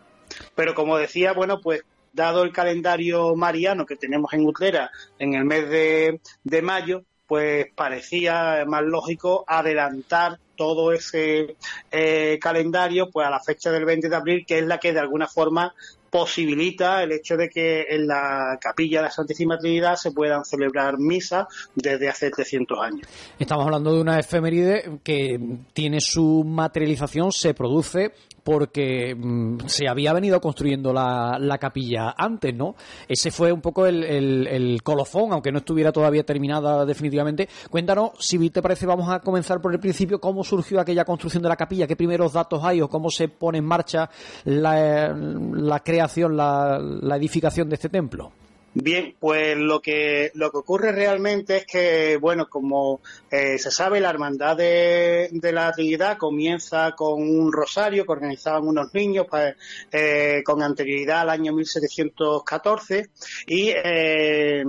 Pero 0.55 0.73
como 0.73 0.97
decía, 0.97 1.33
bueno, 1.33 1.59
pues 1.61 1.81
dado 2.13 2.43
el 2.43 2.51
calendario 2.51 3.35
mariano 3.35 3.85
que 3.85 3.95
tenemos 3.95 4.33
en 4.33 4.45
Utrera 4.45 4.91
en 5.19 5.33
el 5.33 5.45
mes 5.45 5.69
de, 5.69 6.21
de 6.43 6.61
mayo, 6.61 7.03
pues 7.27 7.67
parecía 7.75 8.63
más 8.65 8.83
lógico 8.83 9.43
adelantar 9.47 10.39
todo 10.55 10.91
ese 10.91 11.55
eh, 11.91 12.39
calendario 12.41 13.09
pues 13.11 13.27
a 13.27 13.29
la 13.29 13.39
fecha 13.39 13.71
del 13.71 13.85
20 13.85 14.09
de 14.09 14.15
abril, 14.15 14.45
que 14.45 14.59
es 14.59 14.65
la 14.65 14.79
que 14.79 14.93
de 14.93 14.99
alguna 14.99 15.27
forma 15.27 15.73
posibilita 16.09 17.03
el 17.03 17.11
hecho 17.11 17.37
de 17.37 17.49
que 17.49 17.85
en 17.89 18.07
la 18.07 18.57
capilla 18.61 18.99
de 18.99 19.03
la 19.03 19.11
Santísima 19.11 19.57
Trinidad 19.57 19.95
se 19.95 20.11
puedan 20.11 20.45
celebrar 20.45 20.97
misas 20.97 21.47
desde 21.75 22.09
hace 22.09 22.29
300 22.29 22.79
años. 22.79 23.07
Estamos 23.39 23.65
hablando 23.65 23.93
de 23.93 24.01
una 24.01 24.19
efeméride 24.19 24.99
que 25.03 25.39
tiene 25.73 25.99
su 26.01 26.43
materialización, 26.45 27.31
se 27.31 27.53
produce 27.53 28.13
porque 28.47 29.13
mm, 29.13 29.65
se 29.65 29.89
había 29.89 30.13
venido 30.13 30.39
construyendo 30.39 30.93
la, 30.93 31.57
capilla 31.59 32.15
antes, 32.17 32.55
¿no? 32.55 32.75
Ese 33.05 33.29
fue 33.29 33.51
un 33.51 33.59
poco 33.59 33.85
el, 33.85 34.79
colofón, 34.85 35.33
aunque 35.33 35.51
no 35.51 35.57
estuviera 35.57 35.91
todavía 35.91 36.23
terminada 36.23 36.85
definitivamente. 36.85 37.49
Cuéntanos, 37.69 38.11
si 38.19 38.49
te 38.49 38.61
parece, 38.61 38.85
vamos 38.85 39.09
a 39.09 39.19
comenzar 39.19 39.59
por 39.59 39.73
el 39.73 39.81
principio, 39.81 40.21
cómo 40.21 40.45
surgió 40.45 40.79
aquella 40.79 41.03
construcción 41.03 41.43
de 41.43 41.49
la 41.49 41.57
capilla, 41.57 41.87
qué 41.87 41.97
primeros 41.97 42.31
datos 42.31 42.63
hay 42.63 42.79
o 42.79 42.87
cómo 42.87 43.09
se 43.09 43.27
pone 43.27 43.57
en 43.57 43.65
marcha 43.65 44.09
la, 44.45 45.09
la 45.13 45.79
creación, 45.81 45.96
la, 45.99 46.79
la 46.79 47.15
edificación 47.17 47.69
de 47.69 47.75
este 47.75 47.89
templo. 47.89 48.31
Bien, 48.79 49.15
pues 49.19 49.57
lo 49.57 49.81
que, 49.81 50.29
lo 50.35 50.51
que 50.51 50.57
ocurre 50.57 50.91
realmente 50.91 51.57
es 51.57 51.65
que, 51.65 52.17
bueno, 52.17 52.47
como 52.47 53.01
eh, 53.31 53.57
se 53.57 53.71
sabe, 53.71 53.99
la 53.99 54.11
Hermandad 54.11 54.55
de, 54.55 55.31
la 55.51 55.71
Trinidad 55.71 56.17
comienza 56.17 56.91
con 56.91 57.23
un 57.23 57.51
rosario 57.51 58.05
que 58.05 58.11
organizaban 58.11 58.67
unos 58.67 58.93
niños 58.93 59.25
pues, 59.27 59.55
eh, 59.91 60.43
con 60.45 60.61
anterioridad 60.61 61.21
al 61.21 61.31
año 61.31 61.53
1714 61.53 63.09
y 63.47 63.69
eh, 63.69 64.63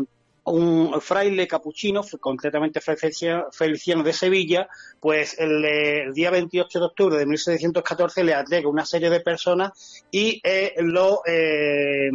un 0.50 1.00
fraile 1.00 1.46
capuchino, 1.46 2.02
concretamente 2.20 2.80
Feliciano 2.80 4.02
de 4.02 4.12
Sevilla, 4.12 4.68
pues 5.00 5.38
el, 5.38 6.12
día 6.12 6.30
28 6.30 6.78
de 6.78 6.84
octubre 6.84 7.16
de 7.16 7.26
1714 7.26 8.24
le 8.24 8.34
agrega 8.34 8.68
una 8.68 8.84
serie 8.84 9.10
de 9.10 9.20
personas 9.20 10.04
y 10.10 10.40
eh, 10.42 10.74
lo 10.78 11.22
eh, 11.26 12.10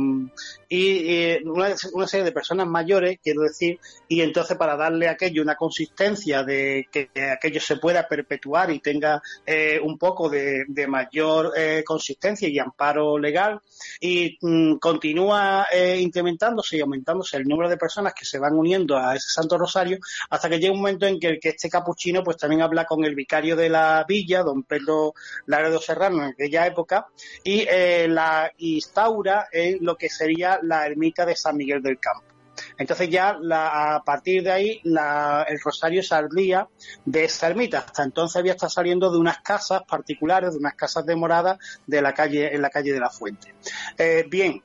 y, 0.76 1.44
una, 1.46 2.08
serie 2.08 2.24
de 2.24 2.32
personas 2.32 2.68
mayores, 2.68 3.20
quiero 3.22 3.42
decir, 3.42 3.80
y 4.08 4.22
entonces 4.22 4.58
para 4.58 4.76
darle 4.76 5.08
a 5.08 5.12
aquello 5.12 5.42
una 5.42 5.56
consistencia 5.56 6.44
de 6.44 6.88
que, 6.92 7.10
aquello 7.32 7.62
se 7.62 7.78
pueda 7.78 8.08
perpetuar 8.08 8.72
y 8.72 8.80
tenga 8.80 9.22
eh, 9.46 9.80
un 9.82 9.98
poco 9.98 10.30
de, 10.30 10.66
mayor 10.88 11.54
consistencia 11.86 12.50
y 12.50 12.60
amparo 12.60 13.18
legal, 13.18 13.60
y 14.00 14.38
mm, 14.42 14.78
continúa 14.78 15.68
incrementándose 15.98 16.78
y 16.78 16.82
aumentándose 16.82 17.38
el 17.38 17.46
número 17.46 17.70
de 17.70 17.78
personas 17.78 18.14
que 18.14 18.26
se 18.26 18.40
van 18.40 18.54
uniendo 18.54 18.98
a 18.98 19.16
ese 19.16 19.30
Santo 19.30 19.58
Rosario 19.58 19.98
hasta 20.30 20.50
que 20.50 20.60
llega 20.60 20.74
un 20.74 20.80
momento 20.80 21.06
en 21.06 21.20
que, 21.20 21.40
que 21.40 21.50
este 21.50 21.70
capuchino 21.70 22.24
pues 22.24 22.38
también 22.38 22.62
habla 22.62 22.86
con 22.86 23.04
el 23.06 23.16
vicario 23.16 23.56
de 23.56 23.70
la 23.70 24.06
villa, 24.08 24.44
don 24.44 24.64
Pedro 24.64 25.14
Laredo 25.46 25.80
Serrano, 25.80 26.24
en 26.24 26.30
aquella 26.30 26.66
época, 26.68 27.08
y 27.44 27.66
eh, 27.70 28.08
la 28.10 28.52
instaura 28.58 29.48
en 29.52 29.80
lo 29.82 29.96
que 29.96 30.10
sería 30.10 30.60
la 30.64 30.86
ermita 30.86 31.26
de 31.26 31.36
San 31.36 31.58
Miguel 31.58 31.82
del 31.82 32.00
Campo. 32.00 32.34
Entonces 32.78 33.10
ya 33.10 33.38
a 33.52 34.04
partir 34.06 34.44
de 34.44 34.52
ahí 34.52 34.82
el 34.84 35.60
rosario 35.64 36.04
saldría 36.04 36.68
de 37.06 37.26
esa 37.26 37.48
ermita. 37.48 37.80
Hasta 37.80 38.04
entonces 38.04 38.36
había 38.36 38.54
estado 38.54 38.70
saliendo 38.70 39.12
de 39.12 39.18
unas 39.18 39.40
casas 39.40 39.82
particulares, 39.88 40.54
de 40.54 40.60
unas 40.60 40.76
casas 40.76 41.06
de 41.06 41.16
morada 41.16 41.58
de 41.88 42.02
la 42.02 42.14
calle, 42.14 42.54
en 42.54 42.62
la 42.62 42.70
calle 42.70 42.94
de 42.94 43.00
la 43.00 43.10
Fuente. 43.10 43.54
Eh, 43.98 44.26
bien, 44.30 44.62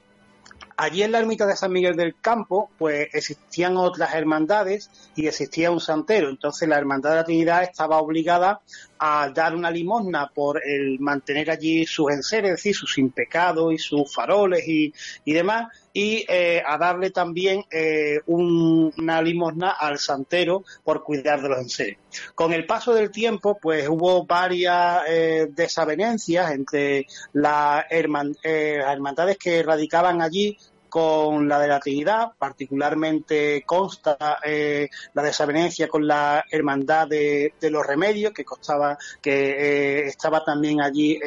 Allí 0.80 1.02
en 1.02 1.10
la 1.10 1.18
ermita 1.18 1.44
de 1.44 1.56
San 1.56 1.72
Miguel 1.72 1.96
del 1.96 2.14
Campo, 2.20 2.70
pues 2.78 3.08
existían 3.12 3.76
otras 3.76 4.14
hermandades 4.14 5.10
y 5.16 5.26
existía 5.26 5.72
un 5.72 5.80
santero. 5.80 6.30
Entonces 6.30 6.68
la 6.68 6.78
hermandad 6.78 7.10
de 7.10 7.16
la 7.16 7.24
Trinidad 7.24 7.64
estaba 7.64 7.98
obligada 7.98 8.60
a 8.96 9.28
dar 9.34 9.56
una 9.56 9.72
limosna 9.72 10.30
por 10.32 10.62
el 10.64 11.00
mantener 11.00 11.50
allí 11.50 11.84
sus 11.84 12.12
enseres, 12.12 12.50
es 12.50 12.56
decir, 12.58 12.76
sus 12.76 12.96
impecados 12.96 13.74
y 13.74 13.78
sus 13.78 14.14
faroles 14.14 14.68
y, 14.68 14.92
demás, 15.26 15.66
y 15.92 16.24
eh, 16.28 16.62
a 16.64 16.78
darle 16.78 17.10
también 17.10 17.64
eh, 17.70 18.20
una 18.26 19.22
limosna 19.22 19.70
al 19.70 19.98
santero 19.98 20.64
por 20.84 21.02
cuidar 21.02 21.42
de 21.42 21.48
los 21.48 21.58
enseres. 21.58 21.98
Con 22.34 22.52
el 22.52 22.66
paso 22.66 22.94
del 22.94 23.10
tiempo, 23.10 23.58
pues 23.60 23.88
hubo 23.88 24.24
varias 24.24 25.02
eh, 25.08 25.48
desavenencias 25.50 26.50
entre 26.52 27.06
las 27.32 27.84
hermandades 27.90 29.38
que 29.38 29.62
radicaban 29.62 30.22
allí 30.22 30.56
con 30.88 31.48
la 31.48 31.60
de 31.60 31.68
la 31.68 31.80
Trinidad, 31.80 32.32
particularmente 32.38 33.62
consta 33.64 34.38
eh, 34.44 34.88
la 35.14 35.22
desavenencia 35.22 35.88
con 35.88 36.06
la 36.06 36.44
Hermandad 36.50 37.08
de, 37.08 37.52
los 37.62 37.86
Remedios, 37.86 38.32
que 38.32 38.44
costaba, 38.44 38.98
que 39.20 39.50
eh, 39.50 40.06
estaba 40.06 40.44
también 40.44 40.80
allí 40.80 41.18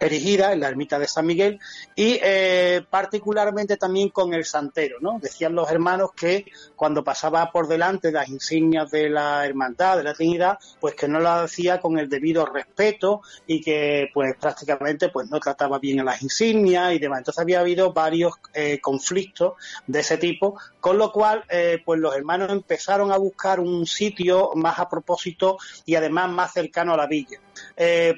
erigida 0.00 0.52
en 0.52 0.60
la 0.60 0.68
ermita 0.68 0.98
de 0.98 1.06
San 1.06 1.26
Miguel 1.26 1.60
y 1.94 2.18
eh, 2.22 2.82
particularmente 2.88 3.76
también 3.76 4.08
con 4.08 4.32
el 4.32 4.44
santero, 4.44 4.96
¿no? 5.00 5.18
Decían 5.20 5.54
los 5.54 5.70
hermanos 5.70 6.10
que 6.16 6.46
cuando 6.74 7.04
pasaba 7.04 7.50
por 7.52 7.68
delante 7.68 8.10
las 8.10 8.28
insignias 8.28 8.90
de 8.90 9.10
la 9.10 9.44
hermandad, 9.44 9.98
de 9.98 10.04
la 10.04 10.14
Trinidad, 10.14 10.58
pues 10.80 10.94
que 10.94 11.06
no 11.06 11.20
lo 11.20 11.28
hacía 11.28 11.80
con 11.80 11.98
el 11.98 12.08
debido 12.08 12.46
respeto 12.46 13.20
y 13.46 13.60
que 13.60 14.08
pues 14.14 14.34
prácticamente 14.40 15.10
pues 15.10 15.28
no 15.28 15.38
trataba 15.38 15.78
bien 15.78 16.00
a 16.00 16.04
las 16.04 16.22
insignias 16.22 16.94
y 16.94 16.98
demás. 16.98 17.18
Entonces 17.18 17.42
había 17.42 17.60
habido 17.60 17.92
varios 17.92 18.34
eh, 18.54 18.80
conflictos 18.80 19.54
de 19.86 20.00
ese 20.00 20.16
tipo, 20.16 20.58
con 20.80 20.96
lo 20.96 21.12
cual 21.12 21.44
eh, 21.50 21.82
pues 21.84 22.00
los 22.00 22.16
hermanos 22.16 22.50
empezaron 22.50 23.12
a 23.12 23.18
buscar 23.18 23.60
un 23.60 23.86
sitio 23.86 24.52
más 24.54 24.78
a 24.78 24.88
propósito 24.88 25.58
y 25.84 25.94
además 25.94 26.30
más 26.30 26.52
cercano 26.52 26.94
a 26.94 26.96
la 26.96 27.06
villa. 27.06 27.38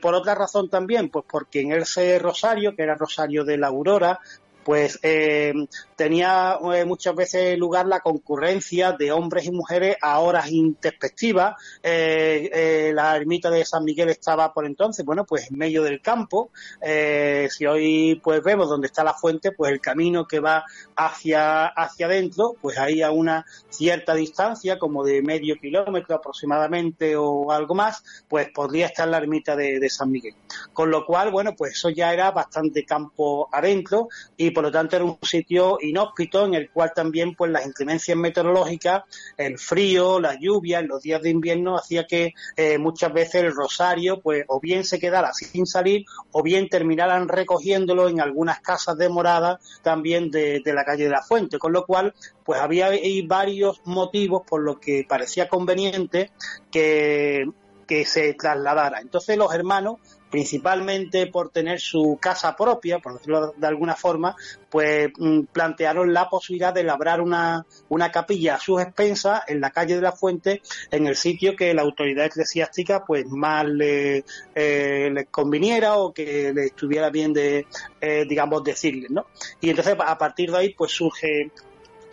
Por 0.01 0.15
otra 0.15 0.35
razón 0.35 0.69
también, 0.69 1.09
pues 1.09 1.25
porque 1.29 1.61
en 1.61 1.73
ese 1.73 2.19
rosario, 2.19 2.75
que 2.75 2.83
era 2.83 2.95
Rosario 2.95 3.45
de 3.45 3.59
la 3.59 3.69
Aurora, 3.69 4.21
pues 4.65 4.99
eh, 5.03 5.53
tenía 5.97 6.59
eh, 6.75 6.85
muchas 6.85 7.15
veces 7.15 7.59
lugar 7.59 7.87
la 7.87 8.01
concurrencia 8.01 8.93
de 8.93 9.13
hombres 9.13 9.47
y 9.47 9.51
mujeres 9.51 9.97
a 10.01 10.21
horas 10.21 10.51
intempestivas. 10.51 11.55
Eh, 11.83 12.93
la 12.95 13.17
ermita 13.17 13.51
de 13.51 13.65
San 13.65 13.85
Miguel 13.85 14.09
estaba 14.09 14.53
por 14.53 14.67
entonces, 14.67 15.05
bueno, 15.05 15.25
pues 15.25 15.51
en 15.51 15.59
medio 15.59 15.83
del 15.83 16.01
campo. 16.01 16.51
si 16.81 17.67
hoy 17.67 18.21
pues 18.23 18.43
vemos 18.43 18.69
dónde 18.69 18.87
está 18.87 19.05
la 19.05 19.15
fuente, 19.15 19.53
pues 19.53 19.73
el 19.73 19.81
camino 19.81 20.27
que 20.27 20.41
va 20.41 20.65
hacia, 20.97 21.67
hacia 21.67 22.07
adentro, 22.07 22.55
pues 22.61 22.79
ahí 22.79 23.03
a 23.03 23.11
una 23.11 23.45
cierta 23.69 24.15
distancia, 24.15 24.79
como 24.79 25.05
de 25.05 25.23
medio 25.23 25.57
kilómetro 25.57 26.17
aproximadamente 26.17 27.17
o 27.17 27.51
algo 27.51 27.75
más, 27.75 28.03
pues 28.29 28.51
podría 28.51 28.87
estar 28.87 29.09
la 29.09 29.19
ermita 29.19 29.57
de, 29.57 29.79
de 29.79 29.91
San 29.91 30.11
Miguel. 30.11 30.35
Con 30.73 30.91
lo 30.91 31.05
cual, 31.05 31.31
bueno, 31.31 31.55
pues 31.57 31.73
eso 31.73 31.91
ya 31.91 32.13
era 32.13 32.31
bastante 32.31 32.85
campo 32.85 33.49
adentro 33.53 34.09
y 34.37 34.52
por 34.53 34.65
lo 34.65 34.71
tanto 34.71 34.97
era 34.97 35.05
un 35.05 35.19
sitio 35.23 35.79
inhóspito 35.81 36.45
en 36.47 36.55
el 36.55 36.71
cual 36.71 36.93
también 36.95 37.35
pues 37.35 37.51
las 37.51 37.67
inclemencias 37.67 38.17
meteorológicas, 38.17 39.03
el 39.37 39.59
frío, 39.59 40.21
la 40.21 40.39
lluvia 40.39 40.81
en 40.81 40.89
los 40.89 41.03
días 41.03 41.23
de 41.23 41.31
invierno 41.31 41.77
hacía 41.77 42.07
que 42.07 42.35
eh, 42.57 42.79
muchas 42.79 43.13
veces 43.13 43.43
el 43.43 43.55
rosario 43.55 44.21
pues 44.21 44.45
o 44.49 44.61
bien 44.61 44.85
se 44.85 44.99
quedara 44.99 45.33
sin 45.33 45.67
salir 45.67 46.05
o 46.31 46.43
bien 46.43 46.69
terminaran 46.69 47.29
recogiéndolo 47.29 48.09
en 48.09 48.21
algunas 48.21 48.61
casas 48.61 48.97
de 48.97 49.09
morada 49.09 49.61
también 49.83 50.31
de, 50.31 50.63
la 50.65 50.85
calle 50.85 51.05
de 51.05 51.11
la 51.11 51.23
Fuente, 51.23 51.59
con 51.59 51.73
lo 51.73 51.85
cual 51.85 52.15
pues 52.45 52.61
había 52.61 52.91
varios 53.27 53.81
motivos 53.85 54.43
por 54.47 54.63
los 54.63 54.79
que 54.79 55.05
parecía 55.09 55.49
conveniente 55.49 56.31
que 56.71 57.47
que 57.87 58.05
se 58.05 58.35
trasladara. 58.35 59.01
Entonces 59.01 59.37
los 59.37 59.55
hermanos 59.55 59.97
principalmente 60.33 61.27
por 61.27 61.51
tener 61.51 61.79
su 61.79 62.19
casa 62.19 62.57
propia, 62.57 62.99
por 63.01 63.13
decirlo 63.13 63.53
de 63.55 63.67
alguna 63.67 63.95
forma, 63.95 64.35
pues 64.71 65.11
mm, 65.19 65.43
plantearon 65.53 66.15
la 66.15 66.31
posibilidad 66.31 66.73
de 66.73 66.83
labrar 66.83 67.21
una, 67.21 67.67
una 67.91 68.11
capilla 68.11 68.55
a 68.55 68.59
sus 68.59 68.81
expensas 68.81 69.43
en 69.47 69.61
la 69.61 69.71
calle 69.71 69.95
de 69.95 70.01
la 70.01 70.13
Fuente, 70.13 70.63
en 70.91 71.07
el 71.07 71.17
sitio 71.17 71.55
que 71.55 71.75
la 71.75 71.83
autoridad 71.83 72.25
eclesiástica 72.25 73.05
pues 73.05 73.27
más 73.27 73.67
le, 73.67 74.25
eh, 74.55 75.11
les 75.13 75.27
conviniera 75.29 75.99
o 75.99 76.15
que 76.15 76.51
le 76.55 76.65
estuviera 76.65 77.11
bien 77.11 77.35
de, 77.35 77.67
eh, 78.01 78.25
digamos, 78.27 78.65
decirles, 78.65 79.11
¿no? 79.11 79.27
Y 79.61 79.69
entonces 79.69 79.95
a 79.99 80.17
partir 80.17 80.51
de 80.51 80.57
ahí 80.57 80.75
pues 80.75 80.93
surge, 80.93 81.51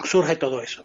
surge 0.04 0.36
todo 0.36 0.62
eso. 0.62 0.84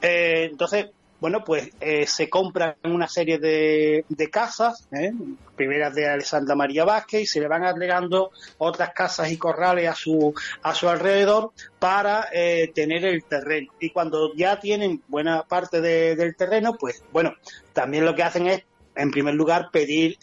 Eh, 0.00 0.48
entonces, 0.52 0.86
bueno, 1.20 1.44
pues 1.44 1.70
eh, 1.80 2.06
se 2.06 2.28
compran 2.28 2.76
una 2.84 3.06
serie 3.06 3.38
de, 3.38 4.04
casas, 4.30 4.88
¿eh? 4.92 5.12
primeras 5.56 5.94
de 5.94 6.08
Alessandra 6.08 6.54
María 6.54 6.84
Vázquez, 6.84 7.22
y 7.22 7.26
se 7.26 7.40
le 7.40 7.48
van 7.48 7.64
agregando 7.64 8.30
otras 8.58 8.90
casas 8.94 9.30
y 9.30 9.36
corrales 9.36 9.88
a 9.88 9.94
su, 9.94 10.34
a 10.62 10.74
su 10.74 10.88
alrededor 10.88 11.52
para 11.78 12.28
eh, 12.32 12.72
tener 12.74 13.04
el 13.04 13.24
terreno. 13.24 13.72
Y 13.80 13.90
cuando 13.90 14.34
ya 14.34 14.58
tienen 14.58 15.02
buena 15.08 15.42
parte 15.42 15.80
del 15.80 16.36
terreno, 16.36 16.76
pues 16.78 17.02
bueno, 17.12 17.34
también 17.72 18.04
lo 18.04 18.14
que 18.14 18.22
hacen 18.22 18.46
es, 18.46 18.64
en 18.94 19.10
primer 19.10 19.34
lugar, 19.34 19.70
pedir 19.70 20.18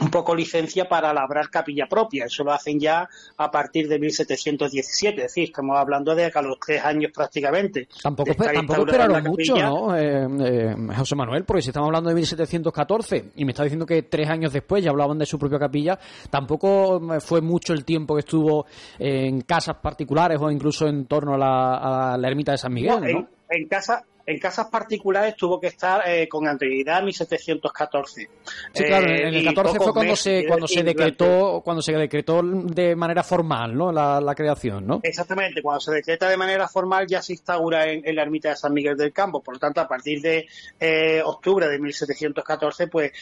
un 0.00 0.10
poco 0.10 0.34
licencia 0.34 0.88
para 0.88 1.12
labrar 1.12 1.50
capilla 1.50 1.86
propia. 1.86 2.24
Eso 2.24 2.44
lo 2.44 2.52
hacen 2.52 2.78
ya 2.78 3.08
a 3.36 3.50
partir 3.50 3.88
de 3.88 3.98
1717, 3.98 5.16
es 5.16 5.22
decir, 5.22 5.44
estamos 5.44 5.78
hablando 5.78 6.14
de 6.14 6.30
a 6.32 6.42
los 6.42 6.58
tres 6.58 6.84
años 6.84 7.10
prácticamente. 7.14 7.88
Tampoco, 8.02 8.34
tampoco 8.34 8.82
esperaron 8.82 9.24
mucho, 9.24 9.56
¿no, 9.56 9.96
eh, 9.96 10.26
eh, 10.40 10.76
José 10.96 11.16
Manuel? 11.16 11.44
Porque 11.44 11.62
si 11.62 11.70
estamos 11.70 11.88
hablando 11.88 12.10
de 12.10 12.14
1714 12.16 13.32
y 13.36 13.44
me 13.44 13.52
está 13.52 13.64
diciendo 13.64 13.86
que 13.86 14.02
tres 14.02 14.28
años 14.28 14.52
después 14.52 14.82
ya 14.84 14.90
hablaban 14.90 15.18
de 15.18 15.26
su 15.26 15.38
propia 15.38 15.58
capilla, 15.58 15.98
tampoco 16.30 17.00
fue 17.20 17.40
mucho 17.40 17.72
el 17.72 17.84
tiempo 17.84 18.14
que 18.14 18.20
estuvo 18.20 18.66
en 18.98 19.42
casas 19.42 19.76
particulares 19.82 20.38
o 20.40 20.50
incluso 20.50 20.86
en 20.86 21.06
torno 21.06 21.34
a 21.34 22.16
la, 22.18 22.28
ermita 22.28 22.52
de 22.52 22.58
San 22.58 22.72
Miguel, 22.72 23.00
¿no? 23.00 23.39
En 23.50 23.68
casa 23.68 24.04
en 24.30 24.38
casas 24.38 24.68
particulares 24.68 25.34
tuvo 25.36 25.60
que 25.60 25.68
estar 25.68 26.02
eh, 26.08 26.28
con 26.28 26.46
anterioridad 26.46 26.98
a 26.98 27.02
1714. 27.02 28.28
Sí, 28.72 28.84
claro, 28.84 29.06
en 29.08 29.34
el 29.34 29.44
14 29.44 29.76
eh, 29.76 29.80
fue 29.80 29.92
cuando 29.92 30.16
se 30.16 30.46
cuando 30.46 30.68
se 30.68 30.82
decretó 30.82 31.62
cuando 31.64 31.82
se 31.82 31.92
decretó 31.92 32.42
de 32.42 32.94
manera 32.94 33.22
formal, 33.22 33.76
¿no? 33.76 33.90
La, 33.92 34.34
creación, 34.36 34.86
¿no? 34.86 35.00
Exactamente, 35.02 35.60
cuando 35.60 35.80
se 35.80 35.92
decreta 35.92 36.28
de 36.28 36.36
manera 36.36 36.68
formal 36.68 37.06
ya 37.06 37.20
se 37.20 37.32
instaura 37.32 37.90
en, 37.90 38.14
la 38.14 38.22
ermita 38.22 38.50
de 38.50 38.56
San 38.56 38.72
Miguel 38.72 38.96
del 38.96 39.12
Campo. 39.12 39.42
Por 39.42 39.54
lo 39.54 39.60
tanto, 39.60 39.80
a 39.80 39.88
partir 39.88 40.20
de 40.22 40.46
eh, 40.78 41.20
octubre 41.24 41.68
de 41.68 41.78
1714, 41.78 42.86
pues 42.86 43.12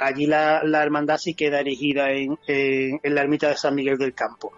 allí 0.00 0.26
la, 0.26 0.60
hermandad 0.82 1.18
sí 1.18 1.34
queda 1.34 1.60
erigida 1.60 2.10
en, 2.10 2.38
en, 2.46 3.14
la 3.14 3.22
ermita 3.22 3.48
de 3.48 3.56
San 3.56 3.74
Miguel 3.74 3.96
del 3.96 4.14
Campo. 4.14 4.52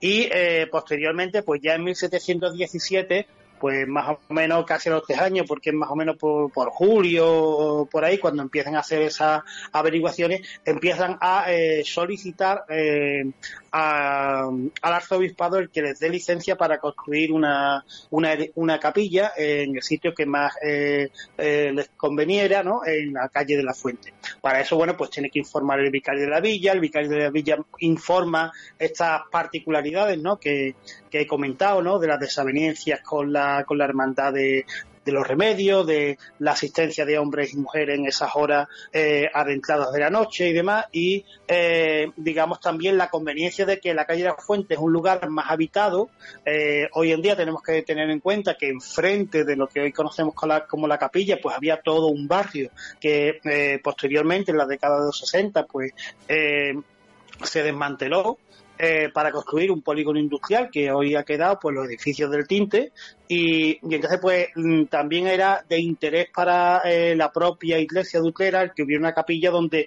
Y 0.00 0.28
posteriormente, 0.70 1.42
pues 1.42 1.60
ya 1.62 1.74
en 1.74 1.84
1717 1.84 3.26
pues 3.58 3.86
más 3.86 4.16
o 4.28 4.34
menos 4.34 4.64
casi 4.64 4.88
a 4.88 4.92
los 4.92 5.04
tres 5.04 5.18
años, 5.18 5.46
porque 5.46 5.70
es 5.70 5.76
más 5.76 5.90
o 5.90 5.96
menos 5.96 6.16
por, 6.16 6.52
por 6.52 6.70
julio 6.70 7.26
o 7.28 7.86
por 7.86 8.04
ahí, 8.04 8.18
cuando 8.18 8.42
empiezan 8.42 8.76
a 8.76 8.80
hacer 8.80 9.02
esas 9.02 9.42
averiguaciones, 9.72 10.46
empiezan 10.64 11.18
a 11.20 11.46
eh, 11.48 11.82
solicitar 11.84 12.64
eh, 12.68 13.24
al 13.72 14.70
arzobispado 14.80 15.58
el 15.58 15.70
que 15.70 15.82
les 15.82 15.98
dé 15.98 16.08
licencia 16.08 16.56
para 16.56 16.78
construir 16.78 17.30
una, 17.32 17.84
una, 18.10 18.34
una 18.54 18.80
capilla 18.80 19.32
en 19.36 19.76
el 19.76 19.82
sitio 19.82 20.14
que 20.14 20.24
más 20.24 20.54
eh, 20.62 21.10
les 21.36 21.88
conveniera, 21.96 22.62
¿no? 22.62 22.86
En 22.86 23.12
la 23.12 23.28
calle 23.28 23.56
de 23.56 23.62
la 23.62 23.74
Fuente. 23.74 24.14
Para 24.40 24.60
eso, 24.60 24.76
bueno, 24.76 24.96
pues 24.96 25.10
tiene 25.10 25.28
que 25.28 25.40
informar 25.40 25.80
el 25.80 25.90
vicario 25.90 26.22
de 26.22 26.30
la 26.30 26.40
villa, 26.40 26.72
el 26.72 26.80
vicario 26.80 27.10
de 27.10 27.18
la 27.18 27.30
villa 27.30 27.58
informa 27.80 28.52
estas 28.78 29.22
particularidades, 29.30 30.18
¿no? 30.18 30.38
Que, 30.38 30.74
que 31.16 31.22
he 31.22 31.26
comentado, 31.26 31.82
¿no? 31.82 31.98
De 31.98 32.08
las 32.08 32.20
desavenencias 32.20 33.00
con 33.00 33.32
la, 33.32 33.64
con 33.64 33.78
la 33.78 33.84
hermandad 33.84 34.32
de, 34.32 34.64
de 35.06 35.12
los 35.12 35.26
remedios, 35.26 35.86
de 35.86 36.18
la 36.40 36.50
asistencia 36.50 37.06
de 37.06 37.16
hombres 37.16 37.54
y 37.54 37.56
mujeres 37.58 37.96
en 37.96 38.06
esas 38.06 38.32
horas 38.34 38.68
eh, 38.92 39.26
adentradas 39.32 39.92
de 39.92 40.00
la 40.00 40.10
noche 40.10 40.48
y 40.48 40.52
demás, 40.52 40.86
y 40.90 41.24
eh, 41.46 42.10
digamos 42.16 42.60
también 42.60 42.98
la 42.98 43.08
conveniencia 43.08 43.64
de 43.64 43.78
que 43.78 43.94
la 43.94 44.04
calle 44.04 44.24
de 44.24 44.28
la 44.30 44.34
Fuente 44.34 44.74
es 44.74 44.80
un 44.80 44.92
lugar 44.92 45.26
más 45.30 45.48
habitado. 45.48 46.10
Eh, 46.44 46.88
hoy 46.92 47.12
en 47.12 47.22
día 47.22 47.36
tenemos 47.36 47.62
que 47.62 47.82
tener 47.82 48.10
en 48.10 48.18
cuenta 48.18 48.56
que 48.56 48.68
enfrente 48.68 49.44
de 49.44 49.54
lo 49.54 49.68
que 49.68 49.80
hoy 49.80 49.92
conocemos 49.92 50.34
como 50.34 50.52
la, 50.52 50.66
como 50.66 50.88
la 50.88 50.98
capilla, 50.98 51.38
pues 51.40 51.56
había 51.56 51.80
todo 51.80 52.08
un 52.08 52.26
barrio 52.26 52.70
que 53.00 53.80
posteriormente, 53.82 54.50
en 54.50 54.58
la 54.58 54.66
década 54.66 54.98
de 54.98 55.06
los 55.06 55.18
60, 55.18 55.66
pues 55.66 55.92
se 56.26 57.62
desmanteló 57.62 58.38
eh, 58.78 59.08
para 59.12 59.32
construir 59.32 59.70
un 59.70 59.82
polígono 59.82 60.18
industrial 60.18 60.68
que 60.70 60.90
hoy 60.90 61.14
ha 61.14 61.24
quedado 61.24 61.58
pues 61.58 61.74
los 61.74 61.86
edificios 61.86 62.30
del 62.30 62.46
tinte. 62.46 62.92
Y, 63.28 63.78
entonces 63.82 64.18
pues 64.20 64.48
mm, 64.54 64.84
también 64.84 65.26
era 65.26 65.64
de 65.68 65.80
interés 65.80 66.28
para 66.34 66.82
eh, 66.84 67.14
la 67.16 67.32
propia 67.32 67.78
iglesia 67.78 68.20
de 68.20 68.48
el 68.48 68.72
que 68.74 68.82
hubiera 68.82 69.00
una 69.00 69.14
capilla 69.14 69.50
donde 69.50 69.86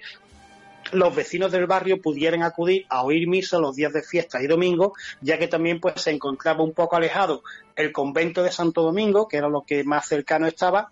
los 0.92 1.14
vecinos 1.14 1.52
del 1.52 1.66
barrio 1.66 2.00
pudieran 2.00 2.42
acudir 2.42 2.84
a 2.88 3.04
oír 3.04 3.28
misa 3.28 3.58
los 3.58 3.76
días 3.76 3.92
de 3.92 4.02
fiesta 4.02 4.42
y 4.42 4.46
domingo, 4.46 4.94
ya 5.20 5.38
que 5.38 5.46
también 5.46 5.80
pues 5.80 6.00
se 6.00 6.10
encontraba 6.10 6.64
un 6.64 6.72
poco 6.72 6.96
alejado 6.96 7.42
el 7.76 7.92
convento 7.92 8.42
de 8.42 8.50
Santo 8.50 8.82
Domingo, 8.82 9.28
que 9.28 9.36
era 9.36 9.48
lo 9.48 9.62
que 9.62 9.84
más 9.84 10.08
cercano 10.08 10.46
estaba, 10.46 10.90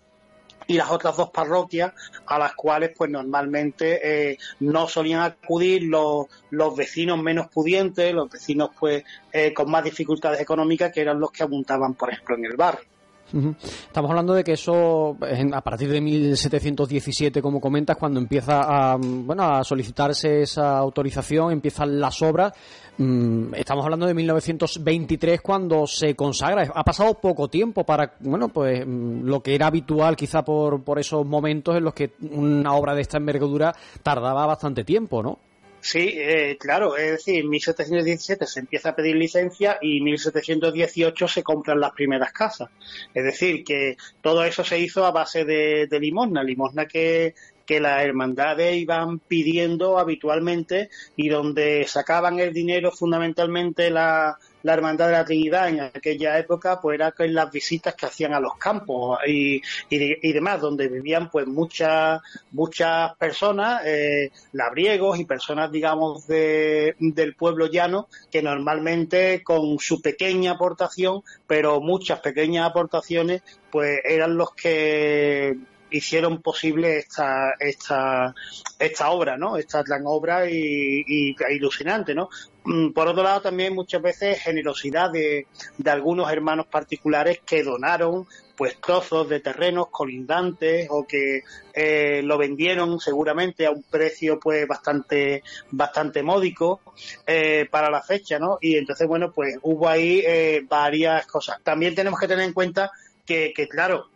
y 0.69 0.77
las 0.77 0.91
otras 0.91 1.17
dos 1.17 1.31
parroquias 1.31 1.93
a 2.27 2.37
las 2.37 2.53
cuales 2.53 2.91
pues 2.95 3.09
normalmente 3.09 4.31
eh, 4.31 4.37
no 4.59 4.87
solían 4.87 5.21
acudir 5.21 5.83
los, 5.83 6.27
los 6.51 6.75
vecinos 6.75 7.19
menos 7.21 7.47
pudientes, 7.47 8.13
los 8.13 8.29
vecinos 8.29 8.69
pues 8.79 9.03
eh, 9.33 9.51
con 9.51 9.69
más 9.71 9.83
dificultades 9.83 10.39
económicas 10.39 10.93
que 10.93 11.01
eran 11.01 11.19
los 11.19 11.31
que 11.31 11.41
abundaban 11.41 11.95
por 11.95 12.11
ejemplo 12.11 12.35
en 12.35 12.45
el 12.45 12.55
barrio. 12.55 12.87
Estamos 13.33 14.09
hablando 14.09 14.33
de 14.33 14.43
que 14.43 14.53
eso, 14.53 15.17
a 15.53 15.61
partir 15.61 15.89
de 15.89 16.01
1717, 16.01 17.41
como 17.41 17.61
comentas, 17.61 17.97
cuando 17.97 18.19
empieza 18.19 18.61
a, 18.61 18.97
bueno, 18.97 19.43
a 19.43 19.63
solicitarse 19.63 20.41
esa 20.41 20.77
autorización, 20.77 21.51
empiezan 21.51 21.99
las 21.99 22.21
obras. 22.21 22.53
Mm, 22.97 23.53
estamos 23.55 23.85
hablando 23.85 24.07
de 24.07 24.13
1923 24.13 25.41
cuando 25.41 25.87
se 25.87 26.15
consagra. 26.15 26.69
Ha 26.73 26.83
pasado 26.83 27.13
poco 27.15 27.47
tiempo 27.47 27.85
para, 27.85 28.15
bueno, 28.19 28.49
pues 28.49 28.85
mm, 28.85 29.21
lo 29.23 29.41
que 29.41 29.55
era 29.55 29.67
habitual 29.67 30.15
quizá 30.15 30.43
por, 30.43 30.83
por 30.83 30.99
esos 30.99 31.25
momentos 31.25 31.77
en 31.77 31.83
los 31.83 31.93
que 31.93 32.13
una 32.31 32.73
obra 32.73 32.95
de 32.95 33.01
esta 33.01 33.17
envergadura 33.17 33.73
tardaba 34.03 34.45
bastante 34.45 34.83
tiempo, 34.83 35.23
¿no? 35.23 35.39
Sí, 35.81 36.11
eh, 36.15 36.57
claro, 36.59 36.97
es 36.97 37.11
decir, 37.11 37.39
en 37.39 37.49
1717 37.49 38.45
se 38.45 38.59
empieza 38.59 38.89
a 38.89 38.95
pedir 38.95 39.15
licencia 39.15 39.77
y 39.81 39.99
en 39.99 40.03
1718 40.03 41.27
se 41.27 41.41
compran 41.41 41.79
las 41.79 41.91
primeras 41.91 42.33
casas. 42.33 42.69
Es 43.13 43.23
decir, 43.23 43.63
que 43.63 43.95
todo 44.21 44.43
eso 44.43 44.63
se 44.63 44.77
hizo 44.77 45.05
a 45.05 45.11
base 45.11 45.45
de, 45.45 45.87
de 45.87 45.99
limosna, 45.99 46.43
limosna 46.43 46.85
que, 46.85 47.33
que 47.69 47.79
las 47.79 48.01
hermandades 48.01 48.77
iban 48.77 49.19
pidiendo 49.19 49.99
habitualmente 49.99 50.89
y 51.15 51.29
donde 51.29 51.85
sacaban 51.87 52.39
el 52.39 52.51
dinero 52.51 52.91
fundamentalmente 52.91 53.91
la, 53.91 54.39
la 54.63 54.73
Hermandad 54.73 55.05
de 55.05 55.11
la 55.11 55.23
Trinidad 55.23 55.69
en 55.69 55.81
aquella 55.81 56.39
época, 56.39 56.81
pues 56.81 56.95
era 56.95 57.13
en 57.19 57.35
las 57.35 57.51
visitas 57.51 57.93
que 57.93 58.07
hacían 58.07 58.33
a 58.33 58.39
los 58.39 58.55
campos 58.55 59.19
y, 59.27 59.61
y, 59.87 60.33
demás, 60.33 60.61
donde 60.61 60.87
vivían 60.87 61.29
pues 61.29 61.45
muchas 61.45 62.21
muchas 62.51 63.15
personas, 63.17 63.83
eh, 63.85 64.31
labriegos 64.53 65.19
y 65.19 65.25
personas, 65.25 65.71
digamos, 65.71 66.25
de, 66.25 66.95
del 66.97 67.35
pueblo 67.35 67.67
llano, 67.67 68.07
que 68.31 68.41
normalmente 68.41 69.43
con 69.43 69.77
su 69.77 70.01
pequeña 70.01 70.53
aportación, 70.53 71.21
pero 71.45 71.81
muchas 71.81 72.19
pequeñas 72.19 72.67
aportaciones, 72.67 73.43
pues 73.69 73.99
eran 74.03 74.37
los 74.37 74.55
que 74.55 75.55
hicieron 75.91 76.41
posible 76.41 76.97
esta, 76.97 77.53
esta, 77.59 78.33
esta 78.77 79.09
obra, 79.09 79.37
¿no? 79.37 79.57
Esta 79.57 79.83
gran 79.83 80.03
obra 80.05 80.49
y, 80.49 81.35
ilusionante, 81.51 82.13
¿no? 82.13 82.29
Mm, 82.65 82.91
por 82.91 83.07
otro 83.07 83.23
lado, 83.23 83.41
también 83.41 83.73
muchas 83.73 84.01
veces 84.01 84.41
generosidad 84.41 85.11
de, 85.11 85.47
de 85.77 85.91
algunos 85.91 86.31
hermanos 86.31 86.67
particulares 86.67 87.39
que 87.45 87.63
donaron 87.63 88.27
pues 88.59 88.75
trozos 88.81 89.29
de 89.29 89.39
terrenos 89.39 89.87
colindantes 89.89 90.87
o 90.89 91.07
que 91.07 91.43
eh, 91.73 92.21
lo 92.21 92.37
vendieron 92.37 92.99
seguramente 92.99 93.65
a 93.65 93.71
un 93.71 93.83
precio 93.83 94.37
pues 94.37 94.67
bastante 94.67 95.43
bastante 95.71 96.23
módico 96.23 96.81
eh, 97.25 97.69
para 97.71 97.89
la 97.89 98.01
fecha 98.01 98.37
no 98.37 98.57
y 98.59 98.75
entonces 98.75 99.07
bueno 99.07 99.31
pues 99.31 99.57
hubo 99.61 99.87
ahí 99.87 100.21
eh, 100.27 100.61
varias 100.67 101.25
cosas 101.25 101.61
también 101.63 101.95
tenemos 101.95 102.19
que 102.19 102.27
tener 102.27 102.43
en 102.43 102.51
cuenta 102.51 102.91
que, 103.25 103.53
que 103.55 103.69
claro 103.69 104.09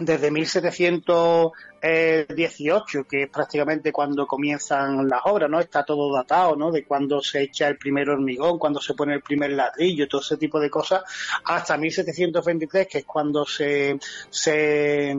desde 0.00 0.30
1718, 0.30 3.04
que 3.04 3.22
es 3.22 3.30
prácticamente 3.30 3.90
cuando 3.92 4.26
comienzan 4.26 5.08
las 5.08 5.20
obras, 5.24 5.48
¿no? 5.48 5.58
Está 5.60 5.82
todo 5.84 6.14
datado, 6.14 6.54
¿no? 6.56 6.70
De 6.70 6.84
cuando 6.84 7.22
se 7.22 7.40
echa 7.42 7.68
el 7.68 7.78
primer 7.78 8.10
hormigón, 8.10 8.58
cuando 8.58 8.80
se 8.80 8.92
pone 8.94 9.14
el 9.14 9.22
primer 9.22 9.52
ladrillo, 9.52 10.08
todo 10.08 10.20
ese 10.20 10.36
tipo 10.36 10.60
de 10.60 10.68
cosas, 10.70 11.02
hasta 11.44 11.78
1723, 11.78 12.86
que 12.86 12.98
es 12.98 13.04
cuando 13.04 13.46
se, 13.46 13.98
se, 14.28 15.16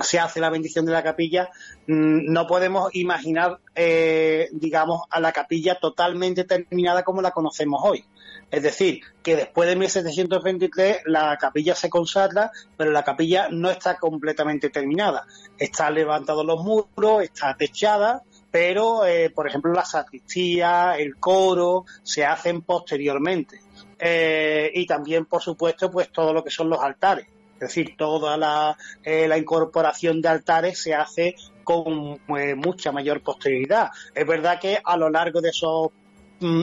se 0.00 0.18
hace 0.18 0.40
la 0.40 0.50
bendición 0.50 0.86
de 0.86 0.92
la 0.92 1.02
capilla, 1.02 1.50
mm, 1.86 2.32
no 2.32 2.46
podemos 2.46 2.94
imaginar, 2.94 3.58
eh, 3.74 4.48
digamos, 4.52 5.02
a 5.10 5.20
la 5.20 5.32
capilla 5.32 5.78
totalmente 5.78 6.44
terminada 6.44 7.02
como 7.02 7.20
la 7.20 7.32
conocemos 7.32 7.82
hoy. 7.84 8.04
Es 8.52 8.62
decir, 8.62 9.00
que 9.22 9.34
después 9.34 9.66
de 9.66 9.76
1723 9.76 11.04
la 11.06 11.38
capilla 11.38 11.74
se 11.74 11.88
consagra, 11.88 12.52
pero 12.76 12.90
la 12.90 13.02
capilla 13.02 13.48
no 13.50 13.70
está 13.70 13.96
completamente 13.96 14.68
terminada. 14.68 15.26
Está 15.56 15.90
levantados 15.90 16.44
los 16.44 16.62
muros, 16.62 17.22
está 17.22 17.56
techada, 17.56 18.22
pero, 18.50 19.06
eh, 19.06 19.30
por 19.30 19.48
ejemplo, 19.48 19.72
la 19.72 19.86
sacristía, 19.86 20.96
el 20.98 21.16
coro, 21.16 21.86
se 22.02 22.26
hacen 22.26 22.60
posteriormente. 22.60 23.58
Eh, 23.98 24.70
y 24.74 24.84
también, 24.84 25.24
por 25.24 25.40
supuesto, 25.40 25.90
pues 25.90 26.12
todo 26.12 26.34
lo 26.34 26.44
que 26.44 26.50
son 26.50 26.68
los 26.68 26.80
altares. 26.80 27.26
Es 27.54 27.68
decir, 27.68 27.96
toda 27.96 28.36
la, 28.36 28.76
eh, 29.02 29.28
la 29.28 29.38
incorporación 29.38 30.20
de 30.20 30.28
altares 30.28 30.78
se 30.78 30.94
hace 30.94 31.36
con 31.64 32.20
mucha 32.56 32.92
mayor 32.92 33.22
posterioridad. 33.22 33.88
Es 34.14 34.26
verdad 34.26 34.60
que 34.60 34.78
a 34.84 34.96
lo 34.98 35.08
largo 35.08 35.40
de 35.40 35.48
esos 35.48 35.90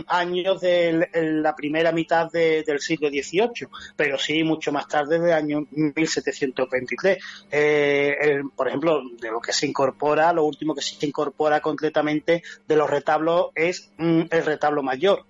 años 0.08 0.62
de 0.62 1.10
la 1.14 1.56
primera 1.56 1.92
mitad 1.92 2.32
del 2.32 2.80
siglo 2.80 3.10
XVIII, 3.10 3.68
pero 3.96 4.18
sí 4.18 4.44
mucho 4.44 4.72
más 4.72 4.88
tarde 4.88 5.20
del 5.20 5.34
año 5.34 5.66
1723. 5.72 7.18
Eh, 7.52 8.42
por 8.56 8.68
ejemplo, 8.68 9.02
de 9.20 9.32
lo 9.32 9.40
que 9.40 9.54
se 9.54 9.68
incorpora, 9.68 10.34
lo 10.34 10.44
último 10.44 10.76
que 10.76 10.82
se 10.82 11.06
incorpora 11.06 11.62
completamente 11.62 12.44
de 12.68 12.76
los 12.76 12.90
retablos 12.90 13.48
es 13.56 13.92
mm, 13.98 14.22
el 14.30 14.46
retablo 14.46 14.84
mayor, 14.84 15.26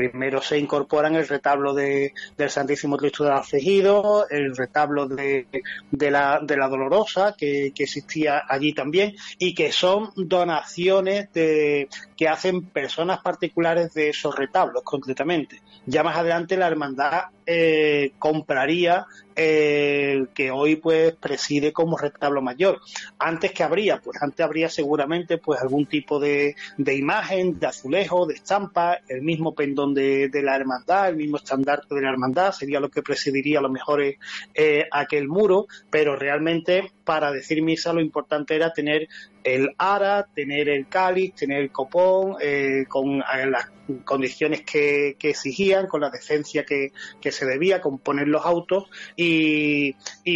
primero 0.00 0.40
se 0.40 0.58
incorporan 0.58 1.14
el 1.14 1.28
retablo 1.28 1.74
de, 1.74 2.14
del 2.38 2.48
Santísimo 2.48 2.96
Cristo 2.96 3.24
de 3.24 3.32
Alcegido, 3.32 4.26
el 4.30 4.56
retablo 4.56 5.06
de, 5.06 5.46
de, 5.90 6.10
la, 6.10 6.40
de 6.42 6.56
la 6.56 6.68
Dolorosa, 6.68 7.34
que, 7.36 7.72
que, 7.74 7.84
existía 7.84 8.44
allí 8.48 8.72
también, 8.72 9.14
y 9.38 9.54
que 9.54 9.72
son 9.72 10.10
donaciones 10.16 11.30
de, 11.34 11.88
que 12.16 12.28
hacen 12.28 12.62
personas 12.62 13.20
particulares 13.20 13.92
de 13.92 14.08
esos 14.08 14.34
retablos, 14.34 14.82
concretamente. 14.84 15.60
Ya 15.84 16.02
más 16.02 16.16
adelante 16.16 16.56
la 16.56 16.68
hermandad 16.68 17.24
eh, 17.44 18.12
compraría 18.18 19.06
el 19.40 20.28
que 20.28 20.50
hoy 20.50 20.76
pues 20.76 21.14
preside 21.14 21.72
como 21.72 21.96
retablo 21.96 22.42
mayor. 22.42 22.80
Antes 23.18 23.52
que 23.52 23.62
habría, 23.62 23.98
pues 23.98 24.22
antes 24.22 24.44
habría 24.44 24.68
seguramente 24.68 25.38
pues 25.38 25.60
algún 25.62 25.86
tipo 25.86 26.20
de, 26.20 26.56
de 26.76 26.94
imagen, 26.94 27.58
de 27.58 27.66
azulejo, 27.66 28.26
de 28.26 28.34
estampa, 28.34 28.98
el 29.08 29.22
mismo 29.22 29.54
pendón 29.54 29.94
de, 29.94 30.28
de, 30.28 30.42
la 30.42 30.56
hermandad, 30.56 31.08
el 31.08 31.16
mismo 31.16 31.38
estandarte 31.38 31.94
de 31.94 32.02
la 32.02 32.10
hermandad, 32.10 32.52
sería 32.52 32.80
lo 32.80 32.90
que 32.90 33.02
presidiría 33.02 33.60
a 33.60 33.62
lo 33.62 33.70
mejor 33.70 34.02
eh, 34.02 34.84
aquel 34.90 35.26
muro, 35.26 35.66
pero 35.88 36.16
realmente 36.16 36.92
para 37.10 37.32
decir 37.32 37.60
misa 37.60 37.92
lo 37.92 38.00
importante 38.00 38.54
era 38.54 38.72
tener 38.72 39.08
el 39.42 39.74
ara, 39.78 40.28
tener 40.32 40.68
el 40.68 40.86
cáliz, 40.86 41.34
tener 41.34 41.60
el 41.60 41.72
copón, 41.72 42.36
eh, 42.40 42.84
con 42.86 43.18
eh, 43.18 43.46
las 43.50 43.68
condiciones 44.04 44.62
que, 44.62 45.16
exigían, 45.20 45.88
con 45.88 46.02
la 46.02 46.10
decencia 46.10 46.64
que, 46.64 46.92
se 47.32 47.46
debía, 47.46 47.80
con 47.80 47.98
poner 47.98 48.28
los 48.28 48.46
autos 48.46 48.84
y, 49.16 49.92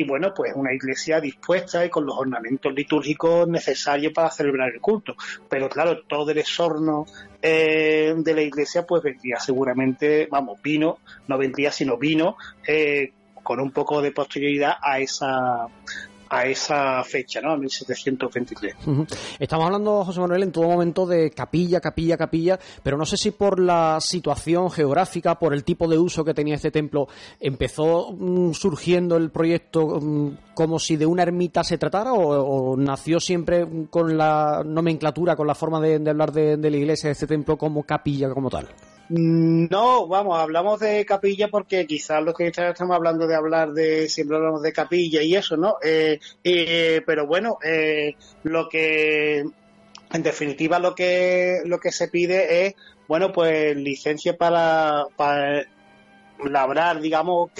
bueno, 0.09 0.35
pues 0.35 0.53
una 0.57 0.75
iglesia 0.75 1.20
dispuesta 1.20 1.87
y 1.87 1.91
con 1.91 2.07
los 2.07 2.16
ornamentos 2.18 2.75
litúrgicos 2.75 3.47
necesarios 3.47 4.12
para 4.12 4.33
celebrar 4.33 4.75
el 4.75 4.81
culto. 4.81 5.14
Pero 5.49 5.68
claro, 5.68 6.03
todo 6.09 6.33
el 6.33 6.39
esorno 6.39 7.07
eh, 7.41 8.14
de 8.16 8.35
la 8.35 8.43
iglesia 8.43 8.85
pues 8.85 9.01
vendría 9.01 9.39
seguramente, 9.39 10.27
vamos, 10.29 10.61
vino, 10.61 10.99
no 11.29 11.39
vendría 11.39 11.70
sino 11.70 11.99
vino, 11.99 12.37
con 13.45 13.61
un 13.61 13.70
poco 13.70 14.03
de 14.03 14.11
posterioridad 14.11 14.72
a 14.83 14.99
esa 14.99 15.68
a 16.35 16.47
esa 16.47 17.03
fecha, 17.05 17.41
¿no? 17.41 17.53
A 17.53 17.57
1723. 17.57 18.74
Estamos 19.39 19.66
hablando, 19.66 20.05
José 20.05 20.20
Manuel, 20.20 20.43
en 20.43 20.53
todo 20.53 20.64
momento 20.64 21.07
de 21.07 21.30
capilla, 21.30 21.80
capilla, 21.80 22.16
capilla, 22.16 22.59
pero 22.82 22.97
no 22.97 23.07
sé 23.07 23.16
si 23.16 23.30
por 23.30 23.61
la 23.61 24.01
situación 24.01 24.70
geográfica, 24.70 25.39
por 25.39 25.55
el 25.55 25.62
tipo 25.62 25.87
de 25.87 25.97
uso 25.97 26.24
que 26.24 26.35
tenía 26.35 26.57
este 26.57 26.72
templo, 26.72 27.07
empezó 27.39 28.12
mm, 28.12 28.53
surgiendo 28.53 29.16
el 29.16 29.30
proyecto 29.30 30.01
mm, 30.01 30.55
como 30.55 30.78
si 30.78 30.97
de 30.97 31.07
una 31.07 31.22
ermita 31.22 31.62
se 31.62 31.78
tratara 31.78 32.12
o, 32.12 32.76
nació 32.76 33.20
siempre 33.20 33.66
con 33.91 34.16
la 34.16 34.62
nomenclatura, 34.64 35.37
con 35.37 35.47
la 35.47 35.55
forma 35.55 35.80
de, 35.80 35.97
hablar 36.09 36.32
de, 36.32 36.57
de 36.57 36.70
la 36.70 36.76
iglesia 36.76 37.09
de 37.09 37.12
este 37.12 37.26
templo 37.26 37.57
como 37.57 37.85
capilla 37.85 38.28
como 38.30 38.51
tal. 38.51 38.68
Mm, 39.09 39.66
no, 39.70 40.07
vamos, 40.07 40.38
hablamos 40.38 40.80
de 40.80 41.05
capilla 41.05 41.48
porque 41.48 41.86
quizás 41.86 42.22
lo 42.22 42.32
que 42.32 42.46
estamos 42.46 42.96
hablando 42.96 43.26
de 43.26 43.34
hablar 43.34 43.72
de, 43.72 44.09
siempre 44.09 44.36
hablamos 44.36 44.62
de 44.62 44.72
capilla 44.72 45.22
y 45.22 45.34
eso, 45.34 45.57
¿no? 45.57 45.76
Eh, 45.82 46.18
eh, 46.42 47.02
pero 47.05 47.26
bueno, 47.26 47.59
eh, 47.62 48.14
lo 48.44 48.68
que, 48.68 49.44
en 50.12 50.22
definitiva, 50.22 50.78
lo 50.78 50.94
que, 50.94 51.61
lo 51.66 51.78
que 51.78 51.92
se 51.92 52.09
pide 52.09 52.66
es, 52.66 52.74
bueno, 53.07 53.30
pues 53.32 53.76
licencia 53.76 54.36
para, 54.38 55.05
para 55.16 55.66
labrar, 56.51 57.01
digamos, 57.01 57.51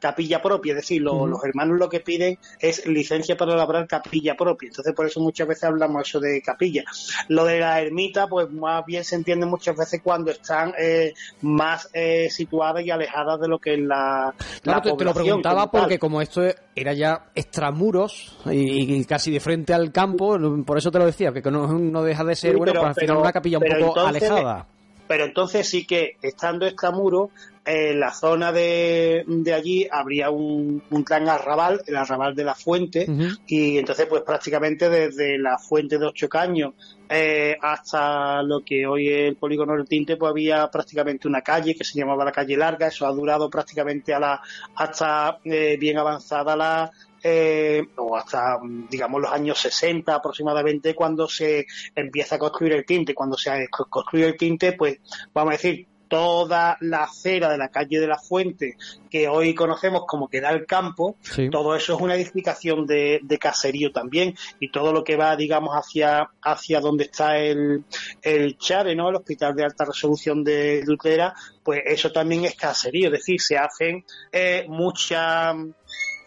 capilla 0.00 0.42
propia, 0.42 0.72
es 0.72 0.76
decir, 0.76 1.02
los 1.02 1.44
hermanos 1.44 1.78
lo 1.78 1.88
que 1.88 2.00
piden 2.00 2.38
es 2.60 2.86
licencia 2.86 3.36
para 3.36 3.56
labrar 3.56 3.86
capilla 3.86 4.36
propia, 4.36 4.68
entonces 4.68 4.94
por 4.94 5.06
eso 5.06 5.20
muchas 5.20 5.46
veces 5.48 5.64
hablamos 5.64 6.08
eso 6.08 6.20
de 6.20 6.42
capilla. 6.42 6.84
Lo 7.28 7.44
de 7.44 7.60
la 7.60 7.80
ermita, 7.80 8.26
pues 8.26 8.50
más 8.50 8.84
bien 8.86 9.04
se 9.04 9.16
entiende 9.16 9.46
muchas 9.46 9.76
veces 9.76 10.00
cuando 10.02 10.30
están 10.30 10.72
eh, 10.78 11.14
más 11.42 11.88
eh, 11.92 12.28
situadas 12.30 12.84
y 12.84 12.90
alejadas 12.90 13.40
de 13.40 13.48
lo 13.48 13.58
que 13.58 13.74
es 13.74 13.80
la... 13.80 14.34
Claro, 14.62 14.96
te, 14.96 15.04
lo 15.04 15.14
preguntaba 15.14 15.70
porque 15.70 15.98
como 15.98 16.20
esto 16.20 16.42
era 16.74 16.92
ya 16.92 17.30
extramuros 17.34 18.38
y, 18.46 19.04
casi 19.04 19.30
de 19.30 19.40
frente 19.40 19.74
al 19.74 19.92
campo, 19.92 20.36
por 20.64 20.78
eso 20.78 20.90
te 20.90 20.98
lo 20.98 21.06
decía, 21.06 21.32
que 21.32 21.50
no, 21.50 22.02
deja 22.02 22.24
de 22.24 22.34
ser, 22.34 22.56
bueno, 22.56 22.72
para 22.74 22.94
pues, 22.94 23.10
una 23.10 23.32
capilla 23.32 23.58
un 23.58 23.64
poco 23.80 24.00
alejada 24.00 24.66
pero 25.06 25.24
entonces 25.24 25.68
sí 25.68 25.86
que 25.86 26.16
estando 26.22 26.66
extramuros 26.66 27.30
en 27.66 27.98
la 27.98 28.12
zona 28.12 28.52
de, 28.52 29.24
de 29.26 29.52
allí 29.52 29.88
habría 29.90 30.30
un, 30.30 30.82
un, 30.88 31.04
gran 31.04 31.28
arrabal, 31.28 31.82
el 31.86 31.96
arrabal 31.96 32.36
de 32.36 32.44
la 32.44 32.54
fuente, 32.54 33.06
y 33.48 33.76
entonces 33.76 34.06
pues 34.06 34.22
prácticamente 34.22 34.88
desde 34.88 35.36
la 35.36 35.58
fuente 35.58 35.98
de 35.98 36.06
Ocho 36.06 36.28
Caños 36.28 36.74
eh, 37.08 37.56
hasta 37.60 38.40
lo 38.44 38.60
que 38.64 38.86
hoy 38.86 39.08
es 39.08 39.28
el 39.28 39.36
polígono 39.36 39.74
del 39.74 39.88
Tinte, 39.88 40.16
pues 40.16 40.30
había 40.30 40.68
prácticamente 40.70 41.26
una 41.26 41.42
calle 41.42 41.74
que 41.74 41.82
se 41.82 41.98
llamaba 41.98 42.24
la 42.24 42.32
calle 42.32 42.56
larga, 42.56 42.86
eso 42.86 43.04
ha 43.04 43.12
durado 43.12 43.50
prácticamente 43.50 44.14
a 44.14 44.20
la, 44.20 44.40
hasta 44.76 45.40
eh, 45.44 45.76
bien 45.76 45.98
avanzada 45.98 46.54
la, 46.54 46.92
eh, 47.22 47.82
o 47.96 48.16
hasta, 48.16 48.58
digamos, 48.88 49.20
los 49.20 49.32
años 49.32 49.58
60 49.58 50.14
aproximadamente, 50.14 50.94
cuando 50.94 51.28
se 51.28 51.66
empieza 51.94 52.36
a 52.36 52.38
construir 52.38 52.72
el 52.74 52.86
tinte. 52.86 53.14
Cuando 53.14 53.36
se 53.36 53.68
construye 53.70 54.26
el 54.26 54.36
tinte, 54.36 54.72
pues 54.72 54.98
vamos 55.32 55.54
a 55.54 55.56
decir, 55.56 55.86
toda 56.08 56.76
la 56.80 57.04
acera 57.04 57.50
de 57.50 57.58
la 57.58 57.68
calle 57.68 58.00
de 58.00 58.06
la 58.06 58.18
Fuente, 58.18 58.76
que 59.10 59.28
hoy 59.28 59.54
conocemos 59.54 60.02
como 60.06 60.28
que 60.28 60.40
da 60.40 60.50
el 60.50 60.66
campo, 60.66 61.16
todo 61.50 61.74
eso 61.74 61.94
es 61.94 62.00
una 62.00 62.14
edificación 62.14 62.86
de, 62.86 63.20
caserío 63.40 63.92
también, 63.92 64.34
y 64.60 64.70
todo 64.70 64.92
lo 64.92 65.04
que 65.04 65.16
va, 65.16 65.36
digamos, 65.36 65.74
hacia, 65.74 66.30
hacia 66.42 66.80
donde 66.80 67.04
está 67.04 67.38
el, 67.38 67.84
el 68.22 68.58
Chare, 68.58 68.94
¿no? 68.94 69.08
El 69.08 69.16
Hospital 69.16 69.54
de 69.54 69.64
Alta 69.64 69.84
Resolución 69.84 70.42
de 70.42 70.82
Lutera, 70.84 71.34
pues 71.62 71.82
eso 71.84 72.12
también 72.12 72.44
es 72.44 72.54
caserío, 72.54 73.08
es 73.08 73.12
decir, 73.12 73.40
se 73.40 73.58
hacen 73.58 74.04
eh, 74.32 74.64
muchas 74.68 75.56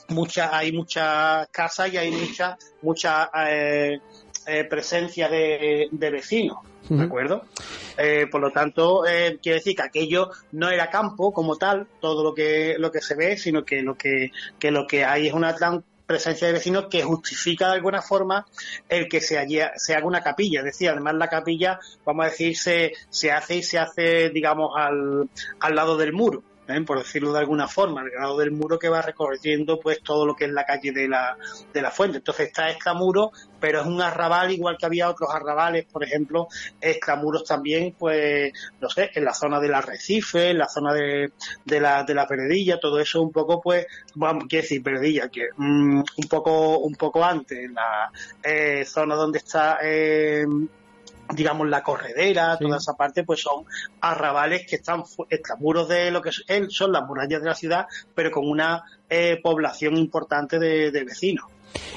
mucha, 0.09 0.55
hay 0.57 0.71
muchas 0.71 1.47
casas 1.49 1.93
y 1.93 1.97
hay 1.97 2.11
mucha, 2.11 2.57
mucha 2.81 3.29
eh, 3.47 3.99
eh, 4.45 4.63
presencia 4.65 5.29
de, 5.29 5.87
de 5.91 6.09
vecinos. 6.09 6.57
¿De 6.87 7.03
acuerdo? 7.03 7.43
Eh, 7.97 8.25
por 8.31 8.41
lo 8.41 8.49
tanto, 8.49 9.05
eh, 9.05 9.37
quiere 9.43 9.59
decir 9.59 9.75
que 9.75 9.83
aquello 9.83 10.31
no 10.53 10.71
era 10.71 10.89
campo 10.89 11.31
como 11.31 11.55
tal, 11.55 11.85
todo 11.99 12.23
lo 12.23 12.33
que, 12.33 12.77
lo 12.79 12.91
que 12.91 12.99
se 12.99 13.13
ve, 13.13 13.37
sino 13.37 13.63
que 13.63 13.83
lo 13.83 13.95
que, 13.95 14.31
que 14.57 14.71
lo 14.71 14.87
que 14.87 15.05
hay 15.05 15.27
es 15.27 15.33
una 15.33 15.53
gran 15.53 15.83
presencia 16.07 16.47
de 16.47 16.53
vecinos 16.53 16.87
que 16.89 17.03
justifica 17.03 17.67
de 17.67 17.73
alguna 17.73 18.01
forma 18.01 18.47
el 18.87 19.07
que 19.07 19.21
se, 19.21 19.37
se 19.75 19.95
haga 19.95 20.07
una 20.07 20.23
capilla. 20.23 20.61
Es 20.61 20.65
decir, 20.65 20.89
además 20.89 21.13
la 21.13 21.27
capilla, 21.27 21.79
vamos 22.03 22.25
a 22.25 22.29
decir, 22.29 22.57
se, 22.57 22.93
se 23.11 23.31
hace 23.31 23.57
y 23.57 23.61
se 23.61 23.77
hace, 23.77 24.31
digamos, 24.31 24.71
al, 24.75 25.29
al 25.59 25.75
lado 25.75 25.95
del 25.95 26.11
muro. 26.11 26.41
Por 26.85 26.99
decirlo 26.99 27.33
de 27.33 27.39
alguna 27.39 27.67
forma, 27.67 28.01
al 28.01 28.09
grado 28.09 28.37
del 28.37 28.51
muro 28.51 28.77
que 28.77 28.89
va 28.89 29.01
recorriendo 29.01 29.79
pues 29.79 30.01
todo 30.03 30.25
lo 30.25 30.35
que 30.35 30.45
es 30.45 30.51
la 30.51 30.65
calle 30.65 30.91
de 30.91 31.07
la, 31.07 31.35
de 31.73 31.81
la 31.81 31.91
fuente. 31.91 32.17
Entonces 32.17 32.47
está 32.47 32.69
extramuros, 32.69 33.31
pero 33.59 33.81
es 33.81 33.87
un 33.87 34.01
arrabal 34.01 34.51
igual 34.51 34.77
que 34.77 34.85
había 34.85 35.09
otros 35.09 35.29
arrabales, 35.33 35.85
por 35.85 36.03
ejemplo, 36.03 36.47
extramuros 36.79 37.43
también, 37.43 37.95
pues, 37.97 38.53
no 38.79 38.89
sé, 38.89 39.09
en 39.15 39.25
la 39.25 39.33
zona 39.33 39.59
del 39.59 39.73
arrecife, 39.73 40.51
en 40.51 40.59
la 40.59 40.67
zona 40.67 40.93
de, 40.93 41.31
de 41.65 41.79
la, 41.79 42.03
de 42.03 42.13
la 42.13 42.27
Peredilla, 42.27 42.79
todo 42.79 42.99
eso 42.99 43.21
un 43.21 43.31
poco, 43.31 43.59
pues, 43.61 43.87
vamos, 44.15 44.45
quiero 44.47 44.63
decir, 44.63 44.83
Peredilla, 44.83 45.29
que 45.29 45.47
mm, 45.55 45.99
un 45.99 46.27
poco, 46.29 46.79
un 46.79 46.95
poco 46.95 47.23
antes, 47.23 47.57
en 47.57 47.73
la 47.73 48.11
eh, 48.43 48.85
zona 48.85 49.15
donde 49.15 49.39
está 49.39 49.79
eh, 49.81 50.45
digamos, 51.33 51.67
la 51.69 51.83
corredera, 51.83 52.57
toda 52.57 52.77
esa 52.77 52.93
parte, 52.93 53.23
pues 53.23 53.41
son 53.41 53.65
arrabales 54.01 54.65
que 54.67 54.77
están 54.77 55.03
extramuros 55.29 55.87
de 55.87 56.11
lo 56.11 56.21
que 56.21 56.31
son 56.69 56.91
las 56.91 57.07
murallas 57.07 57.41
de 57.41 57.47
la 57.47 57.55
ciudad, 57.55 57.85
pero 58.15 58.31
con 58.31 58.49
una 58.49 58.83
eh, 59.09 59.39
población 59.41 59.97
importante 59.97 60.59
de, 60.59 60.91
vecinos. 61.03 61.45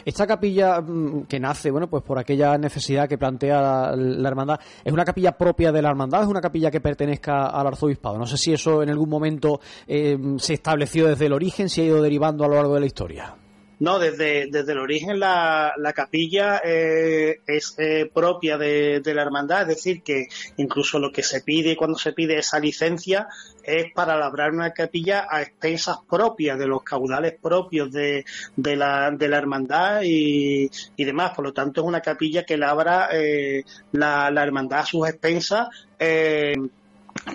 Esta 0.04 0.26
capilla 0.26 0.80
mm, 0.80 1.24
que 1.24 1.40
nace, 1.40 1.70
bueno, 1.70 1.88
pues 1.88 2.02
por 2.02 2.18
aquella 2.18 2.58
necesidad 2.58 3.08
que 3.08 3.16
plantea 3.16 3.96
la, 3.96 4.28
hermandad, 4.28 4.60
¿es 4.84 4.92
una 4.92 5.04
capilla 5.04 5.32
propia 5.32 5.72
de 5.72 5.80
la 5.80 5.88
hermandad 5.88 6.22
es 6.22 6.28
una 6.28 6.40
capilla 6.40 6.70
que 6.70 6.80
pertenezca 6.80 7.46
al 7.46 7.66
arzobispado? 7.66 8.18
No 8.18 8.26
sé 8.26 8.36
si 8.36 8.52
eso 8.52 8.82
en 8.82 8.90
algún 8.90 9.08
momento 9.08 9.60
eh, 9.86 10.18
se 10.36 10.54
estableció 10.54 11.08
desde 11.08 11.26
el 11.26 11.32
origen, 11.32 11.68
si 11.68 11.80
ha 11.80 11.84
ido 11.84 12.02
derivando 12.02 12.44
a 12.44 12.48
lo 12.48 12.56
largo 12.56 12.74
de 12.74 12.80
la 12.80 12.86
historia. 12.86 13.34
No, 13.82 13.98
desde, 13.98 14.46
desde 14.46 14.72
el 14.74 14.78
origen 14.78 15.18
la, 15.18 15.72
la 15.76 15.92
capilla 15.92 16.62
eh, 16.64 17.40
es 17.44 17.74
eh, 17.78 18.08
propia 18.14 18.56
de, 18.56 19.00
de, 19.00 19.12
la 19.12 19.22
hermandad, 19.22 19.62
es 19.62 19.76
decir, 19.76 20.04
que 20.04 20.28
incluso 20.56 21.00
lo 21.00 21.10
que 21.10 21.24
se 21.24 21.40
pide 21.40 21.76
cuando 21.76 21.98
se 21.98 22.12
pide 22.12 22.38
esa 22.38 22.60
licencia 22.60 23.26
es 23.64 23.92
para 23.92 24.16
labrar 24.16 24.52
una 24.52 24.72
capilla 24.72 25.26
a 25.28 25.42
expensas 25.42 25.96
propias 26.08 26.60
de 26.60 26.68
los 26.68 26.84
caudales 26.84 27.34
propios 27.42 27.90
de, 27.90 28.24
de, 28.54 28.76
la, 28.76 29.10
de 29.10 29.28
la 29.28 29.38
hermandad 29.38 30.02
y, 30.04 30.70
y 30.96 31.04
demás. 31.04 31.32
Por 31.34 31.46
lo 31.46 31.52
tanto, 31.52 31.80
es 31.80 31.86
una 31.88 32.02
capilla 32.02 32.44
que 32.44 32.56
labra 32.56 33.08
eh, 33.12 33.64
la, 33.90 34.30
la 34.30 34.44
hermandad 34.44 34.78
a 34.78 34.86
sus 34.86 35.08
expensas 35.08 35.66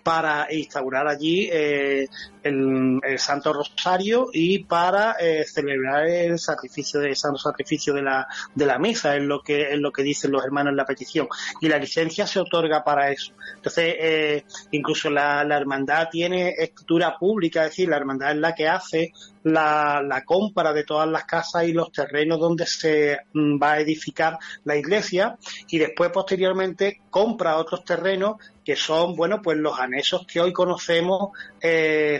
para 0.03 0.47
instaurar 0.51 1.07
allí 1.07 1.49
eh, 1.51 2.07
el, 2.47 3.19
Santo 3.19 3.53
Rosario 3.53 4.29
y 4.31 4.63
para 4.63 5.15
eh, 5.19 5.43
celebrar 5.45 6.07
el 6.07 6.39
sacrificio 6.39 6.99
de 6.99 7.15
santo 7.15 7.37
sacrificio 7.37 7.93
de 7.93 8.01
la 8.01 8.27
de 8.53 8.65
la 8.65 8.77
misa 8.77 9.15
es 9.15 9.23
lo 9.23 9.41
que 9.41 9.73
es 9.73 9.79
lo 9.79 9.91
que 9.91 10.03
dicen 10.03 10.31
los 10.31 10.43
hermanos 10.43 10.71
en 10.71 10.77
la 10.77 10.85
petición. 10.85 11.27
Y 11.61 11.67
la 11.67 11.77
licencia 11.77 12.27
se 12.27 12.39
otorga 12.39 12.83
para 12.83 13.11
eso. 13.11 13.33
Entonces 13.55 13.95
eh, 13.99 14.45
incluso 14.71 15.09
la, 15.09 15.43
la 15.43 15.57
hermandad 15.57 16.09
tiene 16.09 16.49
escritura 16.57 17.17
pública 17.17 17.63
es 17.63 17.71
decir 17.71 17.89
la 17.89 17.97
hermandad 17.97 18.31
es 18.31 18.37
la 18.37 18.55
que 18.55 18.67
hace 18.67 19.11
la, 19.43 20.01
la, 20.03 20.23
compra 20.25 20.73
de 20.73 20.83
todas 20.83 21.07
las 21.07 21.23
casas 21.25 21.63
y 21.63 21.73
los 21.73 21.91
terrenos 21.91 22.39
donde 22.39 22.65
se 22.65 23.19
mm, 23.33 23.61
va 23.61 23.73
a 23.73 23.79
edificar 23.79 24.37
la 24.65 24.75
iglesia 24.75 25.37
y 25.69 25.77
después 25.77 26.11
posteriormente 26.11 27.01
compra 27.09 27.57
otros 27.57 27.83
terrenos 27.85 28.35
que 28.67 28.75
son, 28.75 29.15
bueno, 29.15 29.41
pues 29.41 29.57
los 29.57 29.79
anexos 29.79 30.27
que 30.27 30.41
hoy 30.41 30.51
conocemos 30.51 31.29
eh, 31.61 32.19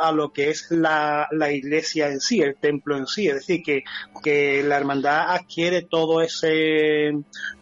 a 0.00 0.12
lo 0.12 0.32
que 0.32 0.50
es 0.50 0.70
la, 0.70 1.28
la, 1.30 1.52
iglesia 1.52 2.08
en 2.08 2.20
sí, 2.20 2.40
el 2.40 2.56
templo 2.56 2.96
en 2.96 3.06
sí. 3.06 3.28
Es 3.28 3.34
decir, 3.34 3.62
que, 3.62 3.84
que 4.22 4.62
la 4.62 4.76
hermandad 4.76 5.34
adquiere 5.34 5.82
todo 5.82 6.22
ese, 6.22 7.12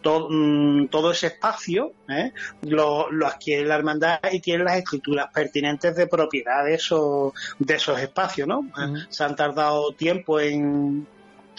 todo, 0.01 0.27
mm, 0.29 0.87
todo 0.87 1.11
ese 1.11 1.27
espacio, 1.27 1.93
¿eh? 2.09 2.31
lo, 2.61 3.11
lo, 3.11 3.27
adquiere 3.27 3.65
la 3.65 3.75
hermandad 3.75 4.19
y 4.31 4.39
tiene 4.39 4.63
las 4.63 4.77
escrituras 4.77 5.27
pertinentes 5.33 5.95
de 5.95 6.07
propiedad 6.07 6.65
de 6.65 6.75
esos, 6.75 7.33
de 7.59 7.75
esos 7.75 7.99
espacios, 7.99 8.47
¿no? 8.47 8.69
Se 9.09 9.23
han 9.23 9.35
tardado 9.35 9.91
tiempo 9.93 10.39
en, 10.39 11.07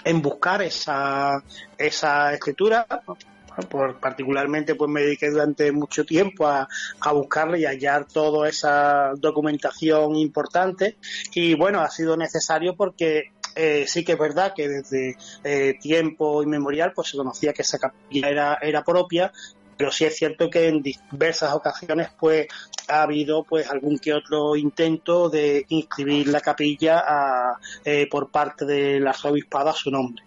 en 0.05 0.23
buscar 0.23 0.63
esa, 0.63 1.43
esa 1.79 2.33
escritura, 2.33 2.87
por, 3.69 3.99
particularmente 3.99 4.75
pues 4.75 4.91
me 4.91 5.03
dediqué 5.03 5.31
durante 5.31 5.73
mucho 5.73 6.05
tiempo 6.05 6.47
a, 6.47 6.69
a 7.01 7.13
buscarle 7.13 7.61
y 7.61 7.65
hallar 7.65 8.07
toda 8.07 8.49
esa 8.49 9.13
documentación 9.17 10.17
importante. 10.17 10.97
Y 11.35 11.55
bueno 11.55 11.81
ha 11.81 11.91
sido 11.91 12.17
necesario 12.17 12.75
porque 12.77 13.33
eh, 13.55 13.85
sí 13.87 14.05
que 14.05 14.13
es 14.13 14.19
verdad 14.19 14.55
que 14.55 14.69
desde 14.69 15.17
eh, 15.45 15.75
tiempo 15.81 16.43
inmemorial 16.43 16.93
pues 16.95 17.09
se 17.09 17.17
conocía 17.17 17.53
que 17.53 17.63
esa 17.63 17.79
capilla 17.79 18.29
era, 18.29 18.59
era 18.63 18.83
propia 18.83 19.33
pero 19.77 19.91
sí 19.91 20.05
es 20.05 20.17
cierto 20.17 20.51
que 20.51 20.69
en 20.69 20.83
diversas 20.83 21.53
ocasiones 21.53 22.09
pues 22.19 22.47
ha 22.89 23.03
habido 23.03 23.45
pues 23.45 23.71
algún 23.71 23.99
que 23.99 24.13
otro 24.13 24.57
intento 24.57 25.29
de 25.29 25.65
inscribir 25.69 26.29
la 26.29 26.41
capilla 26.41 27.05
eh, 27.85 28.07
por 28.11 28.31
parte 28.31 28.65
de 28.65 29.01
la 29.01 29.11
arzobispado 29.11 29.71
a 29.71 29.75
su 29.75 29.91
nombre. 29.91 30.23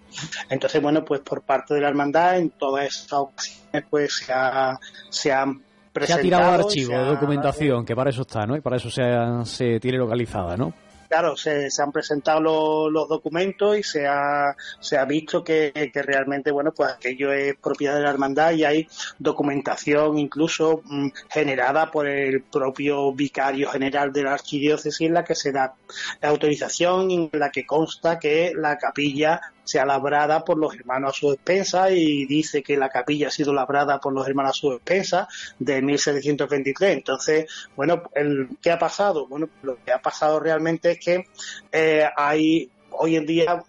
Entonces, 0.50 0.82
bueno, 0.82 1.04
pues 1.04 1.22
por 1.22 1.42
parte 1.42 1.74
de 1.74 1.82
la 1.82 1.90
hermandad 1.90 2.38
en 2.38 2.52
todas 2.52 2.86
esas 2.86 3.14
ocasiones 3.14 3.86
pues 3.90 4.16
se, 4.16 4.32
ha, 4.32 4.80
se 5.10 5.32
han 5.32 5.62
presentado... 5.92 6.06
Se 6.06 6.14
ha 6.14 6.38
tirado 6.38 6.64
archivo, 6.64 6.92
de 6.92 7.06
documentación, 7.06 7.86
que 7.86 7.96
para 7.96 8.10
eso 8.10 8.22
está, 8.22 8.46
¿no? 8.46 8.56
Y 8.56 8.62
para 8.62 8.78
eso 8.78 8.90
se, 8.90 9.04
se 9.44 9.80
tiene 9.80 9.98
localizada, 9.98 10.56
¿no? 10.56 10.74
Claro, 11.08 11.36
se, 11.36 11.70
han 11.80 11.92
presentado 11.92 12.90
los, 12.90 13.08
documentos 13.08 13.78
y 13.78 13.84
se 13.84 14.08
ha, 14.08 14.56
se 14.80 14.98
ha 14.98 15.06
visto 15.06 15.44
que, 15.44 15.72
realmente, 15.94 16.52
bueno, 16.52 16.72
pues 16.72 16.92
aquello 16.92 17.32
es 17.32 17.56
propiedad 17.56 17.96
de 17.96 18.02
la 18.02 18.10
hermandad 18.10 18.52
y 18.54 18.64
hay 18.64 18.88
documentación 19.20 20.18
incluso 20.18 20.82
mm, 20.86 21.10
generada 21.30 21.92
por 21.92 22.08
el 22.08 22.44
propio 22.44 23.14
vicario 23.14 23.70
general 23.70 24.12
de 24.12 24.24
la 24.24 24.34
archidiócesis 24.34 25.08
en 25.08 25.14
la 25.14 25.24
que 25.24 25.36
se 25.36 25.52
da 25.52 25.76
la 26.22 26.30
autorización 26.30 27.12
en 27.12 27.30
la 27.34 27.52
que 27.52 27.66
consta 27.66 28.20
que 28.20 28.54
la 28.56 28.78
capilla 28.78 29.42
sea 29.66 29.86
labrada 29.86 30.46
por 30.46 30.58
los 30.58 30.74
hermanos 30.76 31.12
a 31.12 31.20
su 31.20 31.34
expensas 31.34 31.92
y 31.92 32.26
dice 32.26 32.64
que 32.64 32.78
la 32.78 32.90
capilla 32.90 33.28
ha 33.28 33.32
sido 33.32 33.54
labrada 33.54 34.00
por 34.00 34.14
los 34.14 34.28
hermanos 34.28 34.52
a 34.52 34.60
su 34.60 34.74
expensas 34.74 35.28
de 35.60 35.82
1723. 35.82 36.94
Entonces, 36.94 37.46
bueno, 37.76 38.04
el, 38.14 38.50
¿qué 38.62 38.72
ha 38.72 38.80
pasado? 38.80 39.28
Bueno, 39.28 39.50
lo 39.64 39.78
que 39.84 39.92
ha 39.92 40.02
pasado 40.02 40.40
realmente 40.40 40.92
es 40.92 41.00
que 41.00 41.26
eh, 41.72 42.08
hay 42.16 42.70
hoy 42.92 43.18
en 43.18 43.26
día 43.26 43.64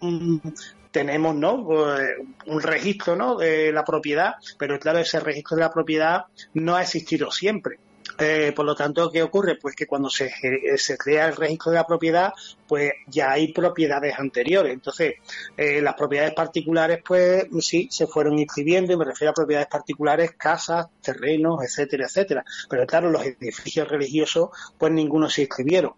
tenemos 0.97 1.35
¿no? 1.35 1.65
Pues, 1.65 2.09
un 2.47 2.63
registro 2.63 3.17
¿no? 3.17 3.37
de 3.37 3.73
la 3.73 3.85
propiedad, 3.85 4.37
pero 4.59 4.79
claro, 4.79 4.99
ese 4.99 5.21
registro 5.21 5.57
de 5.57 5.63
la 5.63 5.73
propiedad 5.73 6.25
no 6.55 6.75
ha 6.75 6.83
existido 6.83 7.31
siempre. 7.31 7.79
Eh, 8.19 8.53
por 8.55 8.65
lo 8.65 8.75
tanto, 8.75 9.11
¿qué 9.11 9.23
ocurre? 9.23 9.57
Pues 9.57 9.75
que 9.75 9.87
cuando 9.87 10.09
se, 10.09 10.31
se, 10.77 10.97
crea 10.97 11.27
el 11.27 11.37
registro 11.37 11.73
de 11.73 11.79
la 11.79 11.87
propiedad, 11.87 12.33
pues 12.67 12.93
ya 13.07 13.33
hay 13.33 13.53
propiedades 13.53 14.19
anteriores. 14.19 14.73
Entonces, 14.73 15.15
eh, 15.57 15.81
las 15.83 15.95
propiedades 15.95 16.35
particulares, 16.35 17.01
pues 17.07 17.47
sí, 17.61 17.89
se 17.91 18.07
fueron 18.07 18.39
inscribiendo, 18.39 18.93
y 18.93 18.97
me 18.97 19.05
refiero 19.05 19.31
a 19.31 19.35
propiedades 19.35 19.69
particulares, 19.69 20.33
casas, 20.37 20.87
terrenos, 21.03 21.63
etcétera, 21.63 22.07
etcétera. 22.07 22.45
Pero 22.69 22.87
claro, 22.87 23.11
los 23.11 23.25
edificios 23.25 23.89
religiosos, 23.89 24.51
pues 24.79 24.93
ninguno 24.93 25.29
se 25.29 25.43
inscribieron. 25.43 25.93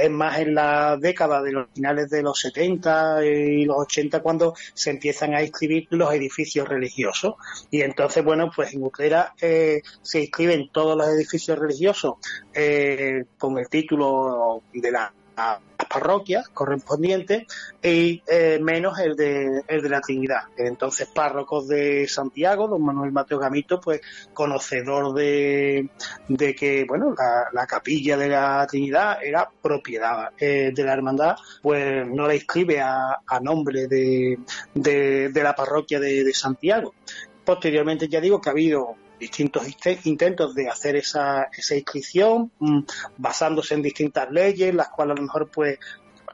Es 0.00 0.10
más 0.10 0.38
en 0.38 0.54
la 0.54 0.96
década 0.98 1.42
de 1.42 1.52
los 1.52 1.68
finales 1.74 2.10
de 2.10 2.22
los 2.22 2.38
70 2.38 3.24
y 3.24 3.64
los 3.64 3.78
80 3.78 4.20
cuando 4.20 4.54
se 4.74 4.90
empiezan 4.90 5.34
a 5.34 5.42
inscribir 5.42 5.86
los 5.90 6.12
edificios 6.12 6.68
religiosos. 6.68 7.34
Y 7.70 7.82
entonces, 7.82 8.24
bueno, 8.24 8.50
pues 8.54 8.74
en 8.74 8.82
Utrera 8.82 9.34
eh, 9.40 9.82
se 10.02 10.20
inscriben 10.20 10.70
todos 10.70 10.96
los 10.96 11.08
edificios 11.08 11.53
religiosos 11.58 12.14
eh, 12.52 13.24
con 13.38 13.58
el 13.58 13.68
título 13.68 14.62
de 14.72 14.90
la 14.90 15.12
a 15.36 15.60
las 15.78 15.88
parroquias 15.88 16.48
correspondientes 16.48 17.44
y 17.82 18.22
eh, 18.26 18.58
menos 18.62 18.98
el 18.98 19.16
de, 19.16 19.62
el 19.66 19.82
de 19.82 19.88
la 19.88 20.00
Trinidad. 20.00 20.42
Entonces, 20.56 21.08
párrocos 21.08 21.68
de 21.68 22.06
Santiago, 22.08 22.68
don 22.68 22.82
Manuel 22.82 23.12
Mateo 23.12 23.38
Gamito, 23.38 23.80
pues 23.80 24.00
conocedor 24.32 25.14
de, 25.14 25.88
de 26.28 26.54
que, 26.54 26.84
bueno, 26.84 27.14
la, 27.52 27.66
capilla 27.66 28.16
de 28.16 28.28
la 28.28 28.66
Trinidad 28.68 29.18
era 29.22 29.48
propiedad 29.62 30.30
eh, 30.38 30.70
de 30.74 30.84
la 30.84 30.92
hermandad, 30.92 31.36
pues 31.62 32.06
no 32.06 32.26
la 32.26 32.34
inscribe 32.34 32.80
a, 32.80 33.18
nombre 33.42 33.88
de, 33.88 34.38
de, 34.74 35.42
la 35.42 35.54
parroquia 35.54 35.98
de 35.98 36.32
Santiago. 36.32 36.94
Posteriormente 37.44 38.08
ya 38.08 38.20
digo 38.20 38.40
que 38.40 38.48
ha 38.48 38.52
habido 38.52 38.96
distintos 39.18 39.66
intentos 40.04 40.54
de 40.54 40.68
hacer 40.68 40.96
esa, 40.96 41.48
esa 41.56 41.74
inscripción 41.74 42.50
mm, 42.58 42.80
basándose 43.18 43.74
en 43.74 43.82
distintas 43.82 44.30
leyes, 44.30 44.74
las 44.74 44.88
cuales 44.88 45.12
a 45.12 45.16
lo 45.16 45.22
mejor 45.22 45.48
pues 45.48 45.78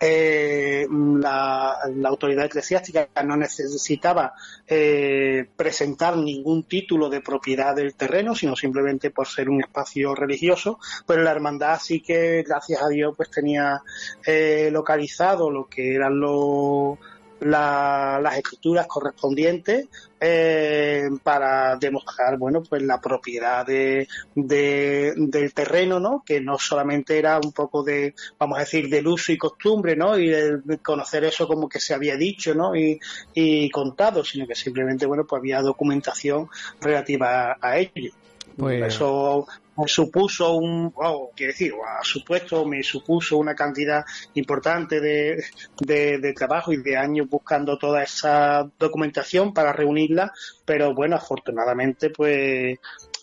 eh, 0.02 0.86
la, 0.88 1.76
autoridad 2.06 2.46
eclesiástica 2.46 3.08
no 3.22 3.36
necesitaba 3.36 4.32
eh, 4.66 5.46
presentar 5.54 6.16
ningún 6.16 6.62
título 6.62 7.10
de 7.10 7.20
propiedad 7.20 7.76
del 7.76 7.94
terreno, 7.94 8.34
sino 8.34 8.56
simplemente 8.56 9.10
por 9.10 9.28
ser 9.28 9.50
un 9.50 9.60
espacio 9.60 10.14
religioso, 10.14 10.78
pero 11.06 11.22
la 11.22 11.32
hermandad 11.32 11.78
sí 11.82 12.00
que, 12.00 12.42
gracias 12.42 12.82
a 12.82 12.88
Dios, 12.88 13.12
pues 13.14 13.30
tenía 13.30 13.82
eh, 14.24 14.70
localizado 14.72 15.50
lo 15.50 15.66
que 15.66 15.94
eran 15.94 16.18
los 16.18 16.98
las 17.40 18.36
escrituras 18.36 18.86
correspondientes 18.86 19.88
eh, 20.20 21.08
para 21.22 21.76
demostrar 21.76 22.36
bueno 22.36 22.62
pues 22.62 22.82
la 22.82 23.00
propiedad 23.00 23.64
de, 23.66 24.06
del 24.34 25.54
terreno 25.54 25.98
no 25.98 26.22
que 26.24 26.40
no 26.40 26.58
solamente 26.58 27.18
era 27.18 27.38
un 27.42 27.52
poco 27.52 27.82
de 27.82 28.14
vamos 28.38 28.58
a 28.58 28.60
decir 28.60 28.88
del 28.88 29.06
uso 29.06 29.32
y 29.32 29.38
costumbre 29.38 29.96
no 29.96 30.18
y 30.18 30.28
de 30.28 30.78
conocer 30.82 31.24
eso 31.24 31.46
como 31.46 31.68
que 31.68 31.80
se 31.80 31.94
había 31.94 32.16
dicho 32.16 32.54
no 32.54 32.76
y, 32.76 33.00
y 33.32 33.70
contado 33.70 34.22
sino 34.24 34.46
que 34.46 34.54
simplemente 34.54 35.06
bueno 35.06 35.24
pues 35.26 35.40
había 35.40 35.62
documentación 35.62 36.48
relativa 36.80 37.56
a, 37.60 37.78
ello. 37.78 38.12
Pues... 38.56 38.94
eso 38.94 39.46
supuso 39.86 40.54
un, 40.54 40.92
oh, 40.96 41.30
quiero 41.34 41.52
decir, 41.52 41.72
ha 41.86 42.02
supuesto, 42.04 42.64
me 42.64 42.82
supuso 42.82 43.38
una 43.38 43.54
cantidad 43.54 44.04
importante 44.34 45.00
de, 45.00 45.42
de, 45.78 46.32
trabajo 46.32 46.72
y 46.72 46.82
de 46.82 46.96
años 46.96 47.28
buscando 47.28 47.78
toda 47.78 48.02
esa 48.02 48.68
documentación 48.78 49.52
para 49.52 49.72
reunirla, 49.72 50.32
pero 50.64 50.94
bueno, 50.94 51.16
afortunadamente 51.16 52.10
pues, 52.10 52.78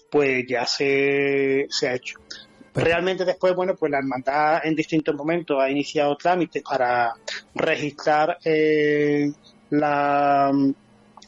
pues 0.09 0.45
ya 0.47 0.65
se, 0.65 1.67
se 1.69 1.89
ha 1.89 1.95
hecho. 1.95 2.19
Realmente 2.73 3.25
después, 3.25 3.55
bueno, 3.55 3.75
pues 3.75 3.91
la 3.91 3.97
hermandad 3.97 4.61
en 4.63 4.75
distintos 4.75 5.15
momentos 5.15 5.57
ha 5.59 5.69
iniciado 5.69 6.15
trámites 6.15 6.61
para 6.61 7.11
registrar 7.55 8.37
eh, 8.45 9.31
la, 9.71 10.51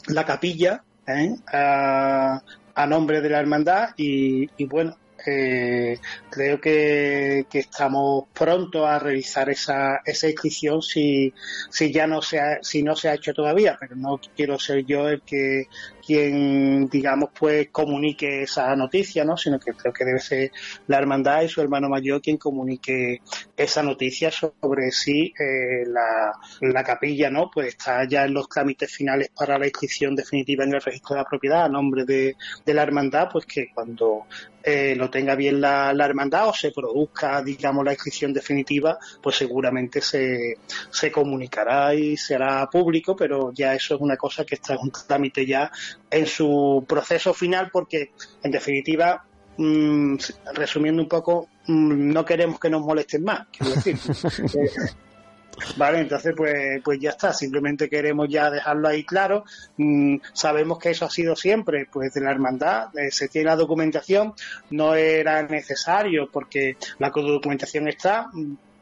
la 0.08 0.26
capilla 0.26 0.84
¿eh? 1.08 1.36
a, 1.52 2.42
a, 2.76 2.86
nombre 2.86 3.22
de 3.22 3.30
la 3.30 3.40
hermandad 3.40 3.90
y, 3.98 4.48
y 4.58 4.66
bueno, 4.66 4.96
eh, 5.26 6.00
creo 6.30 6.60
que, 6.60 7.46
estamos 7.52 8.26
pronto 8.34 8.86
a 8.86 9.00
revisar 9.00 9.50
esa, 9.50 10.02
esa 10.06 10.28
inscripción 10.28 10.82
si, 10.82 11.34
si 11.70 11.92
ya 11.92 12.08
no 12.08 12.22
se 12.22 12.40
ha, 12.40 12.60
si 12.62 12.84
no 12.84 12.96
se 12.96 13.10
ha 13.10 13.16
hecho 13.16 13.34
todavía, 13.34 13.78
pero 13.80 13.96
no 13.96 14.20
quiero 14.36 14.58
ser 14.60 14.86
yo 14.86 15.10
el 15.10 15.22
que 15.22 15.68
quien, 16.10 16.90
digamos, 16.90 17.30
pues 17.38 17.70
comunique 17.72 18.42
esa 18.42 18.76
noticia, 18.76 19.24
¿no? 19.24 19.38
Sino 19.38 19.60
que 19.60 19.74
creo 19.74 19.94
que 19.94 20.04
debe 20.04 20.20
ser 20.20 20.52
la 20.88 20.98
hermandad 20.98 21.44
y 21.44 21.50
su 21.50 21.62
hermano 21.62 21.88
mayor 21.88 22.20
quien 22.20 22.38
comunique 22.38 23.22
esa 23.56 23.84
noticia 23.84 24.32
sobre 24.32 24.90
si 24.90 25.32
eh, 25.40 25.86
la, 25.86 26.34
la, 26.62 26.84
capilla, 26.84 27.30
¿no? 27.30 27.52
Pues 27.54 27.68
está 27.68 28.08
ya 28.08 28.26
en 28.26 28.34
los 28.34 28.50
trámites 28.50 28.92
finales 28.92 29.30
para 29.38 29.60
la 29.60 29.68
inscripción 29.68 30.16
definitiva 30.16 30.64
en 30.64 30.74
el 30.74 30.82
registro 30.82 31.16
de 31.16 31.22
la 31.22 31.30
propiedad 31.30 31.66
a 31.66 31.70
nombre 31.70 32.06
de, 32.06 32.36
de 32.66 32.74
la 32.74 32.82
hermandad, 32.82 33.30
pues 33.32 33.46
que 33.46 33.68
cuando 33.72 34.26
eh, 34.62 34.94
lo 34.96 35.10
tenga 35.10 35.36
bien 35.36 35.62
la, 35.62 35.94
hermandad 36.00 36.50
o 36.50 36.54
se 36.54 36.72
produzca, 36.72 37.42
digamos, 37.42 37.86
la 37.86 37.94
inscripción 37.94 38.34
definitiva, 38.34 38.98
pues 39.22 39.38
seguramente 39.38 40.02
se, 40.02 40.58
se 40.90 41.12
comunicará 41.12 41.94
y 41.96 42.18
será 42.18 42.70
público, 42.70 43.16
pero 43.16 43.54
ya 43.54 43.74
eso 43.74 43.96
es 43.96 44.02
una 44.02 44.18
cosa 44.18 44.44
que 44.44 44.56
está 44.56 44.74
en 44.74 44.80
un 44.82 44.92
trámite 44.92 45.46
ya 45.46 45.72
en 46.10 46.26
su 46.26 46.86
proceso 46.88 47.34
final, 47.34 47.70
porque 47.72 48.12
en 48.44 48.52
definitiva 48.52 49.24
Mm, 49.62 50.16
resumiendo 50.54 51.02
un 51.02 51.10
poco, 51.10 51.50
mm, 51.68 52.14
no 52.14 52.24
queremos 52.24 52.62
que 52.62 52.70
nos 52.70 52.82
molesten 52.82 53.26
más, 53.26 53.48
quiero 53.52 53.76
decir. 53.76 53.98
Eh, 55.62 55.76
vale, 55.76 56.00
entonces 56.00 56.34
pues, 56.38 56.82
pues 56.82 56.98
ya 57.02 57.10
está, 57.10 57.34
simplemente 57.34 57.90
queremos 57.90 58.30
ya 58.30 58.50
dejarlo 58.50 58.88
ahí 58.88 59.04
claro. 59.04 59.44
Mm, 59.76 60.16
sabemos 60.32 60.80
que 60.80 60.92
eso 60.92 61.04
ha 61.04 61.10
sido 61.10 61.36
siempre 61.36 61.90
pues 61.92 62.14
de 62.14 62.22
la 62.22 62.32
hermandad, 62.32 62.98
eh, 62.98 63.12
se 63.12 63.28
tiene 63.28 63.50
la 63.50 63.58
documentación, 63.58 64.34
no 64.70 64.96
era 64.96 65.44
necesario 65.44 66.30
porque 66.32 66.78
la 66.98 67.10
documentación 67.10 67.90
está, 67.90 68.28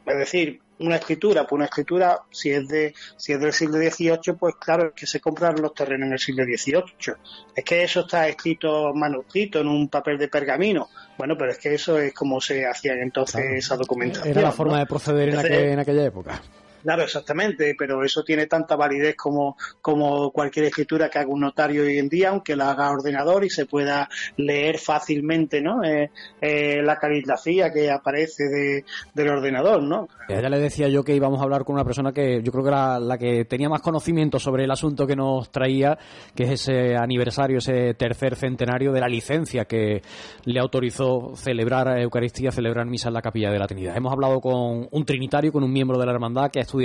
es 0.06 0.18
decir, 0.18 0.60
una 0.80 0.96
escritura, 0.96 1.42
pues 1.42 1.52
una 1.52 1.64
escritura, 1.66 2.20
si 2.30 2.50
es 2.50 2.68
de 2.68 2.94
si 3.16 3.32
es 3.32 3.40
del 3.40 3.52
siglo 3.52 3.78
XVIII, 3.78 4.34
pues 4.38 4.56
claro, 4.56 4.88
es 4.88 4.92
que 4.94 5.06
se 5.06 5.20
compraron 5.20 5.62
los 5.62 5.74
terrenos 5.74 6.06
en 6.06 6.12
el 6.12 6.18
siglo 6.18 6.44
XVIII. 6.44 7.14
Es 7.54 7.64
que 7.64 7.82
eso 7.82 8.00
está 8.00 8.28
escrito 8.28 8.92
manuscrito 8.94 9.60
en 9.60 9.68
un 9.68 9.88
papel 9.88 10.18
de 10.18 10.28
pergamino. 10.28 10.88
Bueno, 11.16 11.36
pero 11.36 11.52
es 11.52 11.58
que 11.58 11.74
eso 11.74 11.98
es 11.98 12.12
como 12.14 12.40
se 12.40 12.66
hacía 12.66 12.92
entonces 12.94 13.44
esa 13.50 13.76
documentación. 13.76 14.30
Era 14.30 14.42
la 14.42 14.52
forma 14.52 14.78
de 14.78 14.86
proceder 14.86 15.30
en 15.30 15.78
aquella 15.78 16.04
época. 16.04 16.40
Claro, 16.88 17.02
exactamente, 17.02 17.74
pero 17.78 18.02
eso 18.02 18.24
tiene 18.24 18.46
tanta 18.46 18.74
validez 18.74 19.14
como, 19.14 19.58
como 19.82 20.30
cualquier 20.30 20.64
escritura 20.64 21.10
que 21.10 21.18
haga 21.18 21.28
un 21.28 21.40
notario 21.40 21.82
hoy 21.82 21.98
en 21.98 22.08
día, 22.08 22.30
aunque 22.30 22.56
la 22.56 22.70
haga 22.70 22.90
ordenador 22.90 23.44
y 23.44 23.50
se 23.50 23.66
pueda 23.66 24.08
leer 24.38 24.78
fácilmente, 24.78 25.60
¿no? 25.60 25.84
Eh, 25.84 26.10
eh, 26.40 26.80
la 26.82 26.96
caligrafía 26.96 27.70
que 27.70 27.90
aparece 27.90 28.44
de, 28.44 28.84
del 29.12 29.28
ordenador, 29.28 29.82
¿no? 29.82 30.08
Ya 30.30 30.40
le 30.40 30.58
decía 30.58 30.88
yo 30.88 31.04
que 31.04 31.14
íbamos 31.14 31.40
a 31.40 31.42
hablar 31.42 31.64
con 31.64 31.74
una 31.74 31.84
persona 31.84 32.12
que 32.12 32.42
yo 32.42 32.50
creo 32.52 32.64
que 32.64 32.70
era 32.70 32.98
la 32.98 33.18
que 33.18 33.44
tenía 33.44 33.68
más 33.68 33.82
conocimiento 33.82 34.38
sobre 34.38 34.64
el 34.64 34.70
asunto 34.70 35.06
que 35.06 35.14
nos 35.14 35.52
traía, 35.52 35.98
que 36.34 36.44
es 36.44 36.52
ese 36.52 36.96
aniversario, 36.96 37.58
ese 37.58 37.92
tercer 37.94 38.34
centenario 38.34 38.92
de 38.92 39.00
la 39.00 39.08
licencia 39.08 39.66
que 39.66 40.00
le 40.46 40.58
autorizó 40.58 41.36
celebrar 41.36 41.98
Eucaristía, 41.98 42.50
celebrar 42.50 42.86
misa 42.86 43.08
en 43.08 43.14
la 43.14 43.20
Capilla 43.20 43.50
de 43.50 43.58
la 43.58 43.66
Trinidad. 43.66 43.94
Hemos 43.94 44.10
hablado 44.10 44.40
con 44.40 44.88
un 44.90 45.04
trinitario, 45.04 45.52
con 45.52 45.62
un 45.62 45.70
miembro 45.70 45.98
de 45.98 46.06
la 46.06 46.12
hermandad 46.12 46.50
que 46.50 46.60
ha 46.60 46.62
estudiado 46.62 46.77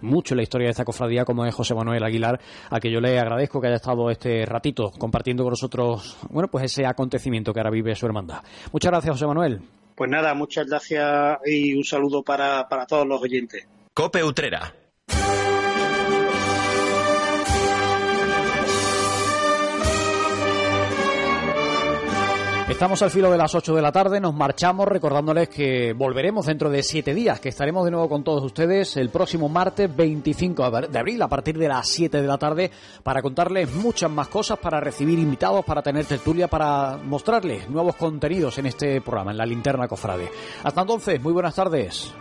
mucho 0.00 0.34
la 0.34 0.42
historia 0.42 0.66
de 0.66 0.72
esta 0.72 0.84
cofradía, 0.84 1.24
como 1.24 1.44
es 1.44 1.54
José 1.54 1.74
Manuel 1.74 2.02
Aguilar, 2.02 2.40
a 2.70 2.80
que 2.80 2.90
yo 2.90 3.00
le 3.00 3.18
agradezco 3.18 3.60
que 3.60 3.68
haya 3.68 3.76
estado 3.76 4.10
este 4.10 4.44
ratito 4.46 4.90
compartiendo 4.98 5.42
con 5.42 5.50
nosotros, 5.50 6.16
bueno, 6.30 6.48
pues 6.48 6.64
ese 6.64 6.86
acontecimiento 6.86 7.52
que 7.52 7.60
ahora 7.60 7.70
vive 7.70 7.94
su 7.94 8.06
hermandad. 8.06 8.42
Muchas 8.72 8.90
gracias, 8.90 9.14
José 9.14 9.26
Manuel. 9.26 9.60
Pues 9.94 10.10
nada, 10.10 10.34
muchas 10.34 10.66
gracias 10.66 11.38
y 11.44 11.74
un 11.74 11.84
saludo 11.84 12.22
para, 12.22 12.68
para 12.68 12.86
todos 12.86 13.06
los 13.06 13.20
oyentes. 13.20 13.66
Cope 13.92 14.24
Utrera 14.24 14.74
Estamos 22.70 23.02
al 23.02 23.10
filo 23.10 23.30
de 23.32 23.36
las 23.36 23.54
8 23.54 23.74
de 23.74 23.82
la 23.82 23.90
tarde, 23.90 24.20
nos 24.20 24.32
marchamos 24.32 24.86
recordándoles 24.86 25.48
que 25.48 25.92
volveremos 25.92 26.46
dentro 26.46 26.70
de 26.70 26.84
7 26.84 27.12
días, 27.12 27.40
que 27.40 27.48
estaremos 27.48 27.84
de 27.84 27.90
nuevo 27.90 28.08
con 28.08 28.22
todos 28.22 28.44
ustedes 28.44 28.96
el 28.96 29.10
próximo 29.10 29.48
martes 29.48 29.94
25 29.94 30.70
de 30.88 30.98
abril 30.98 31.20
a 31.20 31.28
partir 31.28 31.58
de 31.58 31.68
las 31.68 31.88
7 31.88 32.22
de 32.22 32.26
la 32.26 32.38
tarde 32.38 32.70
para 33.02 33.22
contarles 33.22 33.74
muchas 33.74 34.10
más 34.10 34.28
cosas, 34.28 34.58
para 34.60 34.80
recibir 34.80 35.18
invitados, 35.18 35.64
para 35.64 35.82
tener 35.82 36.06
tertulia, 36.06 36.48
para 36.48 36.96
mostrarles 36.96 37.68
nuevos 37.68 37.96
contenidos 37.96 38.56
en 38.58 38.66
este 38.66 39.00
programa, 39.00 39.32
en 39.32 39.38
la 39.38 39.46
linterna 39.46 39.88
cofrade. 39.88 40.30
Hasta 40.62 40.80
entonces, 40.80 41.20
muy 41.20 41.32
buenas 41.32 41.54
tardes. 41.56 42.14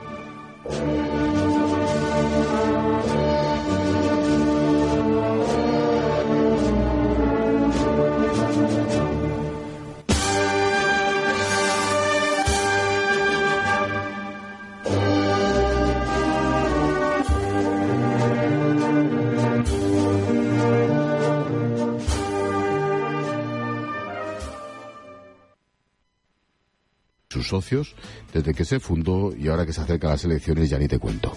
Socios 27.50 27.96
desde 28.34 28.54
que 28.54 28.66
se 28.66 28.80
fundó 28.80 29.36
y 29.36 29.48
ahora 29.48 29.66
que 29.66 29.74
se 29.74 29.82
acercan 29.82 30.12
las 30.12 30.24
elecciones 30.24 30.70
ya 30.70 30.78
ni 30.78 30.88
te 30.88 31.00
cuento. 31.00 31.34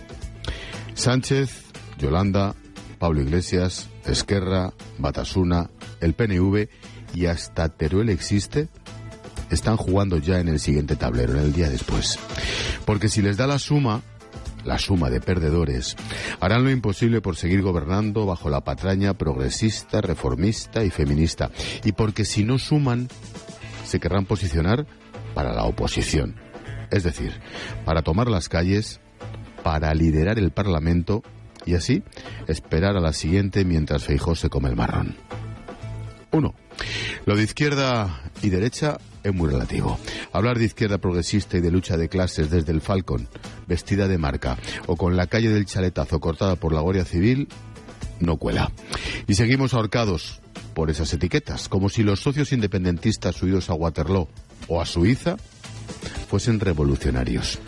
Sánchez, 0.95 1.65
Yolanda, 1.99 2.55
Pablo 2.99 3.23
Iglesias, 3.23 3.89
Esquerra, 4.07 4.73
Batasuna, 4.99 5.71
el 6.01 6.15
PNV 6.15 6.69
y 7.15 7.27
hasta 7.27 7.69
Teruel 7.69 8.11
existe, 8.11 8.69
están 9.51 9.77
jugando 9.77 10.19
ya 10.19 10.39
en 10.41 10.49
el 10.49 10.61
siguiente 10.61 10.97
tablero, 10.97 11.33
en 11.33 11.41
el 11.41 11.53
día 11.53 11.69
después. 11.69 12.19
Porque 12.85 13.09
si 13.09 13.23
les 13.23 13.37
da 13.37 13.47
la 13.47 13.59
suma, 13.59 14.03
la 14.65 14.79
suma 14.79 15.11
de 15.11 15.21
perdedores, 15.21 15.97
harán 16.41 16.65
lo 16.65 16.71
imposible 16.71 17.21
por 17.21 17.37
seguir 17.37 17.63
gobernando 17.63 18.27
bajo 18.27 18.51
la 18.51 18.63
patraña 18.63 19.15
progresista, 19.15 20.01
reformista 20.01 20.85
y 20.85 20.91
feminista. 20.91 21.51
Y 21.85 21.93
porque 21.93 22.25
si 22.25 22.45
no 22.45 22.59
suman, 22.59 23.09
se 23.85 24.01
querrán 24.01 24.27
posicionar 24.27 24.87
para 25.35 25.53
la 25.53 25.65
oposición. 25.65 26.37
Es 26.91 27.05
decir, 27.05 27.33
para 27.85 28.03
tomar 28.03 28.29
las 28.29 28.49
calles, 28.49 29.01
para 29.63 29.95
liderar 29.95 30.39
el 30.39 30.51
Parlamento 30.51 31.23
y 31.65 31.75
así 31.75 32.03
esperar 32.49 32.97
a 32.97 33.01
la 33.01 33.13
siguiente 33.13 33.65
mientras 33.65 34.05
Feijó 34.05 34.35
se 34.35 34.51
come 34.51 34.69
el 34.69 34.77
marrón. 34.77 35.17
Uno, 36.33 36.55
lo 37.27 37.37
de 37.37 37.43
izquierda 37.43 38.23
y 38.43 38.51
derecha 38.51 38.99
es 39.23 39.35
muy 39.35 39.51
relativo. 39.51 39.99
Hablar 40.33 40.59
de 40.59 40.65
izquierda 40.65 40.99
progresista 40.99 41.59
y 41.59 41.61
de 41.61 41.71
lucha 41.71 41.97
de 41.97 42.09
clases 42.09 42.51
desde 42.51 42.73
el 42.73 42.81
Falcon, 42.81 43.29
vestida 43.67 44.09
de 44.09 44.19
marca, 44.19 44.57
o 44.87 44.97
con 44.97 45.17
la 45.17 45.27
calle 45.27 45.51
del 45.51 45.67
chaletazo 45.67 46.21
cortada 46.21 46.57
por 46.57 46.73
la 46.73 46.81
Guardia 46.81 47.05
Civil, 47.05 47.49
no 48.21 48.39
cuela. 48.39 48.73
Y 49.27 49.35
seguimos 49.35 49.75
ahorcados 49.75 50.41
por 50.75 50.91
esas 50.91 51.13
etiquetas, 51.13 51.69
como 51.69 51.89
si 51.89 52.03
los 52.03 52.21
socios 52.21 52.53
independentistas 52.53 53.43
huidos 53.43 53.69
a 53.69 53.75
Waterloo 53.75 54.29
o 54.69 54.81
a 54.81 54.87
Suiza 54.87 55.37
fuesen 56.29 56.61
revolucionarios. 56.61 57.59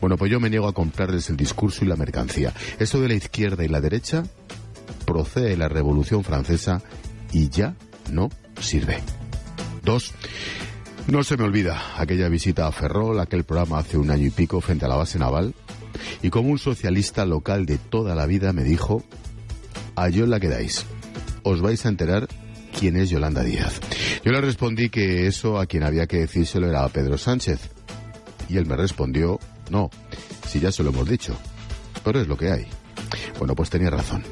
Bueno, 0.00 0.16
pues 0.16 0.30
yo 0.30 0.40
me 0.40 0.50
niego 0.50 0.68
a 0.68 0.72
comprarles 0.72 1.28
el 1.30 1.36
discurso 1.36 1.84
y 1.84 1.88
la 1.88 1.96
mercancía. 1.96 2.52
Eso 2.78 3.00
de 3.00 3.08
la 3.08 3.14
izquierda 3.14 3.64
y 3.64 3.68
la 3.68 3.80
derecha 3.80 4.24
procede 5.04 5.50
de 5.50 5.56
la 5.56 5.68
Revolución 5.68 6.24
Francesa 6.24 6.82
y 7.32 7.48
ya 7.48 7.76
no 8.10 8.30
sirve. 8.60 8.98
Dos, 9.82 10.14
no 11.06 11.22
se 11.22 11.36
me 11.36 11.44
olvida 11.44 11.80
aquella 11.96 12.28
visita 12.28 12.66
a 12.66 12.72
Ferrol, 12.72 13.20
aquel 13.20 13.44
programa 13.44 13.78
hace 13.78 13.96
un 13.98 14.10
año 14.10 14.26
y 14.26 14.30
pico 14.30 14.60
frente 14.60 14.84
a 14.84 14.88
la 14.88 14.96
base 14.96 15.18
naval, 15.18 15.54
y 16.22 16.30
como 16.30 16.50
un 16.50 16.58
socialista 16.58 17.24
local 17.24 17.66
de 17.66 17.78
toda 17.78 18.14
la 18.14 18.26
vida 18.26 18.52
me 18.52 18.64
dijo, 18.64 19.04
a 19.94 20.08
yo 20.08 20.26
la 20.26 20.40
quedáis, 20.40 20.84
os 21.42 21.60
vais 21.60 21.86
a 21.86 21.88
enterar 21.88 22.28
quién 22.78 22.96
es 22.96 23.10
Yolanda 23.10 23.42
Díaz. 23.42 23.80
Yo 24.24 24.32
le 24.32 24.40
respondí 24.40 24.88
que 24.90 25.26
eso 25.26 25.58
a 25.58 25.66
quien 25.66 25.82
había 25.82 26.06
que 26.06 26.18
decírselo 26.18 26.68
era 26.68 26.84
a 26.84 26.88
Pedro 26.88 27.18
Sánchez. 27.18 27.58
Y 28.48 28.58
él 28.58 28.66
me 28.66 28.76
respondió, 28.76 29.40
no, 29.70 29.90
si 30.46 30.60
ya 30.60 30.70
se 30.70 30.82
lo 30.82 30.90
hemos 30.90 31.08
dicho. 31.08 31.36
Pero 32.04 32.20
es 32.20 32.28
lo 32.28 32.36
que 32.36 32.50
hay. 32.50 32.66
Bueno, 33.38 33.54
pues 33.54 33.70
tenía 33.70 33.90
razón. 33.90 34.22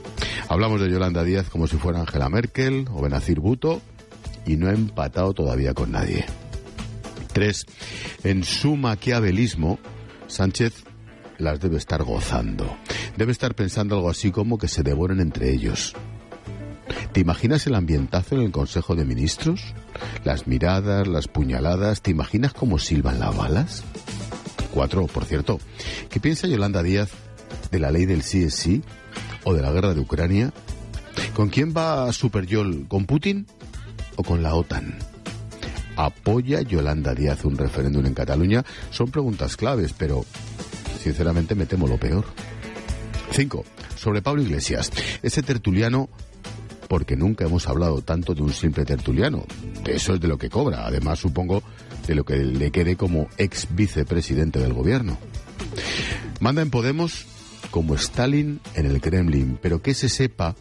Hablamos 0.48 0.80
de 0.80 0.90
Yolanda 0.90 1.24
Díaz 1.24 1.48
como 1.48 1.66
si 1.66 1.76
fuera 1.76 2.00
Angela 2.00 2.28
Merkel 2.28 2.86
o 2.92 3.02
Benazir 3.02 3.40
Buto 3.40 3.80
y 4.46 4.56
no 4.56 4.68
ha 4.68 4.72
empatado 4.72 5.32
todavía 5.32 5.74
con 5.74 5.92
nadie. 5.92 6.24
Tres, 7.32 7.66
en 8.22 8.44
su 8.44 8.76
maquiavelismo, 8.76 9.78
Sánchez 10.28 10.84
las 11.38 11.60
debe 11.60 11.78
estar 11.78 12.04
gozando. 12.04 12.76
Debe 13.16 13.32
estar 13.32 13.54
pensando 13.54 13.96
algo 13.96 14.10
así 14.10 14.30
como 14.30 14.58
que 14.58 14.68
se 14.68 14.82
devoren 14.82 15.20
entre 15.20 15.52
ellos. 15.52 15.94
¿Te 17.14 17.20
imaginas 17.20 17.64
el 17.68 17.76
ambientazo 17.76 18.34
en 18.34 18.40
el 18.42 18.50
Consejo 18.50 18.96
de 18.96 19.04
Ministros? 19.04 19.72
Las 20.24 20.48
miradas, 20.48 21.06
las 21.06 21.28
puñaladas, 21.28 22.02
¿te 22.02 22.10
imaginas 22.10 22.52
cómo 22.52 22.80
silban 22.80 23.20
las 23.20 23.36
balas? 23.36 23.84
Cuatro, 24.72 25.06
por 25.06 25.24
cierto. 25.24 25.60
¿Qué 26.10 26.18
piensa 26.18 26.48
Yolanda 26.48 26.82
Díaz 26.82 27.10
de 27.70 27.78
la 27.78 27.92
ley 27.92 28.04
del 28.04 28.22
sí 28.22 28.42
es 28.42 28.54
sí 28.56 28.82
o 29.44 29.54
de 29.54 29.62
la 29.62 29.70
guerra 29.70 29.94
de 29.94 30.00
Ucrania? 30.00 30.52
¿Con 31.36 31.50
quién 31.50 31.72
va 31.72 32.12
Super 32.12 32.46
Yol? 32.46 32.88
¿Con 32.88 33.06
Putin 33.06 33.46
o 34.16 34.24
con 34.24 34.42
la 34.42 34.56
OTAN? 34.56 34.98
¿Apoya 35.94 36.62
Yolanda 36.62 37.14
Díaz 37.14 37.44
un 37.44 37.56
referéndum 37.56 38.04
en 38.06 38.14
Cataluña? 38.14 38.64
Son 38.90 39.12
preguntas 39.12 39.56
claves, 39.56 39.94
pero 39.96 40.24
sinceramente 41.00 41.54
me 41.54 41.66
temo 41.66 41.86
lo 41.86 41.96
peor. 41.96 42.24
5. 43.30 43.64
Sobre 43.94 44.20
Pablo 44.20 44.42
Iglesias. 44.42 44.90
Ese 45.22 45.44
tertuliano 45.44 46.08
porque 46.88 47.16
nunca 47.16 47.44
hemos 47.44 47.68
hablado 47.68 48.02
tanto 48.02 48.34
de 48.34 48.42
un 48.42 48.52
simple 48.52 48.84
tertuliano. 48.84 49.44
De 49.82 49.96
eso 49.96 50.14
es 50.14 50.20
de 50.20 50.28
lo 50.28 50.38
que 50.38 50.50
cobra. 50.50 50.86
Además, 50.86 51.18
supongo, 51.18 51.62
de 52.06 52.14
lo 52.14 52.24
que 52.24 52.36
le 52.36 52.70
quede 52.70 52.96
como 52.96 53.28
ex 53.38 53.68
vicepresidente 53.74 54.58
del 54.58 54.72
gobierno. 54.72 55.18
Manda 56.40 56.62
en 56.62 56.70
Podemos 56.70 57.26
como 57.70 57.94
Stalin 57.94 58.60
en 58.74 58.86
el 58.86 59.00
Kremlin, 59.00 59.58
pero 59.60 59.82
que 59.82 59.94
se 59.94 60.08
sepa, 60.08 60.54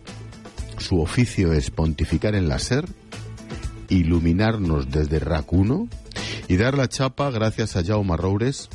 su 0.77 0.99
oficio 0.99 1.53
es 1.53 1.69
pontificar 1.69 2.33
en 2.35 2.47
la 2.49 2.57
SER, 2.57 2.85
iluminarnos 3.89 4.89
desde 4.89 5.19
Racuno 5.19 5.87
y 6.47 6.57
dar 6.57 6.75
la 6.75 6.89
chapa 6.89 7.29
gracias 7.29 7.75
a 7.75 7.83
Jaume 7.83 8.17
Roures 8.17 8.69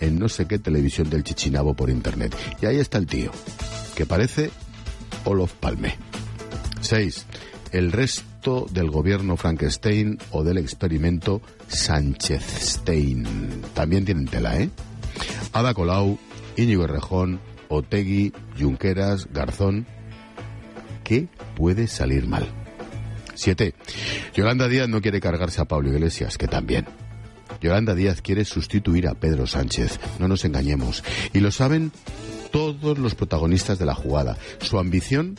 en 0.00 0.18
no 0.18 0.28
sé 0.28 0.46
qué 0.46 0.58
televisión 0.58 1.08
del 1.08 1.22
Chichinabo 1.22 1.74
por 1.74 1.90
internet. 1.90 2.34
Y 2.60 2.66
ahí 2.66 2.78
está 2.78 2.98
el 2.98 3.06
tío, 3.06 3.30
que 3.94 4.06
parece 4.06 4.50
Olof 5.24 5.52
Palme. 5.54 5.96
6. 6.84 7.26
El 7.72 7.92
resto 7.92 8.66
del 8.70 8.90
gobierno 8.90 9.36
Frankenstein 9.36 10.18
o 10.30 10.44
del 10.44 10.58
experimento 10.58 11.42
Sánchez-Stein. 11.68 13.26
También 13.74 14.04
tienen 14.04 14.26
tela, 14.26 14.58
¿eh? 14.60 14.70
Ada 15.52 15.74
Colau, 15.74 16.18
Íñigo 16.56 16.84
Errejón, 16.84 17.40
Otegui, 17.68 18.32
Junqueras, 18.58 19.28
Garzón. 19.32 19.86
¿Qué 21.02 21.28
puede 21.56 21.88
salir 21.88 22.26
mal? 22.26 22.46
7. 23.34 23.74
Yolanda 24.34 24.68
Díaz 24.68 24.88
no 24.88 25.00
quiere 25.00 25.20
cargarse 25.20 25.60
a 25.60 25.64
Pablo 25.64 25.90
Iglesias, 25.90 26.38
que 26.38 26.46
también. 26.46 26.86
Yolanda 27.60 27.94
Díaz 27.94 28.20
quiere 28.20 28.44
sustituir 28.44 29.08
a 29.08 29.14
Pedro 29.14 29.46
Sánchez, 29.46 29.98
no 30.18 30.28
nos 30.28 30.44
engañemos. 30.44 31.02
Y 31.32 31.40
lo 31.40 31.50
saben 31.50 31.92
todos 32.52 32.98
los 32.98 33.14
protagonistas 33.14 33.78
de 33.78 33.86
la 33.86 33.94
jugada. 33.94 34.36
Su 34.60 34.78
ambición 34.78 35.36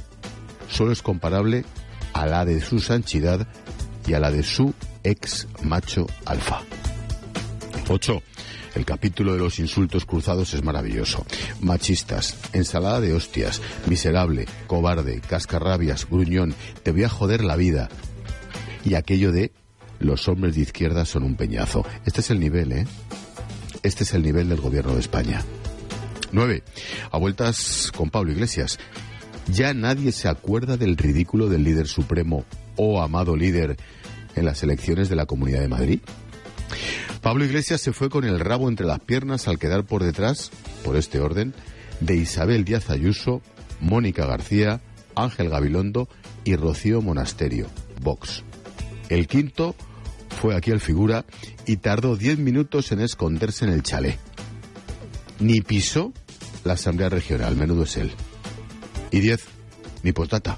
solo 0.70 0.92
es 0.92 1.02
comparable 1.02 1.66
a 2.14 2.26
la 2.26 2.46
de 2.46 2.62
su 2.62 2.80
sanchidad 2.80 3.48
y 4.08 4.14
a 4.14 4.20
la 4.20 4.32
de 4.32 4.44
su 4.44 4.74
ex 5.04 5.48
macho 5.62 6.08
alfa. 6.26 6.62
8. 7.90 8.22
El 8.76 8.86
capítulo 8.86 9.34
de 9.34 9.40
los 9.40 9.60
insultos 9.60 10.06
cruzados 10.06 10.54
es 10.54 10.64
maravilloso. 10.64 11.26
Machistas, 11.62 12.36
ensalada 12.52 13.00
de 13.00 13.14
hostias, 13.14 13.62
miserable, 13.88 14.48
cobarde, 14.68 15.22
cascarrabias, 15.22 16.10
gruñón, 16.10 16.54
te 16.84 16.92
voy 16.92 17.06
a 17.06 17.10
joder 17.10 17.44
la 17.44 17.56
vida. 17.56 17.90
Y 18.84 18.96
aquello 18.96 19.32
de 19.32 19.54
los 20.00 20.28
hombres 20.28 20.56
de 20.56 20.62
izquierda 20.62 21.06
son 21.06 21.24
un 21.24 21.36
peñazo. 21.36 21.86
Este 22.06 22.20
es 22.20 22.30
el 22.32 22.40
nivel, 22.40 22.72
¿eh? 22.74 22.88
Este 23.82 24.04
es 24.04 24.14
el 24.14 24.24
nivel 24.24 24.50
del 24.50 24.60
gobierno 24.60 24.94
de 24.94 25.00
España. 25.00 25.42
9. 26.32 26.64
A 27.12 27.18
vueltas 27.18 27.92
con 27.96 28.10
Pablo 28.10 28.34
Iglesias. 28.34 28.78
Ya 29.48 29.74
nadie 29.74 30.12
se 30.12 30.28
acuerda 30.28 30.78
del 30.78 30.98
ridículo 30.98 31.48
del 31.48 31.64
líder 31.64 31.88
supremo 31.88 32.46
o 32.76 33.02
amado 33.02 33.36
líder 33.36 33.78
en 34.36 34.46
las 34.46 34.64
elecciones 34.64 35.10
de 35.10 35.16
la 35.16 35.26
Comunidad 35.26 35.62
de 35.62 35.68
Madrid. 35.68 36.00
Pablo 37.22 37.46
Iglesias 37.46 37.82
se 37.82 37.94
fue 37.94 38.10
con 38.10 38.24
el 38.24 38.40
rabo 38.40 38.70
entre 38.70 38.86
las 38.86 39.00
piernas 39.00 39.48
al 39.48 39.58
quedar 39.58 39.86
por 39.86 40.04
detrás, 40.04 40.52
por 40.84 40.96
este 40.96 41.20
orden, 41.20 41.54
de 42.00 42.16
Isabel 42.16 42.66
Díaz 42.66 42.90
Ayuso, 42.90 43.42
Mónica 43.80 44.26
García, 44.26 44.82
Ángel 45.16 45.50
Gabilondo 45.50 46.08
y 46.44 46.56
Rocío 46.56 47.02
Monasterio, 47.02 47.68
Vox. 48.02 48.44
El 49.10 49.28
quinto 49.28 49.76
fue 50.42 50.56
aquí 50.56 50.72
el 50.72 50.80
figura 50.80 51.26
y 51.66 51.78
tardó 51.78 52.16
diez 52.16 52.38
minutos 52.38 52.92
en 52.92 53.02
esconderse 53.02 53.66
en 53.66 53.72
el 53.72 53.84
chalet. 53.84 54.20
Ni 55.40 55.62
pisó 55.62 56.14
la 56.64 56.74
Asamblea 56.74 57.10
Regional, 57.10 57.56
menudo 57.56 57.84
es 57.84 57.98
él. 57.98 58.12
Y 59.12 59.20
diez, 59.20 59.46
ni 60.04 60.12
postdata. 60.12 60.58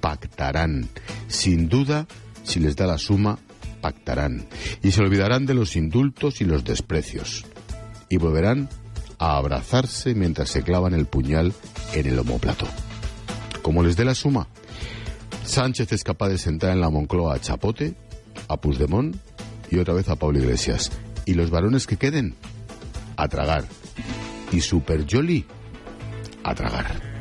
Pactarán. 0.00 0.88
Sin 1.28 1.68
duda, 1.68 2.06
si 2.44 2.60
les 2.60 2.76
da 2.76 2.86
la 2.86 2.98
suma, 2.98 3.38
pactarán 3.82 4.46
y 4.82 4.92
se 4.92 5.02
olvidarán 5.02 5.44
de 5.44 5.54
los 5.54 5.76
indultos 5.76 6.40
y 6.40 6.44
los 6.44 6.64
desprecios 6.64 7.44
y 8.08 8.16
volverán 8.16 8.70
a 9.18 9.36
abrazarse 9.36 10.14
mientras 10.14 10.48
se 10.48 10.62
clavan 10.62 10.94
el 10.94 11.06
puñal 11.06 11.52
en 11.92 12.06
el 12.06 12.18
homoplato. 12.18 12.66
Como 13.60 13.82
les 13.82 13.96
dé 13.96 14.04
la 14.04 14.14
suma, 14.14 14.48
Sánchez 15.44 15.92
es 15.92 16.04
capaz 16.04 16.28
de 16.28 16.38
sentar 16.38 16.70
en 16.70 16.80
la 16.80 16.90
Moncloa 16.90 17.34
a 17.34 17.40
Chapote, 17.40 17.94
a 18.48 18.56
Puigdemont 18.56 19.16
y 19.70 19.78
otra 19.78 19.94
vez 19.94 20.08
a 20.08 20.16
Pablo 20.16 20.38
Iglesias. 20.38 20.90
Y 21.24 21.34
los 21.34 21.50
varones 21.50 21.86
que 21.86 21.96
queden, 21.96 22.34
a 23.16 23.28
tragar. 23.28 23.64
Y 24.50 24.60
Super 24.60 25.06
Jolly, 25.08 25.46
a 26.42 26.54
tragar. 26.54 27.11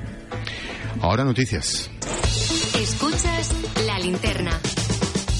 Ahora 0.99 1.23
noticias. 1.23 1.89
Escuchas 2.75 3.49
la 3.85 3.99
linterna. 3.99 4.59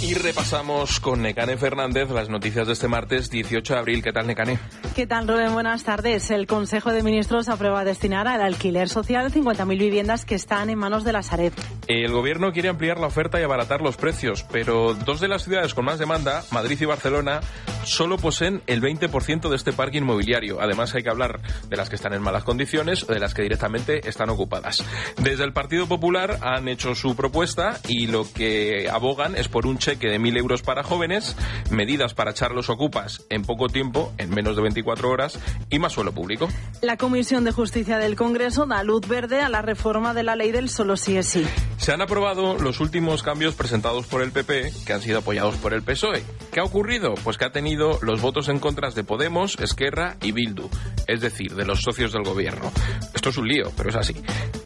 Y 0.02 0.16
repasamos 0.16 1.00
con 1.00 1.22
Necane 1.22 1.58
Fernández 1.58 2.10
las 2.10 2.28
noticias 2.28 2.66
de 2.66 2.74
este 2.74 2.88
martes 2.88 3.30
18 3.30 3.74
de 3.74 3.80
abril. 3.80 4.02
¿Qué 4.02 4.12
tal, 4.12 4.26
Necane? 4.26 4.58
¿Qué 4.96 5.06
tal, 5.06 5.28
Rubén? 5.28 5.54
Buenas 5.54 5.84
tardes. 5.84 6.32
El 6.32 6.48
Consejo 6.48 6.92
de 6.92 7.04
Ministros 7.04 7.50
aprueba 7.50 7.84
destinar 7.86 8.28
al 8.28 8.42
alquiler 8.42 8.90
social 8.90 9.32
50.000 9.32 9.78
viviendas 9.78 10.26
que 10.26 10.34
están 10.34 10.72
en 10.72 10.80
manos 10.80 11.04
de 11.04 11.14
la 11.14 11.22
Sareb. 11.22 11.54
El 11.88 12.12
gobierno 12.12 12.52
quiere 12.52 12.70
ampliar 12.70 13.00
la 13.00 13.08
oferta 13.08 13.40
y 13.40 13.44
abaratar 13.44 13.82
los 13.82 13.96
precios, 13.96 14.44
pero 14.52 14.96
dos 14.96 15.20
de 15.20 15.28
las 15.28 15.44
ciudades 15.44 15.76
con 15.76 15.86
más 15.86 16.00
demanda, 16.00 16.44
Madrid 16.50 16.80
y 16.82 16.86
Barcelona, 16.86 17.42
solo 17.84 18.18
poseen 18.18 18.64
el 18.66 18.82
20% 18.82 19.50
de 19.50 19.56
este 19.56 19.72
parque 19.72 20.00
inmobiliario. 20.00 20.62
Además, 20.62 20.96
hay 20.96 21.04
que 21.04 21.10
hablar 21.10 21.42
de 21.70 21.78
las 21.78 21.90
que 21.90 21.96
están 21.96 22.14
en 22.14 22.24
malas 22.24 22.44
condiciones 22.44 23.04
o 23.04 23.14
de 23.14 23.20
las 23.20 23.36
que 23.36 23.44
directamente 23.44 24.08
están 24.10 24.32
ocupadas. 24.32 24.84
Desde 25.18 25.44
el 25.44 25.54
Partido 25.54 25.86
Popular 25.88 26.40
han 26.42 26.68
hecho 26.68 26.96
su 26.96 27.16
propuesta 27.16 27.80
y 27.88 28.08
lo 28.08 28.26
que 28.32 28.90
abogan 28.90 29.36
es 29.36 29.48
por 29.48 29.68
un 29.68 29.78
cheque 29.78 29.91
de 30.00 30.20
1.000 30.20 30.38
euros 30.38 30.62
para 30.62 30.84
jóvenes, 30.84 31.36
medidas 31.70 32.14
para 32.14 32.32
echar 32.32 32.52
los 32.52 32.70
ocupas 32.70 33.26
en 33.30 33.44
poco 33.44 33.68
tiempo, 33.68 34.14
en 34.18 34.30
menos 34.30 34.56
de 34.56 34.62
24 34.62 35.10
horas, 35.10 35.40
y 35.70 35.80
más 35.80 35.94
suelo 35.94 36.12
público. 36.12 36.48
La 36.82 36.98
Comisión 36.98 37.44
de 37.44 37.52
Justicia 37.52 37.98
del 37.98 38.16
Congreso 38.16 38.66
da 38.66 38.84
luz 38.84 39.08
verde 39.08 39.42
a 39.42 39.50
la 39.50 39.62
reforma 39.62 40.14
de 40.14 40.24
la 40.24 40.36
ley 40.36 40.52
del 40.52 40.70
solo 40.70 40.98
sí 40.98 41.18
es 41.18 41.28
sí. 41.28 41.46
Se 41.78 41.92
han 41.92 42.02
aprobado 42.02 42.58
los 42.58 42.80
últimos 42.80 43.24
cambios 43.24 43.56
presentados 43.56 44.06
por 44.06 44.22
el 44.22 44.32
PP, 44.32 44.72
que 44.86 44.94
han 44.94 45.02
sido 45.02 45.20
apoyados 45.20 45.56
por 45.56 45.74
el 45.74 45.82
PSOE. 45.82 46.24
¿Qué 46.52 46.60
ha 46.60 46.64
ocurrido? 46.64 47.16
Pues 47.24 47.38
que 47.38 47.46
ha 47.46 47.52
tenido 47.52 48.00
los 48.02 48.22
votos 48.22 48.50
en 48.50 48.60
contra 48.60 48.82
de 48.90 49.04
Podemos, 49.04 49.60
Esquerra 49.60 50.18
y 50.22 50.32
Bildu, 50.32 50.70
es 51.08 51.22
decir, 51.22 51.56
de 51.56 51.66
los 51.66 51.82
socios 51.82 52.12
del 52.12 52.24
gobierno. 52.24 52.72
Esto 53.14 53.30
es 53.30 53.38
un 53.38 53.48
lío, 53.48 53.72
pero 53.78 53.90
es 53.90 53.96
así. 53.96 54.16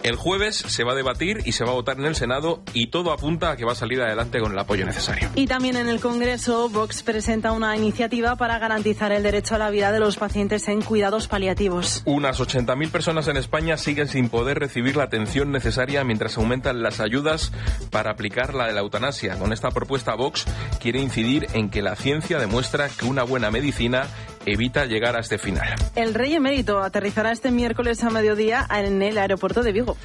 El 0.04 0.16
jueves 0.16 0.56
se 0.56 0.84
va 0.84 0.94
a 0.94 0.96
debatir 0.96 1.42
y 1.46 1.52
se 1.52 1.64
va 1.64 1.72
a 1.72 1.76
votar 1.76 1.98
en 2.00 2.06
el 2.06 2.16
Senado 2.16 2.64
y 2.74 2.88
todo 2.88 3.12
apunta 3.12 3.52
a 3.52 3.56
que 3.56 3.66
va 3.66 3.74
a 3.74 3.76
salir 3.76 4.02
adelante 4.02 4.40
con 4.40 4.52
el 4.52 4.60
apoyo 4.60 4.86
necesario. 4.86 5.15
Y 5.36 5.48
también 5.48 5.76
en 5.76 5.90
el 5.90 6.00
Congreso, 6.00 6.70
Vox 6.70 7.04
presenta 7.04 7.52
una 7.52 7.76
iniciativa 7.76 8.36
para 8.36 8.60
garantizar 8.60 9.12
el 9.12 9.24
derecho 9.24 9.56
a 9.56 9.58
la 9.58 9.70
vida 9.70 9.92
de 9.92 10.00
los 10.00 10.18
pacientes 10.18 10.68
en 10.68 10.82
cuidados 10.82 11.28
paliativos. 11.28 12.02
Unas 12.06 12.40
80.000 12.40 12.90
personas 12.90 13.28
en 13.28 13.38
España 13.38 13.78
siguen 13.78 14.08
sin 14.08 14.30
poder 14.30 14.60
recibir 14.60 14.96
la 14.96 15.04
atención 15.04 15.52
necesaria 15.52 16.04
mientras 16.04 16.38
aumentan 16.38 16.82
las 16.82 17.00
ayudas 17.00 17.52
para 17.90 18.12
aplicar 18.12 18.54
la 18.54 18.68
de 18.68 18.74
la 18.74 18.82
eutanasia. 18.82 19.38
Con 19.38 19.54
esta 19.54 19.72
propuesta, 19.72 20.16
Vox 20.16 20.46
quiere 20.80 21.00
incidir 21.00 21.48
en 21.54 21.70
que 21.70 21.82
la 21.82 21.96
ciencia 21.96 22.40
demuestra 22.40 22.90
que 22.90 23.06
una 23.06 23.24
buena 23.24 23.52
medicina 23.52 24.08
evita 24.46 24.86
llegar 24.86 25.16
a 25.16 25.20
este 25.20 25.38
final. 25.38 25.76
El 25.96 26.14
rey 26.14 26.34
emérito 26.34 26.82
aterrizará 26.82 27.32
este 27.32 27.52
miércoles 27.52 28.04
a 28.04 28.10
mediodía 28.10 28.68
en 28.70 29.02
el 29.02 29.18
aeropuerto 29.18 29.64
de 29.64 29.72
Vigo. 29.72 29.98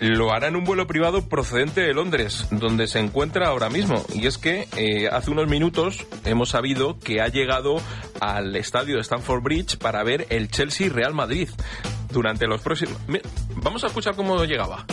Lo 0.00 0.32
hará 0.32 0.48
en 0.48 0.56
un 0.56 0.64
vuelo 0.64 0.86
privado 0.86 1.28
procedente 1.28 1.80
de 1.80 1.94
Londres, 1.94 2.46
donde 2.50 2.86
se 2.86 2.98
encuentra 2.98 3.48
ahora 3.48 3.70
mismo. 3.70 4.04
Y 4.12 4.26
es 4.26 4.38
que 4.38 4.68
eh, 4.76 5.08
hace 5.10 5.30
unos 5.30 5.48
minutos 5.48 6.06
hemos 6.24 6.50
sabido 6.50 6.98
que 6.98 7.20
ha 7.20 7.28
llegado 7.28 7.80
al 8.20 8.54
estadio 8.56 8.96
de 8.96 9.02
Stamford 9.02 9.42
Bridge 9.42 9.78
para 9.78 10.02
ver 10.02 10.26
el 10.30 10.50
Chelsea 10.50 10.90
Real 10.90 11.14
Madrid. 11.14 11.48
Durante 12.10 12.46
los 12.46 12.60
próximos... 12.60 12.96
Vamos 13.56 13.82
a 13.84 13.88
escuchar 13.88 14.14
cómo 14.14 14.42
llegaba. 14.44 14.86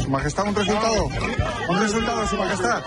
Su 0.00 0.10
Majestad, 0.10 0.48
un 0.48 0.54
resultado. 0.54 1.04
Un 1.68 1.80
resultado, 1.80 2.26
Su 2.26 2.36
Majestad. 2.36 2.82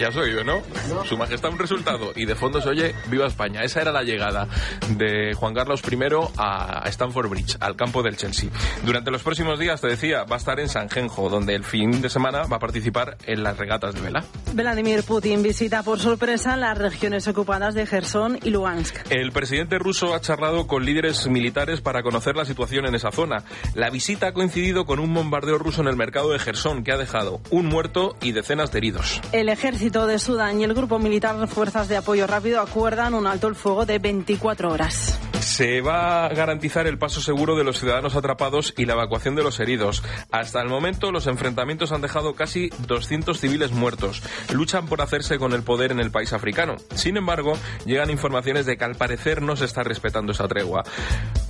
Ya 0.00 0.08
has 0.08 0.16
oído, 0.16 0.42
¿no? 0.44 0.62
Su 1.04 1.18
Majestad 1.18 1.52
un 1.52 1.58
resultado 1.58 2.12
y 2.16 2.24
de 2.24 2.34
fondo 2.34 2.62
se 2.62 2.70
oye 2.70 2.94
Viva 3.08 3.26
España. 3.26 3.64
Esa 3.64 3.82
era 3.82 3.92
la 3.92 4.02
llegada 4.02 4.48
de 4.96 5.34
Juan 5.34 5.52
Carlos 5.52 5.82
I 5.86 5.98
a 6.38 6.84
Stamford 6.86 7.28
Bridge, 7.28 7.58
al 7.60 7.76
campo 7.76 8.02
del 8.02 8.16
Chelsea. 8.16 8.48
Durante 8.82 9.10
los 9.10 9.22
próximos 9.22 9.58
días, 9.58 9.82
te 9.82 9.88
decía, 9.88 10.24
va 10.24 10.36
a 10.36 10.38
estar 10.38 10.58
en 10.58 10.70
San 10.70 10.88
Genjo, 10.88 11.28
donde 11.28 11.54
el 11.54 11.64
fin 11.64 12.00
de 12.00 12.08
semana 12.08 12.44
va 12.44 12.56
a 12.56 12.58
participar 12.58 13.18
en 13.26 13.42
las 13.42 13.58
regatas 13.58 13.94
de 13.94 14.00
vela. 14.00 14.24
Vladimir 14.54 15.02
Putin 15.02 15.42
visita 15.42 15.82
por 15.82 15.98
sorpresa 15.98 16.56
las 16.56 16.78
regiones 16.78 17.28
ocupadas 17.28 17.74
de 17.74 17.84
Gerson 17.84 18.38
y 18.42 18.48
Lugansk. 18.48 18.96
El 19.10 19.32
presidente 19.32 19.78
ruso 19.78 20.14
ha 20.14 20.22
charlado 20.22 20.66
con 20.66 20.86
líderes 20.86 21.28
militares 21.28 21.82
para 21.82 22.02
conocer 22.02 22.36
la 22.36 22.46
situación 22.46 22.86
en 22.86 22.94
esa 22.94 23.10
zona. 23.10 23.44
La 23.74 23.90
visita 23.90 24.28
ha 24.28 24.32
coincidido 24.32 24.86
con 24.86 24.98
un 24.98 25.12
bombardeo 25.12 25.58
ruso 25.58 25.82
en 25.82 25.88
el 25.88 25.96
mercado 25.96 26.30
de 26.30 26.38
Gerson 26.38 26.84
que 26.84 26.92
ha 26.92 26.96
dejado 26.96 27.42
un 27.50 27.66
muerto 27.66 28.16
y 28.22 28.32
decenas 28.32 28.72
de 28.72 28.78
heridos. 28.78 29.20
El 29.32 29.50
ejército 29.50 29.89
de 29.90 30.20
Sudán 30.20 30.60
y 30.60 30.64
el 30.64 30.72
grupo 30.72 31.00
militar 31.00 31.48
Fuerzas 31.48 31.88
de 31.88 31.96
Apoyo 31.96 32.28
Rápido 32.28 32.60
acuerdan 32.60 33.12
un 33.12 33.26
alto 33.26 33.48
el 33.48 33.56
fuego 33.56 33.84
de 33.86 33.98
24 33.98 34.70
horas. 34.70 35.18
Se 35.40 35.80
va 35.80 36.26
a 36.26 36.28
garantizar 36.28 36.86
el 36.86 36.98
paso 36.98 37.20
seguro 37.20 37.56
de 37.56 37.64
los 37.64 37.80
ciudadanos 37.80 38.14
atrapados 38.14 38.72
y 38.76 38.84
la 38.84 38.92
evacuación 38.92 39.34
de 39.34 39.42
los 39.42 39.58
heridos. 39.58 40.02
Hasta 40.30 40.60
el 40.60 40.68
momento, 40.68 41.10
los 41.10 41.26
enfrentamientos 41.26 41.92
han 41.92 42.02
dejado 42.02 42.34
casi 42.34 42.70
200 42.86 43.40
civiles 43.40 43.72
muertos. 43.72 44.22
Luchan 44.52 44.86
por 44.86 45.00
hacerse 45.00 45.38
con 45.38 45.52
el 45.52 45.62
poder 45.62 45.92
en 45.92 46.00
el 46.00 46.10
país 46.10 46.32
africano. 46.34 46.76
Sin 46.94 47.16
embargo, 47.16 47.54
llegan 47.84 48.10
informaciones 48.10 48.66
de 48.66 48.76
que 48.76 48.84
al 48.84 48.96
parecer 48.96 49.42
no 49.42 49.56
se 49.56 49.64
está 49.64 49.82
respetando 49.82 50.32
esa 50.32 50.46
tregua. 50.46 50.84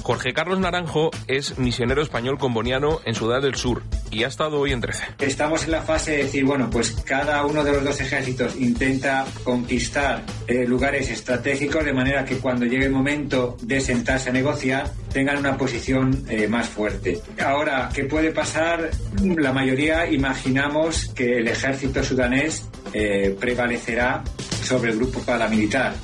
Jorge 0.03 0.33
Carlos 0.33 0.61
Naranjo 0.61 1.11
es 1.27 1.59
misionero 1.59 2.01
español 2.01 2.39
comboniano 2.39 3.01
en 3.05 3.15
Sudán 3.15 3.43
del 3.43 3.57
Sur 3.57 3.83
y 4.11 4.25
ha 4.25 4.29
estado 4.29 4.59
hoy 4.59 4.73
en 4.73 4.81
13. 4.81 5.05
Estamos 5.19 5.65
en 5.65 5.73
la 5.73 5.83
fase 5.83 6.13
de 6.13 6.17
decir, 6.25 6.45
bueno, 6.45 6.69
pues 6.71 6.93
cada 7.05 7.45
uno 7.45 7.63
de 7.63 7.73
los 7.73 7.85
dos 7.85 8.01
ejércitos 8.01 8.30
intenta 8.59 9.25
conquistar 9.45 10.25
eh, 10.47 10.67
lugares 10.67 11.11
estratégicos 11.11 11.85
de 11.85 11.93
manera 11.93 12.25
que 12.25 12.37
cuando 12.37 12.65
llegue 12.65 12.87
el 12.87 12.93
momento 12.93 13.57
de 13.63 13.81
sentarse 13.81 14.31
a 14.31 14.33
negociar 14.33 14.91
tengan 15.13 15.39
una 15.39 15.57
posición 15.57 16.25
eh, 16.29 16.47
más 16.49 16.69
fuerte. 16.69 17.21
Ahora, 17.43 17.91
¿qué 17.93 18.05
puede 18.05 18.31
pasar? 18.31 18.91
La 19.23 19.53
mayoría 19.53 20.09
imaginamos 20.11 21.09
que 21.15 21.39
el 21.39 21.49
ejército 21.49 22.03
sudanés 22.03 22.69
eh, 22.93 23.37
prevalecerá 23.39 24.23
sobre 24.63 24.91
el 24.91 24.97
grupo 24.97 25.21
paramilitar. 25.21 25.95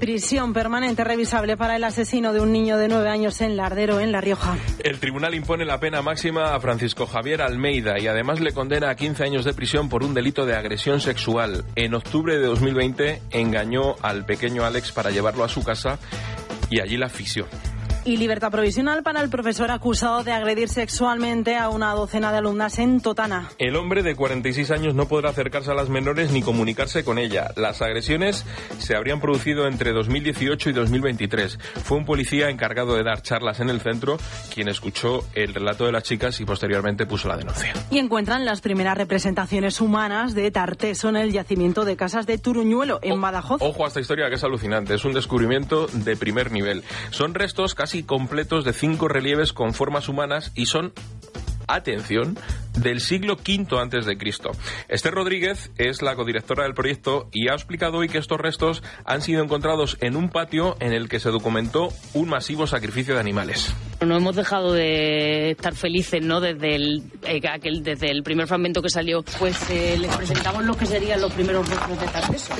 Prisión 0.00 0.54
permanente 0.54 1.04
revisable 1.04 1.58
para 1.58 1.76
el 1.76 1.84
asesino 1.84 2.32
de 2.32 2.40
un 2.40 2.52
niño 2.52 2.78
de 2.78 2.88
nueve 2.88 3.10
años 3.10 3.42
en 3.42 3.54
Lardero, 3.54 4.00
en 4.00 4.12
La 4.12 4.22
Rioja. 4.22 4.56
El 4.82 4.98
tribunal 4.98 5.34
impone 5.34 5.66
la 5.66 5.78
pena 5.78 6.00
máxima 6.00 6.54
a 6.54 6.60
Francisco 6.60 7.06
Javier 7.06 7.42
Almeida 7.42 8.00
y 8.00 8.06
además 8.06 8.40
le 8.40 8.52
condena 8.52 8.88
a 8.88 8.96
15 8.96 9.22
años 9.24 9.44
de 9.44 9.52
prisión 9.52 9.90
por 9.90 10.02
un 10.02 10.14
delito 10.14 10.46
de 10.46 10.56
agresión 10.56 11.02
sexual. 11.02 11.66
En 11.76 11.92
octubre 11.92 12.38
de 12.38 12.46
2020 12.46 13.20
engañó 13.30 13.96
al 14.00 14.24
pequeño 14.24 14.64
Alex 14.64 14.90
para 14.90 15.10
llevarlo 15.10 15.44
a 15.44 15.50
su 15.50 15.62
casa 15.62 15.98
y 16.70 16.80
allí 16.80 16.96
la 16.96 17.06
asfixió 17.06 17.46
y 18.04 18.16
libertad 18.16 18.50
provisional 18.50 19.02
para 19.02 19.20
el 19.20 19.28
profesor 19.28 19.70
acusado 19.70 20.24
de 20.24 20.32
agredir 20.32 20.68
sexualmente 20.68 21.56
a 21.56 21.68
una 21.68 21.92
docena 21.92 22.32
de 22.32 22.38
alumnas 22.38 22.78
en 22.78 23.00
Totana. 23.00 23.50
El 23.58 23.76
hombre 23.76 24.02
de 24.02 24.14
46 24.14 24.70
años 24.70 24.94
no 24.94 25.06
podrá 25.06 25.30
acercarse 25.30 25.70
a 25.70 25.74
las 25.74 25.88
menores 25.88 26.30
ni 26.30 26.42
comunicarse 26.42 27.04
con 27.04 27.18
ella. 27.18 27.50
Las 27.56 27.82
agresiones 27.82 28.44
se 28.78 28.96
habrían 28.96 29.20
producido 29.20 29.66
entre 29.66 29.92
2018 29.92 30.70
y 30.70 30.72
2023. 30.72 31.58
Fue 31.84 31.98
un 31.98 32.04
policía 32.04 32.48
encargado 32.48 32.94
de 32.96 33.02
dar 33.02 33.22
charlas 33.22 33.60
en 33.60 33.70
el 33.70 33.80
centro 33.80 34.16
quien 34.52 34.68
escuchó 34.68 35.24
el 35.34 35.54
relato 35.54 35.86
de 35.86 35.92
las 35.92 36.02
chicas 36.02 36.40
y 36.40 36.44
posteriormente 36.44 37.06
puso 37.06 37.28
la 37.28 37.36
denuncia. 37.36 37.72
Y 37.90 37.98
encuentran 37.98 38.44
las 38.44 38.60
primeras 38.60 38.96
representaciones 38.96 39.80
humanas 39.80 40.34
de 40.34 40.50
Tarteso 40.50 41.08
en 41.08 41.16
el 41.16 41.32
yacimiento 41.32 41.84
de 41.84 41.96
casas 41.96 42.26
de 42.26 42.38
Turuñuelo, 42.38 43.00
en 43.02 43.20
Badajoz. 43.20 43.60
Ojo 43.62 43.84
a 43.84 43.88
esta 43.88 44.00
historia 44.00 44.28
que 44.28 44.36
es 44.36 44.44
alucinante. 44.44 44.94
Es 44.94 45.04
un 45.04 45.12
descubrimiento 45.12 45.86
de 45.88 46.16
primer 46.16 46.52
nivel. 46.52 46.84
Son 47.10 47.34
restos 47.34 47.74
casi 47.74 47.89
completos 48.02 48.64
de 48.64 48.72
cinco 48.72 49.08
relieves 49.08 49.52
con 49.52 49.74
formas 49.74 50.08
humanas 50.08 50.52
y 50.54 50.66
son 50.66 50.92
atención, 51.74 52.38
del 52.78 53.00
siglo 53.00 53.34
V 53.34 53.78
antes 53.78 54.06
de 54.06 54.16
Cristo. 54.16 54.50
Esther 54.88 55.14
Rodríguez 55.14 55.70
es 55.78 56.02
la 56.02 56.14
codirectora 56.14 56.64
del 56.64 56.74
proyecto 56.74 57.28
y 57.32 57.48
ha 57.48 57.54
explicado 57.54 57.98
hoy 57.98 58.08
que 58.08 58.18
estos 58.18 58.38
restos 58.38 58.82
han 59.04 59.22
sido 59.22 59.42
encontrados 59.42 59.96
en 60.00 60.16
un 60.16 60.28
patio 60.28 60.76
en 60.80 60.92
el 60.92 61.08
que 61.08 61.20
se 61.20 61.30
documentó 61.30 61.88
un 62.14 62.28
masivo 62.28 62.66
sacrificio 62.66 63.14
de 63.14 63.20
animales. 63.20 63.74
No 64.04 64.16
hemos 64.16 64.36
dejado 64.36 64.72
de 64.72 65.50
estar 65.50 65.74
felices, 65.74 66.24
¿no? 66.24 66.40
Desde 66.40 66.74
el, 66.74 67.02
eh, 67.24 67.40
aquel, 67.48 67.82
desde 67.82 68.10
el 68.10 68.22
primer 68.22 68.46
fragmento 68.46 68.82
que 68.82 68.88
salió, 68.88 69.22
pues 69.38 69.68
eh, 69.70 69.96
les 69.98 70.16
presentamos 70.16 70.64
lo 70.64 70.76
que 70.76 70.86
serían 70.86 71.20
los 71.20 71.32
primeros 71.32 71.68
restos 71.68 72.00
de 72.00 72.06
Tarteso 72.06 72.54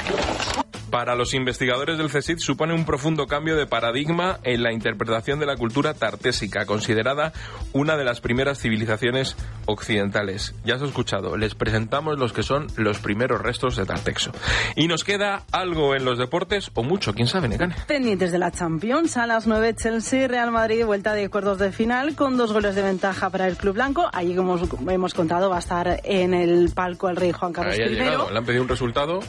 para 0.90 1.14
los 1.14 1.34
investigadores 1.34 1.98
del 1.98 2.08
CSIC 2.08 2.38
supone 2.38 2.74
un 2.74 2.84
profundo 2.84 3.26
cambio 3.26 3.56
de 3.56 3.66
paradigma 3.66 4.40
en 4.42 4.62
la 4.62 4.72
interpretación 4.72 5.38
de 5.38 5.46
la 5.46 5.56
cultura 5.56 5.94
tartésica, 5.94 6.66
considerada 6.66 7.32
una 7.72 7.96
de 7.96 8.04
las 8.04 8.20
primeras 8.20 8.58
civilizaciones 8.60 9.36
occidentales. 9.66 10.54
Ya 10.64 10.74
has 10.74 10.82
escuchado, 10.82 11.36
les 11.36 11.54
presentamos 11.54 12.18
los 12.18 12.32
que 12.32 12.42
son 12.42 12.66
los 12.76 12.98
primeros 12.98 13.40
restos 13.40 13.76
de 13.76 13.86
Tartexo. 13.86 14.32
Y 14.74 14.88
nos 14.88 15.04
queda 15.04 15.44
algo 15.52 15.94
en 15.94 16.04
los 16.04 16.18
deportes, 16.18 16.70
o 16.74 16.82
mucho, 16.82 17.14
quién 17.14 17.28
sabe, 17.28 17.48
Necane. 17.48 17.76
Pendientes 17.86 18.32
de 18.32 18.38
la 18.38 18.50
Champions, 18.50 19.16
a 19.16 19.26
las 19.26 19.46
9 19.46 19.74
Chelsea, 19.76 20.26
Real 20.28 20.50
Madrid, 20.50 20.84
vuelta 20.84 21.12
de 21.14 21.28
cuartos 21.28 21.58
de 21.58 21.72
final, 21.72 22.16
con 22.16 22.36
dos 22.36 22.52
goles 22.52 22.74
de 22.74 22.82
ventaja 22.82 23.30
para 23.30 23.46
el 23.46 23.56
Club 23.56 23.74
Blanco. 23.74 24.10
Allí, 24.12 24.34
como 24.34 24.58
hemos 24.88 25.14
contado, 25.14 25.50
va 25.50 25.56
a 25.56 25.60
estar 25.60 26.00
en 26.04 26.34
el 26.34 26.70
palco 26.74 27.08
el 27.08 27.16
rey 27.16 27.32
Juan 27.32 27.52
Carlos 27.52 27.76
Ahí 27.78 27.92
I. 27.92 27.96
Le 27.96 28.38
han 28.38 28.44
pedido 28.44 28.62
un 28.62 28.68
resultado, 28.68 29.20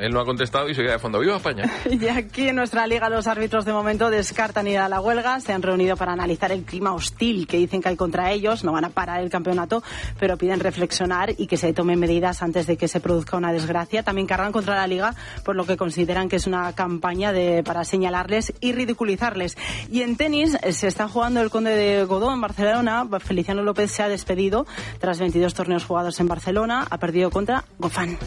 él 0.00 0.12
no 0.12 0.20
ha 0.20 0.24
contestado 0.24 0.68
y 0.68 0.74
se 0.74 0.82
queda 0.82 0.93
de 0.94 0.98
fondo. 0.98 1.20
¡Viva 1.20 1.36
España! 1.36 1.70
Y 1.90 2.08
aquí 2.08 2.48
en 2.48 2.56
nuestra 2.56 2.86
liga 2.86 3.08
los 3.08 3.26
árbitros 3.26 3.64
de 3.64 3.72
momento 3.72 4.10
descartan 4.10 4.66
ir 4.66 4.78
a 4.78 4.88
la 4.88 5.00
huelga. 5.00 5.40
Se 5.40 5.52
han 5.52 5.62
reunido 5.62 5.96
para 5.96 6.12
analizar 6.12 6.52
el 6.52 6.64
clima 6.64 6.92
hostil 6.92 7.46
que 7.46 7.56
dicen 7.56 7.80
que 7.80 7.88
hay 7.90 7.96
contra 7.96 8.30
ellos. 8.32 8.64
No 8.64 8.72
van 8.72 8.84
a 8.84 8.90
parar 8.90 9.22
el 9.22 9.30
campeonato, 9.30 9.82
pero 10.18 10.36
piden 10.36 10.60
reflexionar 10.60 11.34
y 11.36 11.46
que 11.46 11.56
se 11.56 11.72
tomen 11.72 11.98
medidas 11.98 12.42
antes 12.42 12.66
de 12.66 12.76
que 12.76 12.88
se 12.88 13.00
produzca 13.00 13.36
una 13.36 13.52
desgracia. 13.52 14.02
También 14.02 14.26
cargan 14.26 14.52
contra 14.52 14.74
la 14.76 14.86
liga 14.86 15.14
por 15.44 15.56
lo 15.56 15.64
que 15.64 15.76
consideran 15.76 16.28
que 16.28 16.36
es 16.36 16.46
una 16.46 16.72
campaña 16.72 17.32
de, 17.32 17.62
para 17.62 17.84
señalarles 17.84 18.52
y 18.60 18.72
ridiculizarles. 18.72 19.56
Y 19.90 20.02
en 20.02 20.16
tenis 20.16 20.56
se 20.70 20.86
está 20.86 21.08
jugando 21.08 21.40
el 21.40 21.50
Conde 21.50 21.74
de 21.76 22.04
Godó 22.04 22.32
en 22.32 22.40
Barcelona. 22.40 23.06
Feliciano 23.20 23.62
López 23.62 23.90
se 23.90 24.02
ha 24.02 24.08
despedido 24.08 24.66
tras 24.98 25.18
22 25.18 25.54
torneos 25.54 25.84
jugados 25.84 26.20
en 26.20 26.28
Barcelona. 26.28 26.86
Ha 26.90 26.98
perdido 26.98 27.30
contra 27.30 27.64
Gofán. 27.78 28.18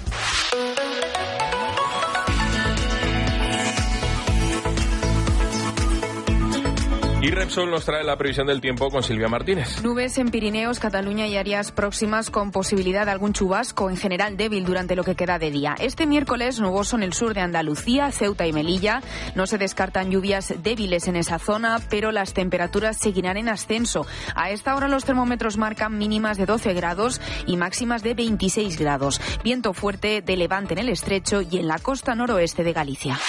Y 7.28 7.32
Repsol 7.32 7.70
nos 7.70 7.84
trae 7.84 8.06
la 8.06 8.16
previsión 8.16 8.48
del 8.48 8.62
tiempo 8.62 8.90
con 8.90 9.04
Silvia 9.04 9.28
Martínez. 9.28 9.84
Nubes 9.84 10.18
en 10.18 10.30
Pirineos, 10.30 10.80
Cataluña 10.80 11.28
y 11.28 11.36
áreas 11.36 11.74
próximas 11.74 12.30
con 12.30 12.52
posibilidad 12.54 13.04
de 13.04 13.12
algún 13.12 13.34
chubasco, 13.34 13.90
en 13.90 13.98
general 13.98 14.38
débil 14.38 14.64
durante 14.64 14.96
lo 14.96 15.04
que 15.04 15.16
queda 15.16 15.38
de 15.38 15.52
día. 15.52 15.76
Este 15.78 16.06
miércoles 16.06 16.62
nuboso 16.62 16.96
en 16.96 17.04
el 17.04 17.12
sur 17.12 17.34
de 17.34 17.42
Andalucía, 17.42 18.14
Ceuta 18.14 18.48
y 18.48 18.54
Melilla. 18.54 19.02
No 19.36 19.46
se 19.46 19.58
descartan 19.58 20.10
lluvias 20.10 20.54
débiles 20.64 21.10
en 21.10 21.18
esa 21.18 21.38
zona, 21.38 21.82
pero 21.90 22.14
las 22.14 22.32
temperaturas 22.32 22.96
seguirán 22.96 23.36
en 23.36 23.50
ascenso. 23.50 24.08
A 24.34 24.50
esta 24.52 24.74
hora 24.74 24.88
los 24.88 25.04
termómetros 25.04 25.58
marcan 25.58 25.98
mínimas 25.98 26.38
de 26.38 26.46
12 26.46 26.74
grados 26.76 27.20
y 27.46 27.58
máximas 27.58 28.04
de 28.04 28.14
26 28.14 28.80
grados. 28.80 29.20
Viento 29.44 29.74
fuerte 29.74 30.22
de 30.22 30.38
levante 30.38 30.76
en 30.76 30.80
el 30.80 30.88
estrecho 30.88 31.42
y 31.42 31.58
en 31.58 31.68
la 31.68 31.78
costa 31.78 32.16
noroeste 32.16 32.64
de 32.64 32.72
Galicia. 32.72 33.20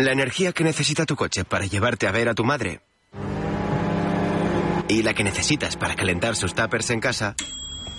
La 0.00 0.12
energía 0.12 0.52
que 0.52 0.62
necesita 0.62 1.06
tu 1.06 1.16
coche 1.16 1.44
para 1.44 1.66
llevarte 1.66 2.06
a 2.06 2.12
ver 2.12 2.28
a 2.28 2.34
tu 2.34 2.44
madre. 2.44 2.82
Y 4.86 5.02
la 5.02 5.12
que 5.12 5.24
necesitas 5.24 5.76
para 5.76 5.96
calentar 5.96 6.36
sus 6.36 6.54
tuppers 6.54 6.90
en 6.90 7.00
casa. 7.00 7.34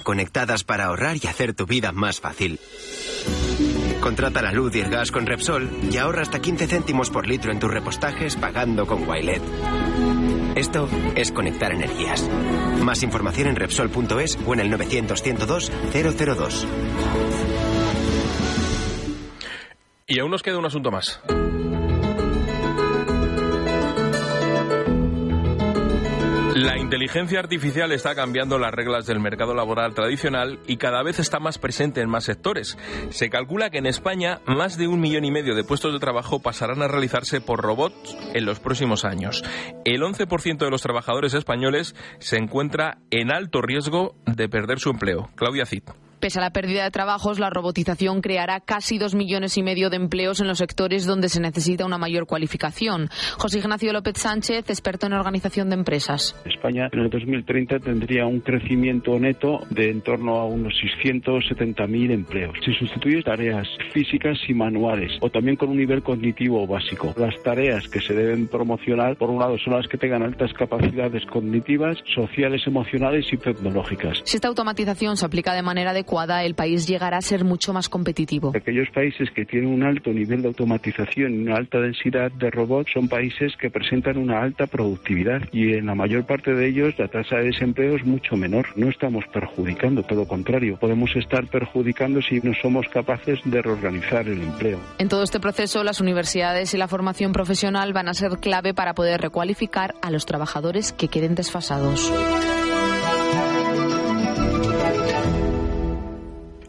Conectadas 0.03 0.63
para 0.63 0.85
ahorrar 0.85 1.17
y 1.21 1.27
hacer 1.27 1.53
tu 1.53 1.65
vida 1.65 1.91
más 1.91 2.21
fácil. 2.21 2.57
Contrata 3.99 4.41
la 4.41 4.53
luz 4.53 4.77
y 4.77 4.79
el 4.79 4.89
gas 4.89 5.11
con 5.11 5.25
Repsol 5.25 5.69
y 5.91 5.97
ahorra 5.97 6.21
hasta 6.21 6.39
15 6.39 6.67
céntimos 6.67 7.09
por 7.09 7.27
litro 7.27 7.51
en 7.51 7.59
tus 7.59 7.69
repostajes 7.69 8.37
pagando 8.37 8.87
con 8.87 9.05
Wilet. 9.05 9.41
Esto 10.55 10.87
es 11.15 11.33
conectar 11.33 11.73
energías. 11.73 12.25
Más 12.81 13.03
información 13.03 13.49
en 13.49 13.57
Repsol.es 13.57 14.39
o 14.45 14.53
en 14.53 14.61
el 14.61 14.69
900 14.69 15.21
102 15.21 15.71
002. 15.91 16.67
Y 20.07 20.19
aún 20.21 20.31
nos 20.31 20.41
queda 20.41 20.57
un 20.57 20.65
asunto 20.65 20.91
más. 20.91 21.21
La 26.59 26.77
inteligencia 26.77 27.39
artificial 27.39 27.93
está 27.93 28.15
cambiando 28.15 28.59
las 28.59 28.73
reglas 28.73 29.05
del 29.05 29.21
mercado 29.21 29.53
laboral 29.53 29.93
tradicional 29.93 30.59
y 30.67 30.75
cada 30.75 31.01
vez 31.03 31.17
está 31.17 31.39
más 31.39 31.57
presente 31.57 32.01
en 32.01 32.09
más 32.09 32.25
sectores. 32.25 32.77
Se 33.11 33.29
calcula 33.29 33.69
que 33.69 33.77
en 33.77 33.85
España 33.85 34.41
más 34.45 34.77
de 34.77 34.89
un 34.89 34.99
millón 34.99 35.23
y 35.23 35.31
medio 35.31 35.55
de 35.55 35.63
puestos 35.63 35.93
de 35.93 35.99
trabajo 35.99 36.41
pasarán 36.41 36.81
a 36.81 36.89
realizarse 36.89 37.39
por 37.39 37.61
robots 37.61 38.13
en 38.33 38.45
los 38.45 38.59
próximos 38.59 39.05
años. 39.05 39.41
El 39.85 40.01
11% 40.01 40.57
de 40.57 40.69
los 40.69 40.81
trabajadores 40.81 41.33
españoles 41.33 41.95
se 42.19 42.35
encuentra 42.35 42.97
en 43.09 43.31
alto 43.31 43.61
riesgo 43.61 44.17
de 44.25 44.49
perder 44.49 44.79
su 44.79 44.89
empleo. 44.89 45.29
Claudia 45.35 45.65
Cid. 45.65 45.83
Pese 46.19 46.39
a 46.39 46.41
la 46.41 46.49
pérdida 46.49 46.83
de 46.83 46.91
trabajos, 46.91 47.39
la 47.39 47.49
robotización 47.49 48.19
creará 48.19 48.59
casi 48.59 48.97
dos 48.97 49.15
millones 49.15 49.55
y 49.55 49.63
medio 49.63 49.89
de 49.89 49.95
empleos 49.95 50.41
en 50.41 50.47
los 50.47 50.57
sectores 50.57 51.05
donde 51.05 51.29
se 51.29 51.39
necesita 51.39 51.85
una 51.85 51.97
mayor 51.97 52.25
cualificación. 52.25 53.07
José 53.37 53.59
Ignacio 53.59 53.93
López 53.93 54.17
Sánchez, 54.17 54.69
experto 54.69 55.07
en 55.07 55.13
organización 55.13 55.69
de 55.69 55.75
empresas. 55.75 56.35
España 56.43 56.89
en 56.91 56.99
el 56.99 57.09
2030 57.09 57.79
tendría 57.79 58.25
un 58.25 58.41
crecimiento 58.41 59.17
neto 59.17 59.61
de 59.69 59.91
en 59.91 60.01
torno 60.01 60.35
a 60.35 60.45
unos 60.45 60.73
670.000 60.99 62.11
empleos. 62.11 62.57
Si 62.65 62.73
sustituye 62.73 63.23
tareas 63.23 63.69
físicas 63.93 64.37
y 64.49 64.53
manuales 64.53 65.13
o 65.21 65.29
también 65.29 65.55
con 65.55 65.69
un 65.69 65.77
nivel 65.77 66.03
cognitivo 66.03 66.67
básico. 66.67 67.13
Las 67.17 67.41
tareas 67.43 67.87
que 67.87 68.01
se 68.01 68.13
deben 68.13 68.49
promocionar, 68.49 69.15
por 69.15 69.29
un 69.29 69.39
lado, 69.39 69.57
son 69.57 69.75
las 69.75 69.87
que 69.87 69.97
tengan 69.97 70.23
altas 70.23 70.51
capacidades 70.51 71.25
cognitivas, 71.27 71.97
sociales, 72.13 72.67
emocionales 72.67 73.31
y 73.31 73.37
tecnológicas. 73.37 74.19
Si 74.25 74.35
esta 74.35 74.49
automatización 74.49 75.15
se 75.15 75.25
aplica 75.25 75.53
de 75.53 75.61
manera 75.61 75.91
adecuada, 75.91 76.08
el 76.43 76.55
país 76.55 76.87
llegará 76.87 77.17
a 77.17 77.21
ser 77.21 77.43
mucho 77.43 77.73
más 77.73 77.87
competitivo. 77.89 78.51
Aquellos 78.55 78.89
países 78.93 79.29
que 79.31 79.45
tienen 79.45 79.69
un 79.69 79.83
alto 79.83 80.11
nivel 80.11 80.41
de 80.41 80.47
automatización 80.49 81.33
y 81.33 81.37
una 81.39 81.55
alta 81.55 81.79
densidad 81.79 82.31
de 82.31 82.49
robots 82.49 82.91
son 82.93 83.07
países 83.07 83.55
que 83.57 83.69
presentan 83.69 84.17
una 84.17 84.41
alta 84.41 84.67
productividad 84.67 85.41
y 85.51 85.73
en 85.73 85.85
la 85.85 85.95
mayor 85.95 86.25
parte 86.25 86.53
de 86.53 86.67
ellos 86.67 86.93
la 86.97 87.07
tasa 87.07 87.37
de 87.37 87.45
desempleo 87.45 87.95
es 87.95 88.05
mucho 88.05 88.35
menor. 88.35 88.67
No 88.75 88.89
estamos 88.89 89.25
perjudicando, 89.31 90.03
todo 90.03 90.21
lo 90.21 90.27
contrario, 90.27 90.77
podemos 90.79 91.15
estar 91.15 91.45
perjudicando 91.47 92.21
si 92.21 92.39
no 92.41 92.53
somos 92.61 92.87
capaces 92.87 93.39
de 93.45 93.61
reorganizar 93.61 94.27
el 94.27 94.41
empleo. 94.41 94.79
En 94.97 95.09
todo 95.09 95.23
este 95.23 95.39
proceso, 95.39 95.83
las 95.83 96.01
universidades 96.01 96.73
y 96.73 96.77
la 96.77 96.87
formación 96.87 97.31
profesional 97.31 97.93
van 97.93 98.09
a 98.09 98.13
ser 98.13 98.39
clave 98.39 98.73
para 98.73 98.93
poder 98.93 99.21
recualificar 99.21 99.95
a 100.01 100.11
los 100.11 100.25
trabajadores 100.25 100.91
que 100.93 101.07
queden 101.07 101.35
desfasados. 101.35 102.11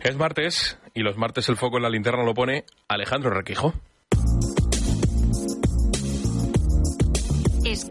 Es 0.00 0.16
martes 0.16 0.78
y 0.94 1.02
los 1.02 1.18
martes 1.18 1.48
el 1.50 1.56
foco 1.56 1.76
en 1.76 1.82
la 1.82 1.90
linterna 1.90 2.24
lo 2.24 2.32
pone 2.32 2.64
Alejandro 2.88 3.30
Requijo. 3.30 3.74